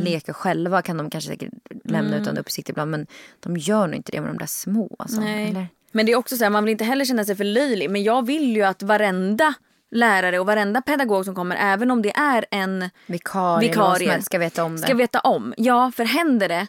leker 0.00 0.32
själva 0.32 0.82
kan 0.82 0.96
de 0.96 1.10
kanske 1.10 1.30
säkert 1.30 1.52
lämna 1.84 2.16
utan 2.16 2.38
uppsikt 2.38 2.68
ibland. 2.68 2.90
Men 2.90 3.06
de 3.40 3.56
gör 3.56 3.86
nog 3.86 3.96
inte 3.96 4.12
det 4.12 4.20
med 4.20 4.30
de 4.30 4.38
där 4.38 4.46
små. 4.46 4.96
Alltså, 4.98 5.20
Nej. 5.20 5.48
Eller? 5.50 5.68
Men 5.92 6.06
det 6.06 6.12
är 6.12 6.16
också 6.16 6.36
så 6.36 6.44
här, 6.44 6.50
man 6.50 6.64
vill 6.64 6.72
inte 6.72 6.84
heller 6.84 7.04
känna 7.04 7.24
sig 7.24 7.36
för 7.36 7.44
löjlig. 7.44 7.90
Men 7.90 8.02
jag 8.02 8.26
vill 8.26 8.56
ju 8.56 8.62
att 8.62 8.82
varenda 8.82 9.54
lärare 9.90 10.38
och 10.38 10.46
varenda 10.46 10.82
pedagog 10.82 11.24
som 11.24 11.34
kommer, 11.34 11.56
även 11.56 11.90
om 11.90 12.02
det 12.02 12.16
är 12.16 12.44
en 12.50 12.90
Vikarie, 13.06 13.68
Vikarie. 13.68 14.22
ska 14.22 14.38
veta 14.38 14.64
om 14.64 14.72
det. 14.76 14.82
ska 14.82 14.94
veta 14.94 15.20
om. 15.20 15.54
Ja, 15.56 15.92
för 15.96 16.04
händer 16.04 16.48
det 16.48 16.66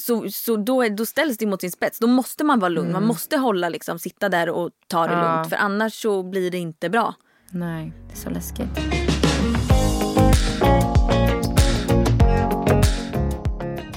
så, 0.00 0.28
så 0.30 0.56
då, 0.56 0.88
då 0.88 1.06
ställs 1.06 1.38
det 1.38 1.46
mot 1.46 1.60
sin 1.60 1.72
spets. 1.72 1.98
Då 1.98 2.06
måste 2.06 2.44
man 2.44 2.58
vara 2.60 2.68
lugn. 2.68 2.92
Man 2.92 3.06
måste 3.06 3.36
hålla 3.36 3.68
liksom, 3.68 3.98
sitta 3.98 4.28
där 4.28 4.48
och 4.48 4.70
ta 4.86 5.06
det 5.06 5.12
Mm. 5.12 5.24
Ja. 5.26 5.34
lugnt. 5.36 5.48
För 5.48 5.56
annars 5.56 6.02
så 6.02 6.22
blir 6.22 6.50
det 6.50 6.58
inte 6.58 6.90
bra. 6.90 7.14
Nej, 7.50 7.92
det 8.08 8.12
är 8.12 8.16
så 8.18 8.30
läskigt. 8.30 8.68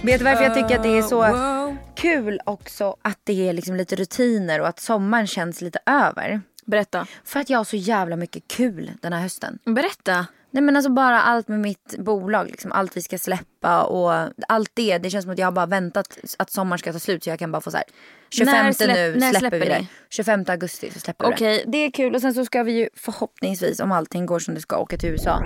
Vet 0.04 0.20
du 0.20 0.26
varför 0.26 0.44
jag 0.44 0.54
tycker 0.54 0.76
att 0.78 0.84
det 0.84 0.98
är 0.98 1.02
så 1.02 1.16
Wow. 1.28 1.78
kul 1.96 2.40
också 2.46 2.96
att 3.02 3.20
det 3.24 3.50
är 3.50 3.54
liksom 3.54 3.76
lite 3.76 3.96
rutiner 3.96 4.62
och 4.62 4.68
att 4.68 4.80
sommaren 4.80 5.28
känns 5.28 5.62
lite 5.62 5.80
över? 5.86 6.42
Berätta. 6.66 7.08
För 7.24 7.40
att 7.40 7.50
jag 7.50 7.60
har 7.60 7.64
så 7.64 7.76
jävla 7.76 8.16
mycket 8.16 8.48
kul 8.48 8.92
den 9.02 9.14
här 9.14 9.22
hösten. 9.22 9.60
Berätta. 9.66 10.26
Nej 10.52 10.64
men 10.64 10.76
alltså 10.76 10.92
bara 10.92 11.22
allt 11.22 11.48
med 11.48 11.60
mitt 11.60 11.96
bolag, 12.00 12.48
liksom, 12.48 12.72
allt 12.72 12.98
vi 12.98 13.02
ska 13.02 13.18
släppa 13.18 13.84
och 13.84 14.30
allt 14.48 14.72
det. 14.74 14.98
Det 14.98 15.10
känns 15.10 15.24
som 15.24 15.32
att 15.34 15.38
jag 15.40 15.48
har 15.48 15.52
bara 15.52 15.66
väntat 15.66 16.18
att 16.40 16.50
sommaren 16.52 16.80
ska 16.80 16.94
ta 16.94 17.00
slut 17.00 17.24
så 17.24 17.30
jag 17.30 17.40
kan 17.40 17.52
bara 17.52 17.62
få 17.62 17.72
så 17.72 17.78
här. 17.78 17.86
25 18.30 18.54
När 18.66 18.72
släpp- 18.72 18.88
nu 18.94 19.12
när 19.12 19.20
släpper, 19.30 19.40
släpper 19.40 19.60
vi 19.60 19.66
det. 19.66 19.80
ni? 19.80 19.88
25 20.10 20.46
augusti 20.48 20.92
så 20.94 21.00
släpper 21.00 21.26
vi 21.26 21.30
det. 21.32 21.36
Okej. 21.36 21.64
Det 21.68 21.78
är 21.78 21.92
kul 21.92 22.16
och 22.16 22.22
sen 22.22 22.34
så 22.34 22.46
ska 22.46 22.64
vi 22.64 22.72
ju 22.72 22.90
förhoppningsvis 22.96 23.80
om 23.80 23.92
allting 23.92 24.26
går 24.26 24.40
som 24.40 24.56
det 24.56 24.62
ska 24.62 24.78
åka 24.78 24.98
till 24.98 25.10
USA. 25.10 25.42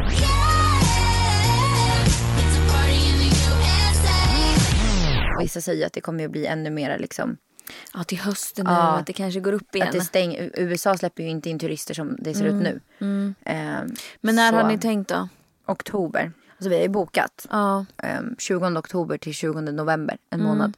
Vissa 5.41 5.61
säger 5.61 5.85
att 5.85 5.93
det 5.93 6.01
kommer 6.01 6.19
ju 6.23 6.27
bli 6.29 6.45
ännu 6.45 6.69
mer 6.69 6.97
liksom. 6.99 7.37
Ja, 7.93 8.03
till 8.03 8.17
hösten 8.19 8.65
nu. 8.65 8.71
Ja. 8.71 8.77
Att 8.77 9.05
det 9.05 9.13
kanske 9.13 9.39
går 9.39 9.53
upp 9.53 9.75
igen. 9.75 9.87
Att 9.87 9.93
det 9.93 10.01
stäng, 10.01 10.49
USA 10.53 10.97
släpper 10.97 11.23
ju 11.23 11.29
inte 11.29 11.49
in 11.49 11.59
turister 11.59 11.93
som 11.93 12.15
det 12.19 12.33
ser 12.33 12.45
ut 12.45 12.53
nu. 12.63 12.79
Ehm, 13.45 13.95
Men 14.21 14.35
när 14.35 14.51
så- 14.51 14.57
har 14.57 14.67
ni 14.67 14.77
tänkt 14.77 15.09
då? 15.09 15.29
Oktober. 15.65 16.31
Alltså 16.51 16.69
vi 16.69 16.75
har 16.75 16.81
ju 16.83 16.89
bokat. 16.89 17.47
Ja. 17.49 17.85
ehm, 18.03 18.35
20 18.37 18.77
oktober 18.79 19.17
till 19.17 19.33
20 19.33 19.61
november, 19.61 20.17
en 20.29 20.43
månad. 20.43 20.77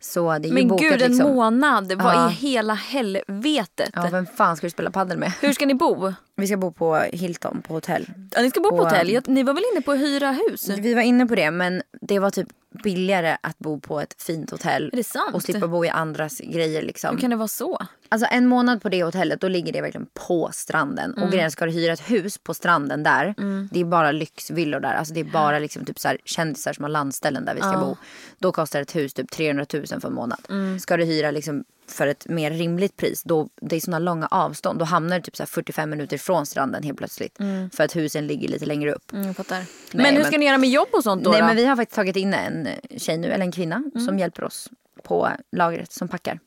Så 0.00 0.38
det 0.38 0.48
är 0.48 0.52
Men 0.52 0.68
bokat 0.68 0.82
gud, 0.92 1.02
en 1.02 1.10
liksom. 1.12 1.34
månad. 1.34 1.92
Vad 1.92 2.14
Ja. 2.14 2.30
i 2.30 2.32
hela 2.32 2.74
helvetet? 2.74 3.90
Ja, 3.94 4.08
vem 4.12 4.26
fan 4.26 4.56
ska 4.56 4.66
vi 4.66 4.70
spela 4.70 4.90
paddel 4.90 5.18
med? 5.18 5.32
Hur 5.40 5.52
ska 5.52 5.66
ni 5.66 5.74
bo? 5.74 6.12
Vi 6.38 6.46
ska 6.46 6.56
bo 6.56 6.72
på 6.72 6.96
Hilton 6.96 7.62
på 7.62 7.74
hotell. 7.74 8.06
Ja, 8.34 8.42
ni 8.42 8.50
ska 8.50 8.60
bo 8.60 8.70
på 8.70 8.76
På- 8.76 8.84
hotell. 8.84 9.10
Jag- 9.10 9.28
Ni 9.28 9.42
var 9.42 9.54
väl 9.54 9.62
inne 9.72 9.82
på 9.82 9.92
att 9.92 9.98
hyra 9.98 10.30
hus? 10.48 10.68
Vi 10.68 10.94
var 10.94 11.02
inne 11.02 11.26
på 11.26 11.34
det 11.34 11.50
men 11.50 11.82
det 12.00 12.18
var 12.18 12.30
typ 12.30 12.48
billigare 12.84 13.36
att 13.40 13.58
bo 13.58 13.80
på 13.80 14.00
ett 14.00 14.22
fint 14.22 14.50
hotell. 14.50 14.90
Är 14.92 14.96
det 14.96 15.04
sant? 15.04 15.34
Och 15.34 15.42
slippa 15.42 15.68
bo 15.68 15.84
i 15.84 15.88
andras 15.88 16.38
grejer 16.38 16.82
liksom. 16.82 17.10
Hur 17.14 17.20
kan 17.20 17.30
det 17.30 17.36
vara 17.36 17.48
så? 17.48 17.78
Alltså 18.08 18.28
en 18.30 18.46
månad 18.46 18.82
på 18.82 18.88
det 18.88 19.02
hotellet 19.04 19.40
då 19.40 19.48
ligger 19.48 19.72
det 19.72 19.80
verkligen 19.80 20.06
på 20.26 20.50
stranden. 20.52 21.12
Mm. 21.12 21.22
Och 21.24 21.30
grejen 21.32 21.50
ska 21.50 21.66
du 21.66 21.72
hyra 21.72 21.92
ett 21.92 22.10
hus 22.10 22.38
på 22.38 22.54
stranden 22.54 23.02
där. 23.02 23.34
Det 23.72 23.80
är 23.80 23.84
bara 23.84 24.12
lyxvillor 24.12 24.80
där. 24.80 24.94
Alltså 24.94 25.14
det 25.14 25.20
är 25.20 25.24
bara 25.24 25.58
liksom 25.58 25.84
typ 25.84 25.98
så 25.98 26.08
här 26.08 26.18
kändisar 26.24 26.72
som 26.72 26.82
har 26.84 26.90
landställen 26.90 27.44
där 27.44 27.54
vi 27.54 27.60
ska 27.60 27.72
bo. 27.78 27.96
Då 28.38 28.52
kostar 28.52 28.80
ett 28.82 28.96
hus 28.96 29.14
typ 29.14 29.30
300 29.30 29.66
000 29.72 29.86
för 29.86 30.08
en 30.08 30.14
månad. 30.14 30.40
Mm. 30.48 30.78
Ska 30.80 30.96
du 30.96 31.04
hyra 31.04 31.30
liksom 31.30 31.64
för 31.92 32.06
ett 32.06 32.28
mer 32.28 32.50
rimligt 32.50 32.96
pris. 32.96 33.22
Då, 33.22 33.48
det 33.60 33.76
är 33.76 33.80
såna 33.80 33.98
långa 33.98 34.26
avstånd. 34.30 34.78
Då 34.78 34.84
hamnar 34.84 35.16
du 35.16 35.22
typ 35.22 35.36
så 35.36 35.42
här 35.42 35.48
45 35.48 35.90
minuter 35.90 36.18
från 36.18 36.46
stranden 36.46 36.82
helt 36.82 36.98
plötsligt. 36.98 37.36
För 37.72 37.84
att 37.84 37.96
husen 37.96 38.26
ligger 38.26 38.48
lite 38.48 38.66
längre 38.66 38.92
upp. 38.92 39.12
Mm. 39.12 39.34
Nej, 39.50 39.66
men 39.92 40.06
hur 40.06 40.12
men- 40.12 40.24
ska 40.24 40.38
ni 40.38 40.46
göra 40.46 40.58
med 40.58 40.70
jobb 40.70 40.88
och 40.92 41.02
sånt 41.02 41.24
då? 41.24 41.30
Nej 41.30 41.40
då? 41.40 41.46
men 41.46 41.56
vi 41.56 41.64
har 41.66 41.76
faktiskt 41.76 41.96
tagit 41.96 42.16
in 42.16 42.34
en 42.34 42.68
tjej 42.96 43.18
nu, 43.18 43.28
eller 43.28 43.44
en 43.44 43.52
kvinna, 43.52 43.82
som 44.06 44.18
hjälper 44.18 44.44
oss 44.44 44.70
på 45.02 45.28
lagret 45.52 45.92
som 45.92 46.08
packar. 46.08 46.38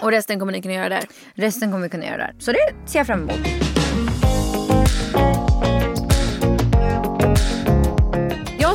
Och 0.00 0.10
resten 0.10 0.38
kommer 0.38 0.52
ni 0.52 0.62
kunna 0.62 0.74
göra 0.74 0.88
där? 0.88 1.04
Resten 1.34 1.70
kommer 1.70 1.82
vi 1.82 1.88
kunna 1.90 2.06
göra 2.06 2.16
där. 2.16 2.34
Så 2.38 2.52
det 2.52 2.90
ser 2.90 2.98
jag 2.98 3.06
fram 3.06 3.20
emot. 3.20 3.69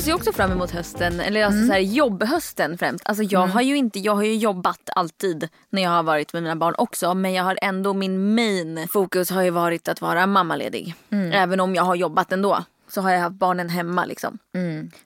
Ser 0.05 0.13
också 0.13 0.31
fram 0.33 0.51
emot 0.51 0.71
hösten, 0.71 1.19
eller 1.19 1.45
alltså 1.45 1.65
så 1.67 1.71
här, 1.73 1.79
jobbhösten 1.79 2.77
främst. 2.77 3.07
Alltså 3.07 3.23
jag 3.23 3.47
har 3.47 3.61
ju 3.61 3.77
inte, 3.77 3.99
jag 3.99 4.15
har 4.15 4.23
ju 4.23 4.35
jobbat 4.35 4.89
alltid 4.95 5.49
när 5.69 5.81
jag 5.81 5.89
har 5.89 6.03
varit 6.03 6.33
med 6.33 6.43
mina 6.43 6.55
barn 6.55 6.75
också. 6.77 7.13
Men 7.13 7.33
jag 7.33 7.43
har 7.43 7.59
ändå, 7.61 7.93
min 7.93 8.35
main 8.35 8.87
fokus 8.89 9.29
har 9.29 9.41
ju 9.41 9.49
varit 9.49 9.87
att 9.87 10.01
vara 10.01 10.27
mammaledig. 10.27 10.95
Även 11.33 11.59
om 11.59 11.75
jag 11.75 11.83
har 11.83 11.95
jobbat 11.95 12.31
ändå. 12.31 12.63
Så 12.87 13.01
har 13.01 13.11
jag 13.11 13.19
haft 13.19 13.35
barnen 13.35 13.69
hemma 13.69 14.05
liksom. 14.05 14.37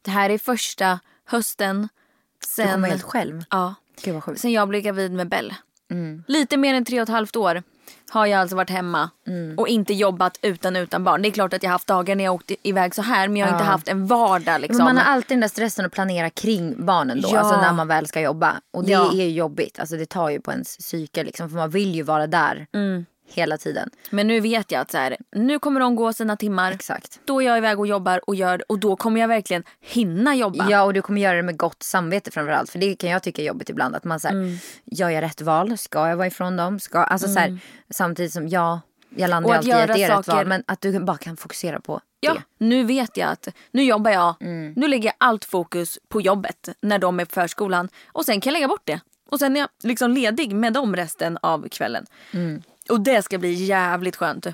Det 0.02 0.12
här 0.12 0.30
är 0.30 0.38
första 0.38 1.00
hösten 1.26 1.82
Du 1.82 2.48
sen, 2.48 2.72
kommer 2.72 2.90
helt 2.90 3.04
själv. 3.04 3.44
ja, 3.50 3.76
Gud 4.04 4.14
vad 4.14 4.24
sjukt. 4.24 4.40
sen 4.42 4.52
jag 4.52 4.68
blev 4.68 4.82
gravid 4.82 5.12
med 5.12 5.30
Bell. 5.30 5.54
Mm. 5.92 6.24
Lite 6.28 6.58
mer 6.58 6.74
än 6.74 6.86
tre 6.86 7.00
och 7.00 7.04
ett 7.04 7.10
halvt 7.10 7.36
år 7.36 7.64
har 8.10 8.26
jag 8.26 8.40
alltså 8.42 8.56
varit 8.56 8.70
hemma 8.70 9.10
Mm. 9.28 9.60
och 9.60 9.68
inte 9.68 9.94
jobbat 9.94 10.40
utan 10.42 10.76
utan 10.76 11.04
barn. 11.04 11.22
Det 11.22 11.28
är 11.28 11.32
klart 11.32 11.54
att 11.54 11.64
jag 11.64 11.70
har 11.70 11.74
haft 11.74 11.88
dagar 11.88 12.16
när 12.16 12.24
jag 12.24 12.34
åkt 12.34 12.52
iväg 12.64 12.96
så 12.96 13.02
här 13.02 13.28
men 13.28 13.38
jag 13.38 13.48
har 13.48 13.54
inte 13.54 13.64
haft 13.66 13.88
en 13.88 14.08
vardag 14.08 14.62
liksom. 14.62 14.78
Men 14.78 14.86
man 14.86 14.98
har 14.98 15.14
alltid 15.14 15.30
den 15.30 15.40
där 15.42 15.48
stressen 15.48 15.86
att 15.86 15.92
planera 15.92 16.30
kring 16.30 16.86
barnen 16.86 17.22
då. 17.22 17.30
Ja. 17.34 17.40
Alltså 17.40 17.62
när 17.62 17.74
man 17.74 17.88
väl 17.88 18.08
ska 18.08 18.22
jobba. 18.22 18.56
Och 18.74 18.84
det 18.84 18.92
Ja. 18.92 19.10
är 19.12 19.16
ju 19.16 19.30
jobbigt. 19.30 19.80
Alltså 19.80 19.96
det 19.96 20.06
tar 20.06 20.30
ju 20.30 20.42
på 20.42 20.52
ens 20.52 20.78
psyke 20.78 21.24
liksom. 21.24 21.50
För 21.50 21.56
man 21.58 21.70
vill 21.70 21.96
ju 21.96 22.04
vara 22.04 22.28
där 22.28 22.68
Mm. 22.74 23.06
Hela 23.34 23.58
tiden. 23.58 23.90
Men 24.10 24.28
nu 24.28 24.40
vet 24.40 24.72
jag 24.72 24.82
att 24.82 24.92
så 24.92 24.98
här, 24.98 25.18
nu 25.36 25.60
kommer 25.60 25.80
de 25.80 25.96
gå 25.96 26.14
sina 26.14 26.38
timmar. 26.38 26.72
Exakt. 26.72 27.20
Då 27.26 27.42
är 27.42 27.46
jag 27.46 27.58
iväg 27.58 27.80
och 27.80 27.88
jobbar 27.88 28.22
och 28.30 28.36
gör 28.36 28.64
och 28.72 28.80
då 28.80 28.96
kommer 28.96 29.22
jag 29.22 29.28
verkligen 29.28 29.64
hinna 29.82 30.36
jobba. 30.36 30.68
Ja 30.70 30.84
och 30.84 30.94
du 30.94 31.02
kommer 31.02 31.22
göra 31.22 31.36
det 31.38 31.44
med 31.44 31.58
gott 31.58 31.84
samvete 31.84 32.32
framförallt. 32.32 32.70
För 32.70 32.80
det 32.80 32.96
kan 32.96 33.10
jag 33.10 33.24
tycka 33.24 33.42
är 33.42 33.46
jobbigt 33.46 33.70
ibland. 33.70 33.96
Att 33.96 34.04
man 34.04 34.20
säger, 34.20 34.36
Mm. 34.36 34.58
gör 34.86 35.10
jag 35.10 35.22
rätt 35.22 35.42
val? 35.42 35.78
Ska 35.78 36.08
jag 36.10 36.18
vara 36.18 36.28
ifrån 36.28 36.58
dem? 36.58 36.80
Ska, 36.80 37.00
alltså 37.00 37.28
så 37.28 37.40
här, 37.40 37.58
samtidigt 37.90 38.34
som 38.34 38.48
ja, 38.48 38.82
jag 39.16 39.30
landar 39.30 39.50
Och 39.50 39.56
alltid 39.56 39.70
i 39.70 39.74
att 39.74 39.88
det 39.88 40.04
är 40.04 40.18
rätt 40.18 40.28
val. 40.28 40.46
Men 40.48 40.64
att 40.68 40.82
du 40.82 41.00
bara 41.00 41.18
kan 41.18 41.38
fokusera 41.38 41.80
på 41.80 42.02
Ja, 42.22 42.34
det. 42.34 42.66
nu 42.66 42.84
vet 42.84 43.18
jag 43.18 43.30
att 43.30 43.48
nu 43.72 43.84
jobbar 43.84 44.12
jag. 44.12 44.36
Mm. 44.42 44.74
Nu 44.76 44.88
lägger 44.88 45.06
jag 45.10 45.16
allt 45.18 45.46
fokus 45.46 46.00
på 46.08 46.22
jobbet 46.22 46.70
när 46.82 47.00
de 47.00 47.20
är 47.20 47.26
på 47.26 47.32
förskolan. 47.34 47.90
Och 48.08 48.26
sen 48.26 48.42
kan 48.42 48.52
jag 48.54 48.60
lägga 48.60 48.68
bort 48.68 48.82
det. 48.86 49.00
Och 49.30 49.40
sen 49.40 49.56
är 49.56 49.60
jag 49.60 49.70
liksom 49.84 50.12
ledig 50.12 50.56
med 50.56 50.74
dem 50.74 50.96
resten 50.96 51.38
av 51.42 51.68
kvällen. 51.70 52.06
Mm. 52.34 52.62
Och 52.90 53.02
det 53.02 53.22
ska 53.22 53.38
bli 53.38 53.54
jävligt 53.54 54.16
skönt. 54.16 54.48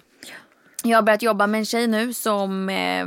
Jag 0.83 0.97
har 0.97 1.01
börjat 1.03 1.21
jobba 1.21 1.47
med 1.47 1.59
en 1.59 1.65
tjej 1.65 1.87
nu 1.87 2.13
som 2.13 2.69
eh, 2.69 3.05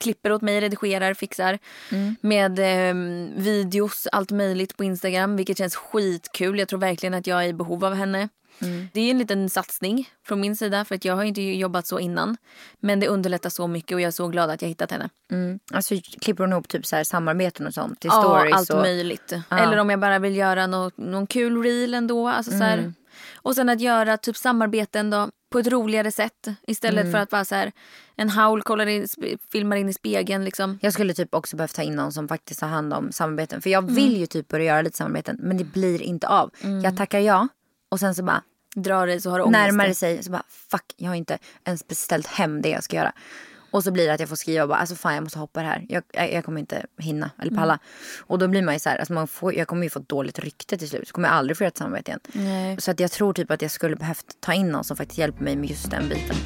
klipper 0.00 0.32
åt 0.32 0.42
mig, 0.42 0.60
redigerar, 0.60 1.14
fixar. 1.14 1.58
Mm. 1.92 2.16
Med 2.20 2.58
eh, 2.58 2.94
videos, 3.42 4.06
allt 4.12 4.30
möjligt 4.30 4.76
på 4.76 4.84
Instagram. 4.84 5.36
Vilket 5.36 5.58
känns 5.58 5.76
skitkul. 5.76 6.58
Jag 6.58 6.68
tror 6.68 6.80
verkligen 6.80 7.14
att 7.14 7.26
jag 7.26 7.44
är 7.44 7.48
i 7.48 7.52
behov 7.52 7.84
av 7.84 7.94
henne. 7.94 8.28
Mm. 8.58 8.88
Det 8.92 9.00
är 9.00 9.10
en 9.10 9.18
liten 9.18 9.50
satsning 9.50 10.08
från 10.26 10.40
min 10.40 10.56
sida 10.56 10.84
för 10.84 10.94
att 10.94 11.04
jag 11.04 11.16
har 11.16 11.24
inte 11.24 11.42
jobbat 11.42 11.86
så 11.86 11.98
innan. 11.98 12.36
Men 12.80 13.00
det 13.00 13.08
underlättar 13.08 13.50
så 13.50 13.66
mycket 13.66 13.94
och 13.94 14.00
jag 14.00 14.08
är 14.08 14.12
så 14.12 14.28
glad 14.28 14.50
att 14.50 14.62
jag 14.62 14.68
hittat 14.68 14.90
henne. 14.90 15.08
Mm. 15.32 15.58
Alltså 15.74 15.94
klipper 16.20 16.44
hon 16.44 16.52
ihop 16.52 16.68
typ 16.68 16.86
så 16.86 16.96
här 16.96 17.04
samarbeten 17.04 17.66
och 17.66 17.74
sånt 17.74 18.00
till 18.00 18.10
Ja, 18.12 18.22
stories? 18.22 18.54
allt 18.56 18.70
och... 18.70 18.80
möjligt. 18.82 19.32
Eller 19.50 19.76
om 19.76 19.90
jag 19.90 20.00
bara 20.00 20.18
vill 20.18 20.36
göra 20.36 20.66
något, 20.66 20.96
någon 20.98 21.26
kul 21.26 21.62
reel 21.62 21.94
ändå. 21.94 22.28
Alltså 22.28 22.50
så 22.50 22.56
Mm. 22.56 22.68
här. 22.68 22.92
Och 23.34 23.54
sen 23.54 23.68
att 23.68 23.80
göra 23.80 24.16
typ 24.16 24.36
samarbeten 24.36 25.10
då 25.10 25.30
på 25.52 25.58
ett 25.58 25.66
roligare 25.66 26.12
sätt. 26.12 26.48
Istället 26.66 27.00
Mm. 27.00 27.12
för 27.12 27.18
att 27.18 27.30
bara 27.30 27.44
så 27.44 27.54
här, 27.54 27.72
en 28.16 28.30
howl 28.30 28.62
kollar 28.62 28.86
in, 28.86 29.06
filmar 29.52 29.76
in 29.76 29.88
i 29.88 29.92
spegeln 29.92 30.44
liksom. 30.44 30.78
Jag 30.82 30.92
skulle 30.92 31.14
typ 31.14 31.34
också 31.34 31.56
behövt 31.56 31.74
ta 31.74 31.82
in 31.82 31.94
någon 31.96 32.12
som 32.12 32.28
faktiskt 32.28 32.60
har 32.60 32.68
hand 32.68 32.92
om 32.94 33.12
samarbeten. 33.12 33.62
För 33.62 33.70
jag 33.70 33.82
Mm. 33.84 33.94
vill 33.94 34.16
ju 34.16 34.26
typ 34.26 34.48
börja 34.48 34.64
göra 34.64 34.82
lite 34.82 34.96
samarbeten 34.96 35.36
men 35.40 35.56
det 35.58 35.64
blir 35.64 36.02
inte 36.02 36.28
av. 36.28 36.50
Jag 36.82 36.96
tackar 36.96 37.18
ja 37.18 37.48
och 37.88 38.00
sen 38.00 38.14
så 38.14 38.22
bara 38.22 38.42
Drar 38.74 39.06
dig 39.06 39.20
så 39.20 39.30
har 39.30 39.38
du 39.38 39.44
ångest. 39.44 39.58
närmar 39.60 39.88
det 39.88 39.94
sig 39.94 40.22
så 40.22 40.30
bara 40.30 40.42
fuck 40.48 40.84
jag 40.96 41.08
har 41.08 41.14
inte 41.14 41.38
ens 41.64 41.88
beställt 41.88 42.26
hem 42.26 42.62
det 42.62 42.68
jag 42.68 42.84
ska 42.84 42.96
göra. 42.96 43.12
Och 43.76 43.84
så 43.84 43.90
blir 43.90 44.06
det 44.06 44.14
att 44.14 44.20
jag 44.20 44.28
får 44.28 44.36
skriva 44.36 44.66
bara 44.66 44.78
alltså 44.78 44.94
fan 44.94 45.14
jag 45.14 45.22
måste 45.22 45.38
hoppa 45.38 45.62
det 45.62 45.68
här. 45.68 45.86
Jag, 45.88 46.02
jag, 46.12 46.32
jag 46.32 46.44
kommer 46.44 46.60
inte 46.60 46.86
hinna 46.98 47.30
eller 47.42 47.56
palla. 47.56 47.72
Mm. 47.72 47.78
Och 48.26 48.38
då 48.38 48.48
blir 48.48 48.62
man 48.62 48.74
ju 48.74 48.80
så 48.80 48.88
här, 48.88 48.98
alltså 48.98 49.12
man 49.12 49.28
får, 49.28 49.54
jag 49.54 49.68
kommer 49.68 49.82
ju 49.82 49.90
få 49.90 50.00
ett 50.00 50.08
dåligt 50.08 50.38
rykte 50.38 50.78
till 50.78 50.88
slut. 50.88 51.08
Så 51.08 51.14
kommer 51.14 51.28
jag 51.28 51.36
aldrig 51.36 51.56
få 51.56 51.64
göra 51.64 51.68
ett 51.68 51.78
samarbete 51.78 52.10
igen. 52.10 52.20
Nej. 52.32 52.80
Så 52.80 52.90
att 52.90 53.00
jag 53.00 53.10
tror 53.10 53.32
typ 53.32 53.50
att 53.50 53.62
jag 53.62 53.70
skulle 53.70 53.96
behövt 53.96 54.40
ta 54.40 54.52
in 54.54 54.70
någon 54.70 54.84
som 54.84 54.96
faktiskt 54.96 55.18
hjälper 55.18 55.44
mig 55.44 55.56
med 55.56 55.70
just 55.70 55.90
den 55.90 56.08
biten. 56.08 56.36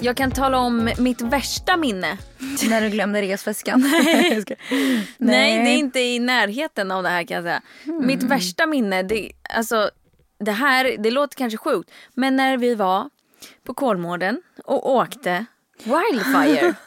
Jag 0.00 0.16
kan 0.16 0.30
tala 0.30 0.58
om 0.58 0.90
mitt 0.98 1.20
värsta 1.20 1.76
minne. 1.76 2.18
När 2.68 2.80
du 2.80 2.88
glömde 2.88 3.22
resväskan. 3.22 3.80
Nej. 4.04 4.44
Nej, 5.18 5.64
det 5.64 5.70
är 5.70 5.76
inte 5.76 6.00
i 6.00 6.18
närheten 6.18 6.90
av 6.90 7.02
det 7.02 7.08
här 7.08 7.24
kan 7.24 7.34
jag 7.34 7.44
säga. 7.44 7.62
Mitt 8.00 8.22
värsta 8.22 8.66
minne, 8.66 9.02
det, 9.02 9.32
alltså, 9.54 9.90
det 10.38 10.52
här, 10.52 10.96
det 10.98 11.10
låter 11.10 11.36
kanske 11.36 11.58
sjukt. 11.58 11.90
Men 12.14 12.36
när 12.36 12.56
vi 12.56 12.74
var 12.74 13.10
på 13.64 13.74
Kolmården 13.74 14.42
och 14.64 14.90
åkte 14.90 15.46
Wildfire. 15.84 16.74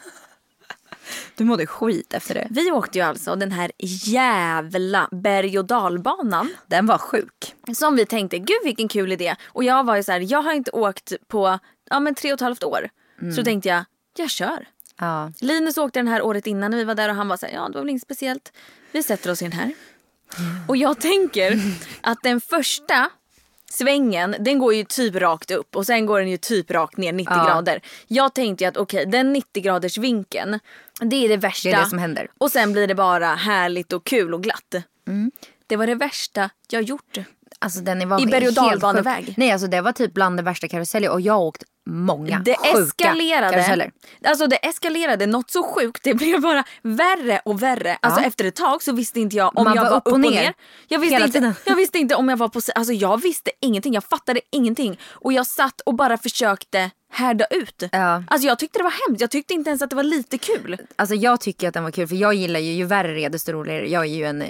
Du 1.34 1.44
mådde 1.44 1.66
skit 1.66 2.14
efter 2.14 2.34
det. 2.34 2.46
Vi 2.50 2.70
åkte 2.70 2.98
ju 2.98 3.04
alltså 3.04 3.36
den 3.36 3.52
här 3.52 3.72
jävla 4.06 5.08
berg 5.10 5.58
och 5.58 5.64
dalbanan. 5.64 6.50
Den 6.66 6.86
var 6.86 6.98
sjuk. 6.98 7.54
Som 7.74 7.96
vi 7.96 8.06
tänkte, 8.06 8.38
gud 8.38 8.58
vilken 8.64 8.88
kul 8.88 9.12
idé. 9.12 9.36
Och 9.46 9.64
jag 9.64 9.84
var 9.84 9.96
ju 9.96 10.02
så 10.02 10.12
här, 10.12 10.32
jag 10.32 10.42
har 10.42 10.52
inte 10.52 10.70
åkt 10.70 11.12
på 11.28 11.58
ja, 11.90 12.00
men 12.00 12.14
tre 12.14 12.32
och 12.32 12.34
ett 12.34 12.40
halvt 12.40 12.64
år. 12.64 12.88
Så 13.20 13.36
då 13.36 13.44
tänkte 13.44 13.68
jag, 13.68 13.84
jag 14.16 14.30
kör. 14.30 14.68
Ja. 14.98 15.32
Linus 15.40 15.78
åkte 15.78 15.98
den 15.98 16.08
här 16.08 16.22
året 16.22 16.46
innan 16.46 16.70
när 16.70 16.78
vi 16.78 16.84
var 16.84 16.94
där 16.94 17.08
och 17.08 17.14
han 17.14 17.28
var 17.28 17.36
så 17.36 17.46
här, 17.46 17.54
ja 17.54 17.68
det 17.68 17.74
var 17.74 17.80
väl 17.80 17.90
inget 17.90 18.02
speciellt. 18.02 18.52
Vi 18.92 19.02
sätter 19.02 19.30
oss 19.30 19.42
i 19.42 19.44
den 19.44 19.52
här. 19.52 19.74
Och 20.68 20.76
jag 20.76 21.00
tänker 21.00 21.60
att 22.00 22.18
den 22.22 22.40
första 22.40 23.10
svängen 23.72 24.36
den 24.40 24.58
går 24.58 24.74
ju 24.74 24.84
typ 24.84 25.14
rakt 25.14 25.50
upp 25.50 25.76
och 25.76 25.86
sen 25.86 26.06
går 26.06 26.18
den 26.20 26.28
ju 26.30 26.36
typ 26.36 26.70
rakt 26.70 26.96
ner 26.96 27.12
90 27.12 27.34
Ja. 27.36 27.44
grader. 27.44 27.80
Jag 28.06 28.34
tänkte 28.34 28.64
ju 28.64 28.68
att 28.68 28.76
okej 28.76 29.06
den 29.06 29.32
90 29.32 29.62
graders 29.62 29.98
vinkeln 29.98 30.58
det 31.00 31.24
är 31.24 31.28
det 31.28 31.36
värsta. 31.36 31.68
Det 31.68 31.74
är 31.74 31.80
det 31.80 31.88
som 31.90 31.98
händer. 31.98 32.30
Och 32.38 32.50
sen 32.50 32.72
blir 32.72 32.86
det 32.86 32.94
bara 32.94 33.26
härligt 33.34 33.92
och 33.92 34.04
kul 34.04 34.34
och 34.34 34.42
glatt. 34.42 34.74
Det 35.66 35.76
var 35.76 35.86
det 35.86 35.94
värsta 35.94 36.50
jag 36.70 36.82
gjort. 36.82 37.18
Alltså 37.58 37.80
den 37.80 38.08
var 38.08 38.20
I 38.22 38.26
berg- 38.26 38.48
och 38.48 38.54
dalbaneväg. 38.54 39.34
Nej 39.36 39.50
alltså 39.52 39.66
det 39.68 39.80
var 39.80 39.92
typ 39.92 40.14
bland 40.14 40.36
det 40.36 40.42
värsta 40.42 40.68
karuseller 40.68 41.10
och 41.10 41.20
jag 41.20 41.32
har 41.34 41.40
åkt 41.40 41.62
många 41.88 42.38
Det 42.44 42.56
sjuka 42.56 42.78
eskalerade. 42.82 43.52
karuseller. 43.52 43.90
Alltså 44.24 44.46
det 44.46 44.56
eskalerade 44.56 45.26
något 45.26 45.50
så 45.50 45.62
sjukt. 45.62 46.00
Det 46.04 46.14
blev 46.14 46.40
bara 46.40 46.64
värre 46.82 47.40
och 47.44 47.62
värre. 47.62 47.98
Alltså 48.02 48.20
Ja. 48.20 48.26
efter 48.26 48.44
ett 48.44 48.56
tag 48.56 48.82
så 48.82 48.92
visste 48.92 49.20
inte 49.20 49.36
jag 49.36 49.58
om 49.58 49.64
Man 49.64 49.74
jag 49.76 49.82
var 49.82 49.90
var 49.90 49.96
upp 49.96 50.06
och 50.06 50.20
ner. 50.20 50.54
Jag 50.88 50.98
visste, 50.98 51.14
Hela 51.14 51.26
inte, 51.26 51.38
tiden. 51.38 51.54
jag 51.64 51.76
visste 51.76 51.98
inte 51.98 52.14
om 52.14 52.28
jag 52.28 52.36
var 52.36 52.48
på 52.48 52.60
Alltså 52.74 52.92
jag 52.92 53.22
visste 53.22 53.50
ingenting. 53.60 53.94
Jag 53.94 54.04
fattade 54.04 54.40
ingenting. 54.52 54.98
Och 55.10 55.32
jag 55.32 55.46
satt 55.46 55.80
och 55.80 55.94
bara 55.94 56.18
försökte 56.18 56.90
härda 57.12 57.44
ut. 57.50 57.82
Ja. 57.92 58.24
Alltså 58.28 58.48
jag 58.48 58.58
tyckte 58.58 58.78
det 58.78 58.82
var 58.82 59.08
hemskt. 59.08 59.20
Jag 59.20 59.30
tyckte 59.30 59.54
inte 59.54 59.70
ens 59.70 59.82
att 59.82 59.90
det 59.90 59.96
var 59.96 60.02
lite 60.02 60.38
kul. 60.38 60.76
Alltså 60.96 61.14
jag 61.14 61.40
tycker 61.40 61.68
att 61.68 61.74
den 61.74 61.82
var 61.84 61.90
kul 61.90 62.08
för 62.08 62.16
jag 62.16 62.34
gillar 62.34 62.60
ju, 62.60 62.72
ju 62.72 62.84
värre 62.84 63.14
det 63.14 63.28
desto 63.28 63.52
roligare. 63.52 63.88
Jag 63.90 64.02
är 64.04 64.08
ju 64.14 64.24
en 64.24 64.44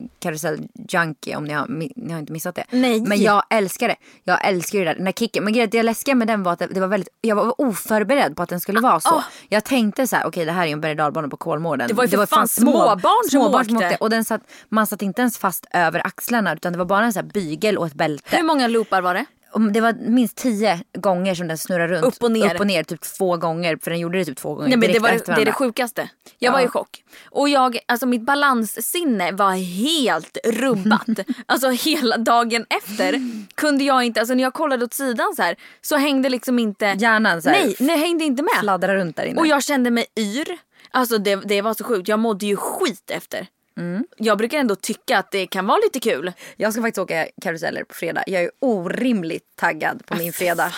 eh, 0.00 0.06
karusell-junkie 0.20 1.36
om 1.36 1.44
ni 1.44 1.52
har, 1.52 1.66
ni 1.96 2.12
har 2.12 2.18
inte 2.18 2.32
missat 2.32 2.54
det. 2.54 2.64
Nej. 2.70 3.00
Men 3.00 3.22
jag 3.22 3.42
älskar 3.50 3.88
det. 3.88 3.96
Jag 4.24 4.48
älskar 4.48 4.78
det 4.78 4.84
där, 4.84 4.94
den 4.94 5.04
där 5.04 5.12
kicken. 5.12 5.44
Men 5.44 5.52
grejen, 5.52 5.70
det 5.70 5.82
läskiga 5.82 6.14
med 6.14 6.28
den 6.28 6.42
var 6.42 6.52
att 6.52 6.58
det, 6.58 6.66
det 6.66 6.80
var 6.80 6.88
väldigt, 6.88 7.08
jag 7.20 7.36
var 7.36 7.60
oförberedd 7.60 8.36
på 8.36 8.42
att 8.42 8.48
den 8.48 8.60
skulle 8.60 8.80
vara 8.80 9.00
så. 9.00 9.14
Ah. 9.14 9.24
Jag 9.48 9.64
tänkte 9.64 10.06
så 10.06 10.16
här, 10.16 10.26
okej 10.26 10.44
det 10.44 10.52
här 10.52 10.66
är 10.66 10.70
en 10.70 10.80
berg 10.80 11.02
och 11.02 11.30
på 11.30 11.36
Kolmården. 11.36 11.88
Det 11.88 11.94
var 11.94 12.04
ju 12.04 12.10
för 12.10 12.26
fan 12.26 12.48
småbarn 12.48 13.00
som 13.30 13.40
småbarn 13.40 13.76
åkte. 13.76 13.96
Och 14.00 14.10
den 14.10 14.24
satt, 14.24 14.40
man 14.68 14.86
satt 14.86 15.02
inte 15.02 15.20
ens 15.20 15.38
fast 15.38 15.66
över 15.70 16.06
axlarna 16.06 16.52
utan 16.54 16.72
det 16.72 16.78
var 16.78 16.84
bara 16.84 17.04
en 17.04 17.12
så 17.12 17.18
här 17.18 17.26
bygel 17.26 17.78
och 17.78 17.86
ett 17.86 17.94
bälte. 17.94 18.36
Hur 18.36 18.42
många 18.42 18.68
loopar 18.68 19.02
var 19.02 19.14
det? 19.14 19.24
Det 19.70 19.80
var 19.80 19.92
minst 19.92 20.36
tio 20.36 20.80
gånger 20.98 21.34
som 21.34 21.48
den 21.48 21.58
snurrade 21.58 21.94
runt. 21.94 22.04
Upp 22.04 22.22
och 22.22 22.30
ner. 22.32 22.54
Upp 22.54 22.60
och 22.60 22.66
ner 22.66 22.82
typ 22.82 23.00
två 23.00 23.36
gånger. 23.36 23.78
För 23.82 23.90
den 23.90 24.00
gjorde 24.00 24.18
det 24.18 24.24
typ 24.24 24.36
två 24.36 24.54
gånger 24.54 24.68
Nej, 24.68 24.78
men 24.78 24.92
det, 24.92 24.98
var, 24.98 25.10
det 25.10 25.40
är 25.42 25.44
det 25.44 25.52
sjukaste. 25.52 26.08
Jag 26.38 26.52
var 26.52 26.60
Ja. 26.60 26.66
i 26.66 26.68
chock. 26.68 27.04
Och 27.30 27.48
jag, 27.48 27.78
alltså 27.88 28.06
mitt 28.06 28.22
balanssinne 28.22 29.32
var 29.32 29.52
helt 29.86 30.38
rubbat. 30.44 31.08
alltså 31.46 31.70
hela 31.70 32.16
dagen 32.16 32.66
efter 32.70 33.20
kunde 33.54 33.84
jag 33.84 34.04
inte, 34.04 34.20
alltså 34.20 34.34
när 34.34 34.42
jag 34.42 34.54
kollade 34.54 34.84
åt 34.84 34.94
sidan 34.94 35.32
så 35.36 35.42
här 35.42 35.56
så 35.80 35.96
hängde 35.96 36.28
liksom 36.28 36.58
inte 36.58 36.94
Hjärnan 36.98 37.42
så 37.42 37.50
här, 37.50 37.64
Nej, 37.64 37.76
nej 37.80 37.98
hängde 37.98 38.24
inte 38.24 38.42
med. 38.42 38.60
fladdrar 38.60 38.94
runt 38.96 39.16
där 39.16 39.24
inne. 39.24 39.40
Och 39.40 39.46
jag 39.46 39.62
kände 39.62 39.90
mig 39.90 40.06
yr. 40.18 40.58
Alltså 40.90 41.18
det, 41.18 41.36
det 41.36 41.62
var 41.62 41.74
så 41.74 41.84
sjukt. 41.84 42.08
Jag 42.08 42.18
mådde 42.18 42.46
ju 42.46 42.56
skit 42.56 43.10
efter. 43.10 43.46
Mm. 43.76 44.04
Jag 44.16 44.38
brukar 44.38 44.58
ändå 44.58 44.74
tycka 44.76 45.18
att 45.18 45.30
det 45.30 45.46
kan 45.46 45.66
vara 45.66 45.78
lite 45.84 46.00
kul. 46.00 46.32
Jag 46.56 46.72
ska 46.72 46.82
faktiskt 46.82 46.98
åka 46.98 47.26
karuseller 47.42 47.84
på 47.84 47.94
fredag. 47.94 48.24
Jag 48.26 48.42
är 48.42 48.50
orimligt 48.60 49.56
taggad 49.56 50.06
på 50.06 50.16
min 50.16 50.32
fredag. 50.32 50.72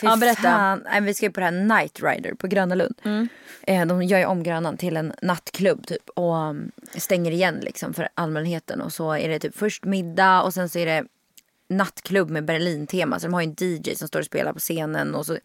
Fy 0.00 0.06
Ja, 0.06 0.16
berätta. 0.16 0.42
Fan. 0.42 0.82
Nej, 0.90 1.00
vi 1.00 1.14
ska 1.14 1.26
ju 1.26 1.32
på 1.32 1.40
det 1.40 1.44
här 1.46 1.52
Night 1.52 2.00
Rider 2.02 2.34
på 2.34 2.46
Gröna 2.46 2.74
Lund. 2.74 2.94
Eh, 3.62 3.86
De 3.86 4.02
gör 4.02 4.18
ju 4.18 4.24
om 4.24 4.42
Grönan 4.42 4.76
till 4.76 4.96
en 4.96 5.12
nattklubb 5.22 5.86
typ. 5.86 6.08
Och 6.08 6.34
um, 6.34 6.70
stänger 6.96 7.30
igen 7.32 7.58
liksom 7.62 7.94
för 7.94 8.08
allmänheten. 8.14 8.80
Och 8.80 8.92
så 8.92 9.12
är 9.12 9.28
det 9.28 9.38
typ 9.38 9.56
först 9.56 9.84
middag 9.84 10.42
och 10.42 10.54
sen 10.54 10.68
så 10.68 10.78
är 10.78 10.86
det 10.86 11.04
nattklubb 11.68 12.30
med 12.30 12.44
Berlin-tema. 12.44 13.20
Så 13.20 13.26
de 13.26 13.34
har 13.34 13.40
ju 13.42 13.46
en 13.48 13.56
DJ 13.58 13.94
som 13.94 14.08
står 14.08 14.18
och 14.20 14.26
spelar 14.26 14.52
på 14.52 14.58
scenen. 14.58 15.14
Och 15.14 15.26
så 15.26 15.38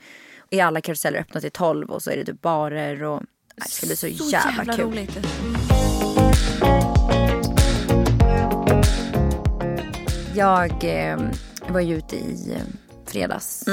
är 0.50 0.64
alla 0.64 0.82
karuseller 0.82 1.20
öppna 1.20 1.42
till 1.42 1.52
12 1.52 1.90
och 1.92 2.04
så 2.04 2.12
är 2.12 2.18
det 2.18 2.26
typ 2.26 2.42
barer 2.42 3.04
och... 3.04 3.22
Nej, 3.56 3.66
Det 3.66 3.70
ska 3.72 3.88
bli 3.88 3.96
så, 3.96 4.08
jävla, 4.08 4.74
kul. 4.76 4.86
roligt. 4.86 5.18
Jag 10.36 10.84
eh, 11.12 11.20
var 11.70 11.80
ju 11.80 11.96
ute 11.98 12.16
i 12.16 12.54
eh, 12.56 12.62
fredags. 13.06 13.64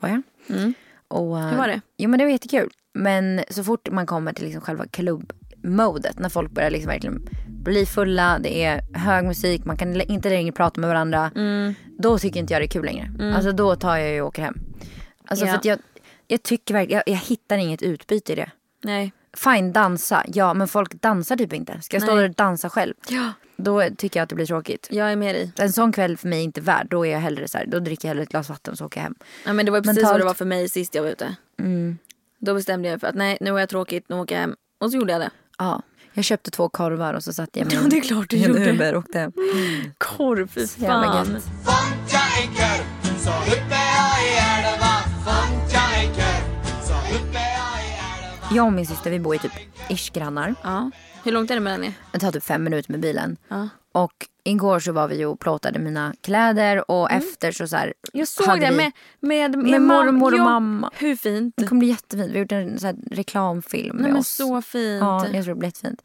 Var 0.00 0.08
jag? 0.08 0.22
Och, 1.08 1.38
eh, 1.38 1.46
Hur 1.48 1.56
var 1.58 1.68
det? 1.68 1.80
Jo 1.96 2.10
men 2.10 2.18
det 2.18 2.24
var 2.24 2.32
jättekul. 2.32 2.70
Men 2.94 3.40
så 3.50 3.64
fort 3.64 3.88
man 3.90 4.06
kommer 4.06 4.32
till 4.32 4.44
liksom 4.44 4.60
själva 4.60 4.86
klubbmodet. 4.86 6.18
När 6.18 6.28
folk 6.28 6.50
börjar 6.50 6.70
liksom 6.70 6.88
verkligen 6.90 7.28
bli 7.46 7.86
fulla. 7.86 8.38
Det 8.38 8.64
är 8.64 8.80
hög 8.94 9.24
musik. 9.24 9.64
Man 9.64 9.76
kan 9.76 10.00
inte 10.00 10.28
längre 10.28 10.52
prata 10.52 10.80
med 10.80 10.88
varandra. 10.88 11.30
Mm. 11.34 11.74
Då 11.98 12.18
tycker 12.18 12.40
inte 12.40 12.52
jag 12.52 12.60
det 12.62 12.66
är 12.66 12.68
kul 12.68 12.84
längre. 12.84 13.34
Alltså 13.36 13.52
då 13.52 13.76
tar 13.76 13.96
jag 13.96 14.10
ju 14.10 14.20
och 14.20 14.28
åker 14.28 14.42
hem. 14.42 14.58
Alltså 15.24 15.46
Ja. 15.46 15.52
för 15.52 15.68
jag, 15.68 15.78
jag 16.26 16.42
tycker 16.42 16.74
verkligen. 16.74 17.02
Jag, 17.06 17.14
jag 17.14 17.20
hittar 17.20 17.58
inget 17.58 17.82
utbyte 17.82 18.32
i 18.32 18.36
det. 18.36 18.50
Nej. 18.84 19.12
Fine 19.36 19.72
dansa. 19.72 20.24
Ja 20.28 20.54
men 20.54 20.68
folk 20.68 20.94
dansar 21.02 21.36
typ 21.36 21.52
inte. 21.52 21.80
Ska 21.82 21.96
jag 21.96 22.02
stå 22.02 22.14
Nej. 22.14 22.22
där 22.22 22.28
och 22.28 22.34
dansa 22.34 22.70
själv? 22.70 22.94
Ja. 23.08 23.32
Då 23.62 23.82
tycker 23.96 24.20
jag 24.20 24.22
att 24.22 24.28
det 24.28 24.34
blir 24.34 24.46
tråkigt. 24.46 24.88
Jag 24.90 25.12
är 25.12 25.16
med 25.16 25.34
dig. 25.34 25.52
En 25.58 25.72
sån 25.72 25.92
kväll 25.92 26.16
för 26.16 26.28
mig 26.28 26.38
är 26.38 26.42
inte 26.44 26.60
värd. 26.60 26.86
Då 26.90 27.06
är 27.06 27.12
jag 27.12 27.20
hellre 27.20 27.48
så 27.48 27.58
här, 27.58 27.66
då 27.66 27.78
dricker 27.78 28.08
jag 28.08 28.10
hellre 28.10 28.22
ett 28.22 28.28
glas 28.28 28.48
vatten 28.48 28.72
och 28.72 28.78
så 28.78 28.86
åker 28.86 29.00
jag 29.00 29.02
hem. 29.04 29.14
Ja, 29.44 29.52
men 29.52 29.66
det 29.66 29.72
var 29.72 29.80
precis 29.80 29.96
Mentalt. 29.96 30.12
vad 30.12 30.20
det 30.20 30.24
var 30.24 30.34
för 30.34 30.44
mig 30.44 30.68
sist 30.68 30.94
jag 30.94 31.02
var 31.02 31.10
ute. 31.10 31.36
Då 32.38 32.54
bestämde 32.54 32.88
jag 32.88 33.00
för 33.00 33.06
att 33.06 33.14
nej 33.14 33.38
nu 33.40 33.50
har 33.52 33.58
jag 33.58 33.68
tråkigt, 33.68 34.04
nu 34.08 34.16
åker 34.16 34.34
jag 34.34 34.40
hem. 34.40 34.54
Och 34.80 34.90
så 34.90 34.96
gjorde 34.96 35.12
jag 35.12 35.20
det. 35.20 35.30
Ja. 35.58 35.82
Jag 36.12 36.24
köpte 36.24 36.50
två 36.50 36.68
korvar 36.68 37.14
och 37.14 37.24
så 37.24 37.32
satt 37.32 37.56
jag 37.56 37.64
med 37.64 37.74
Ja, 37.74 37.80
det 37.90 37.96
är 37.96 38.00
klart 38.00 38.30
du 38.30 38.36
i 38.36 38.44
en 38.44 38.48
gjorde. 38.48 38.70
Uber 38.70 38.94
och 38.94 38.98
åkte 38.98 39.18
hem. 39.18 39.32
Korv, 39.98 40.48
fy 40.48 40.66
fan. 40.66 41.40
så 41.40 43.24
så 43.24 43.30
Jag 48.54 48.66
och 48.66 48.72
min 48.72 48.86
syster 48.86 49.10
vi 49.10 49.18
bor 49.18 49.34
ju 49.34 49.38
typ 49.38 49.52
ish 49.88 50.12
grannar. 50.12 50.54
Ja. 50.62 50.90
Hur 51.24 51.32
långt 51.32 51.50
är 51.50 51.54
det 51.54 51.60
mellan 51.60 51.84
er? 51.84 51.92
Det 52.12 52.18
tar 52.18 52.32
typ 52.32 52.44
fem 52.44 52.64
minuter 52.64 52.90
med 52.92 53.00
bilen. 53.00 53.36
Ja. 53.48 53.68
Och 54.04 54.26
igår 54.44 54.80
så 54.80 54.92
var 54.92 55.08
vi 55.08 55.24
och 55.24 55.40
plåtade 55.40 55.78
mina 55.78 56.14
kläder 56.20 56.90
och 56.90 57.10
efter 57.10 57.52
så, 57.52 57.68
så 57.68 57.76
här, 57.76 57.84
Mm. 57.84 57.94
Jag 58.12 58.28
såg 58.28 58.60
det 58.60 58.70
med, 58.70 58.92
med, 59.20 59.58
Med 59.58 59.80
mam- 59.80 59.80
mormor 59.80 60.32
och 60.34 60.40
mamma. 60.40 60.90
Hur 60.94 61.16
fint. 61.16 61.54
Det 61.56 61.66
kommer 61.66 61.78
bli 61.80 61.88
jättefint. 61.88 62.28
Vi 62.30 62.32
har 62.32 62.38
gjort 62.40 62.52
en 62.52 62.78
så 62.78 62.86
här 62.86 62.96
reklamfilm 63.10 63.96
med 63.96 64.02
Nej, 64.02 64.12
men 64.12 64.20
oss. 64.20 64.28
så 64.28 64.62
fint. 64.62 65.00
Ja, 65.00 65.26
jag 65.32 65.44
tror 65.44 65.54
det 65.54 65.58
blir 65.58 65.68
jättefint. 65.68 66.02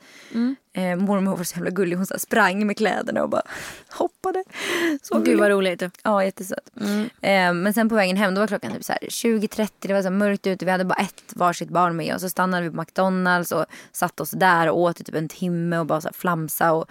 Eh, 0.75 0.95
mormor 0.95 1.37
var 1.37 1.43
så 1.43 1.55
jävla 1.55 1.69
gullig. 1.69 1.95
Hon 1.97 2.05
så 2.05 2.13
här 2.13 2.19
sprang 2.19 2.67
med 2.67 2.77
kläderna 2.77 3.23
och 3.23 3.29
bara 3.29 3.41
hoppade. 3.89 4.43
Så 5.01 5.19
Gud 5.19 5.39
vad 5.39 5.49
roligt. 5.49 5.83
Ja, 6.03 6.23
jättesöt. 6.23 6.69
Eh, 7.21 7.53
men 7.53 7.73
sen 7.73 7.89
på 7.89 7.95
vägen 7.95 8.17
hem 8.17 8.35
då 8.35 8.41
var 8.41 8.47
klockan 8.47 8.71
typ 8.71 8.83
så 8.83 8.91
här 8.93 8.99
20.30. 9.01 9.69
Det 9.79 9.93
var 9.93 10.01
så 10.01 10.09
mörkt 10.09 10.47
ute. 10.47 10.65
Vi 10.65 10.71
hade 10.71 10.85
bara 10.85 11.01
ett 11.01 11.23
varsitt 11.35 11.69
barn 11.69 11.95
med. 11.95 12.15
Och 12.15 12.21
så 12.21 12.29
stannade 12.29 12.63
vi 12.63 12.69
på 12.69 12.81
McDonalds 12.81 13.51
och 13.51 13.65
satte 13.91 14.23
oss 14.23 14.31
där 14.31 14.69
och 14.69 14.79
åt 14.79 15.01
i 15.01 15.03
typ 15.03 15.15
en 15.15 15.29
timme 15.29 15.77
och 15.77 15.85
bara 15.85 16.01
så 16.01 16.07
här 16.07 16.13
flamsa 16.13 16.73
och 16.73 16.85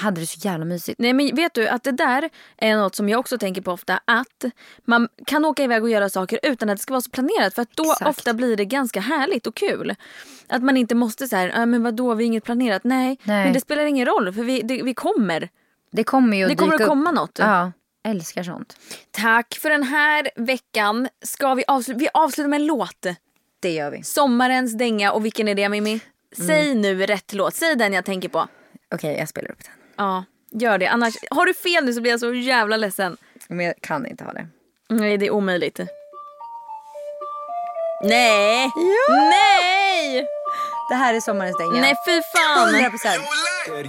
hade 0.00 0.20
det 0.20 0.26
så 0.26 0.38
jävla 0.48 0.64
mysigt. 0.64 0.98
Nej 0.98 1.12
men 1.12 1.34
vet 1.34 1.54
du 1.54 1.68
att 1.68 1.84
det 1.84 1.92
där 1.92 2.30
är 2.56 2.76
något 2.76 2.94
som 2.94 3.08
jag 3.08 3.20
också 3.20 3.38
tänker 3.38 3.62
på 3.62 3.72
ofta 3.72 4.00
att 4.04 4.44
man 4.84 5.08
kan 5.26 5.44
åka 5.44 5.64
iväg 5.64 5.82
och 5.82 5.90
göra 5.90 6.08
saker 6.08 6.40
utan 6.42 6.70
att 6.70 6.76
det 6.76 6.82
ska 6.82 6.92
vara 6.92 7.00
så 7.00 7.10
planerat 7.10 7.54
för 7.54 7.62
att 7.62 7.76
då 7.76 7.92
Exakt. 7.92 8.08
ofta 8.08 8.34
blir 8.34 8.56
det 8.56 8.64
ganska 8.64 9.00
härligt 9.00 9.46
och 9.46 9.54
kul. 9.54 9.94
Att 10.48 10.62
man 10.62 10.76
inte 10.76 10.94
måste 10.94 11.28
säga, 11.28 11.52
äh, 11.60 11.66
men 11.66 11.82
vadå 11.82 12.14
vi 12.14 12.24
har 12.24 12.26
inget 12.26 12.44
planerat. 12.44 12.84
Nej, 12.84 13.18
Nej. 13.22 13.44
men 13.44 13.52
det 13.52 13.60
spelar 13.60 13.84
ingen 13.84 14.06
roll 14.06 14.32
för 14.32 14.42
vi, 14.42 14.62
det, 14.62 14.82
vi 14.82 14.94
kommer. 14.94 15.48
Det 15.92 16.04
kommer 16.04 16.36
ju 16.36 16.42
att 16.42 16.48
Det 16.50 16.56
kommer 16.56 16.74
att 16.74 16.80
upp. 16.80 16.86
komma 16.88 17.10
något. 17.10 17.38
Ja, 17.38 17.72
älskar 18.04 18.42
sånt. 18.42 18.76
Tack 19.10 19.58
för 19.62 19.70
den 19.70 19.82
här 19.82 20.30
veckan. 20.36 21.08
Ska 21.22 21.54
vi 21.54 21.64
avsluta, 21.68 21.98
vi 21.98 22.08
avslutar 22.14 22.48
med 22.48 22.60
en 22.60 22.66
låt. 22.66 23.06
Det 23.60 23.70
gör 23.70 23.90
vi. 23.90 24.02
Sommarens 24.02 24.78
dänga 24.78 25.12
och 25.12 25.24
vilken 25.24 25.48
är 25.48 25.54
det 25.54 25.68
Mimmi? 25.68 26.00
Säg 26.36 26.74
nu 26.74 27.06
rätt 27.06 27.32
låt, 27.32 27.54
säg 27.54 27.76
den 27.76 27.92
jag 27.92 28.04
tänker 28.04 28.28
på. 28.28 28.48
Okej, 28.94 29.16
jag 29.18 29.28
spelar 29.28 29.50
upp 29.50 29.64
den. 29.64 29.72
Ja, 29.98 30.24
gör 30.50 30.78
det. 30.78 30.86
Annars, 30.86 31.14
har 31.30 31.46
du 31.46 31.54
fel 31.54 31.84
nu 31.84 31.92
så 31.92 32.00
blir 32.00 32.10
jag 32.10 32.20
så 32.20 32.34
jävla 32.34 32.76
ledsen. 32.76 33.16
Men 33.48 33.66
jag 33.66 33.74
kan 33.80 34.06
inte 34.06 34.24
ha 34.24 34.32
det. 34.32 34.46
Nej, 34.88 35.18
det 35.18 35.26
är 35.26 35.30
omöjligt. 35.30 35.80
Nej! 38.02 38.70
Nej! 39.08 40.26
Det 40.88 40.94
här 40.94 41.14
är 41.14 41.20
sommarens 41.20 41.56
dänga. 41.58 41.80
Nej, 41.80 41.94
fy 42.06 42.20
fan! 42.34 42.74
100 42.74 42.90
procent. 42.90 43.22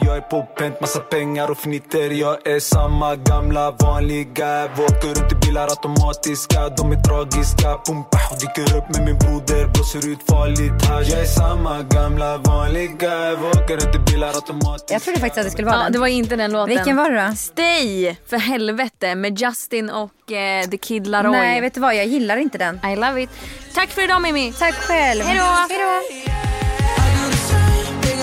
Jag 0.01 0.17
är 0.17 0.21
på 0.21 0.41
pent, 0.43 0.81
massa 0.81 0.99
pengar 0.99 1.51
och 1.51 1.57
fnitter 1.57 2.09
Jag 2.09 2.47
är 2.47 2.59
samma 2.59 3.15
gamla 3.15 3.71
vanliga 3.71 4.65
Åker 4.65 5.07
runt 5.21 5.31
i 5.31 5.35
bilar 5.35 5.67
automatiska 5.67 6.69
De 6.69 6.91
är 6.91 7.01
tragiska 7.03 7.77
Pum, 7.85 8.03
pah, 8.11 8.37
dyker 8.39 8.77
upp 8.77 8.95
med 8.95 9.05
min 9.05 9.17
broder 9.17 9.67
Blåser 9.67 10.07
ut 10.11 10.19
farligt 10.29 10.85
hasch 10.85 11.07
Jag 11.09 11.19
är 11.19 11.25
samma 11.25 11.81
gamla 11.81 12.37
vanliga 12.37 13.33
Åker 13.33 13.77
runt 13.77 13.95
i 13.95 13.99
bilar 14.11 14.27
automatiska 14.27 14.93
Jag 14.93 15.01
trodde 15.01 15.19
faktiskt 15.19 15.37
att 15.37 15.45
det 15.45 15.51
skulle 15.51 15.67
vara 15.67 15.77
Ja, 15.77 15.83
den. 15.83 15.91
det 15.93 15.99
var 15.99 16.07
inte 16.07 16.35
den 16.35 16.51
låten. 16.51 16.75
Vilken 16.75 16.97
var 16.97 17.09
det 17.11 17.27
då? 17.27 17.35
Stay, 17.35 18.15
för 18.29 18.37
helvete, 18.37 19.15
med 19.15 19.39
Justin 19.41 19.89
och 19.89 20.31
eh, 20.31 20.65
The 20.69 20.77
Kid 20.77 21.07
Laroi. 21.07 21.31
Nej, 21.31 21.61
vet 21.61 21.73
du 21.73 21.79
vad? 21.79 21.95
Jag 21.95 22.05
gillar 22.05 22.37
inte 22.37 22.57
den. 22.57 22.79
I 22.85 22.95
love 22.95 23.21
it. 23.23 23.29
Tack 23.75 23.89
för 23.89 24.01
idag 24.03 24.21
Mimmi. 24.21 24.53
Tack 24.59 24.73
själv. 24.75 25.23
Hej 25.23 25.37
då. 25.37 25.43
Hej 25.45 25.79
då. 26.25 26.48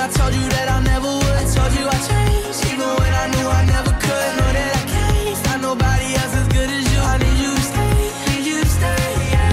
I 0.07 0.09
told 0.09 0.35
you 0.35 0.49
that 0.51 0.69
I 0.69 0.79
never 0.85 1.11
would. 1.19 1.47
Told 1.57 1.73
you 1.79 1.85
I 1.89 1.99
changed, 2.07 2.63
even 2.71 2.89
when 3.01 3.13
I 3.23 3.27
knew 3.33 3.49
I 3.59 3.63
never 3.75 3.91
could. 4.05 4.31
Know 4.39 4.51
that 4.57 4.73
I 4.81 4.83
can't 4.93 5.39
find 5.45 5.61
nobody 5.63 6.15
else 6.15 6.35
as 6.41 6.47
good 6.57 6.71
as 6.71 6.85
you. 6.93 7.01
I 7.13 7.19
need 7.19 7.39
you 7.43 7.53
to 7.59 7.63
stay, 7.71 7.95
need 8.29 8.45
you 8.47 8.57
to 8.63 8.69
stay. 8.79 9.03
Yeah. 9.35 9.53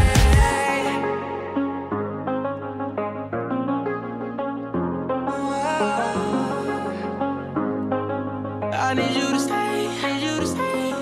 I 8.87 8.93
need 8.93 9.13
you 9.19 9.27
to 9.33 9.39
stay, 9.39 9.87
need 10.03 10.21
you 10.25 10.35
to 10.39 10.47
stay. 10.53 10.93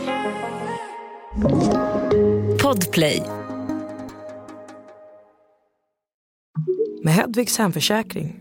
Podplay. 2.58 3.20
Med 7.04 7.14
Hedvigs 7.14 7.58
hemförsäkring 7.58 8.41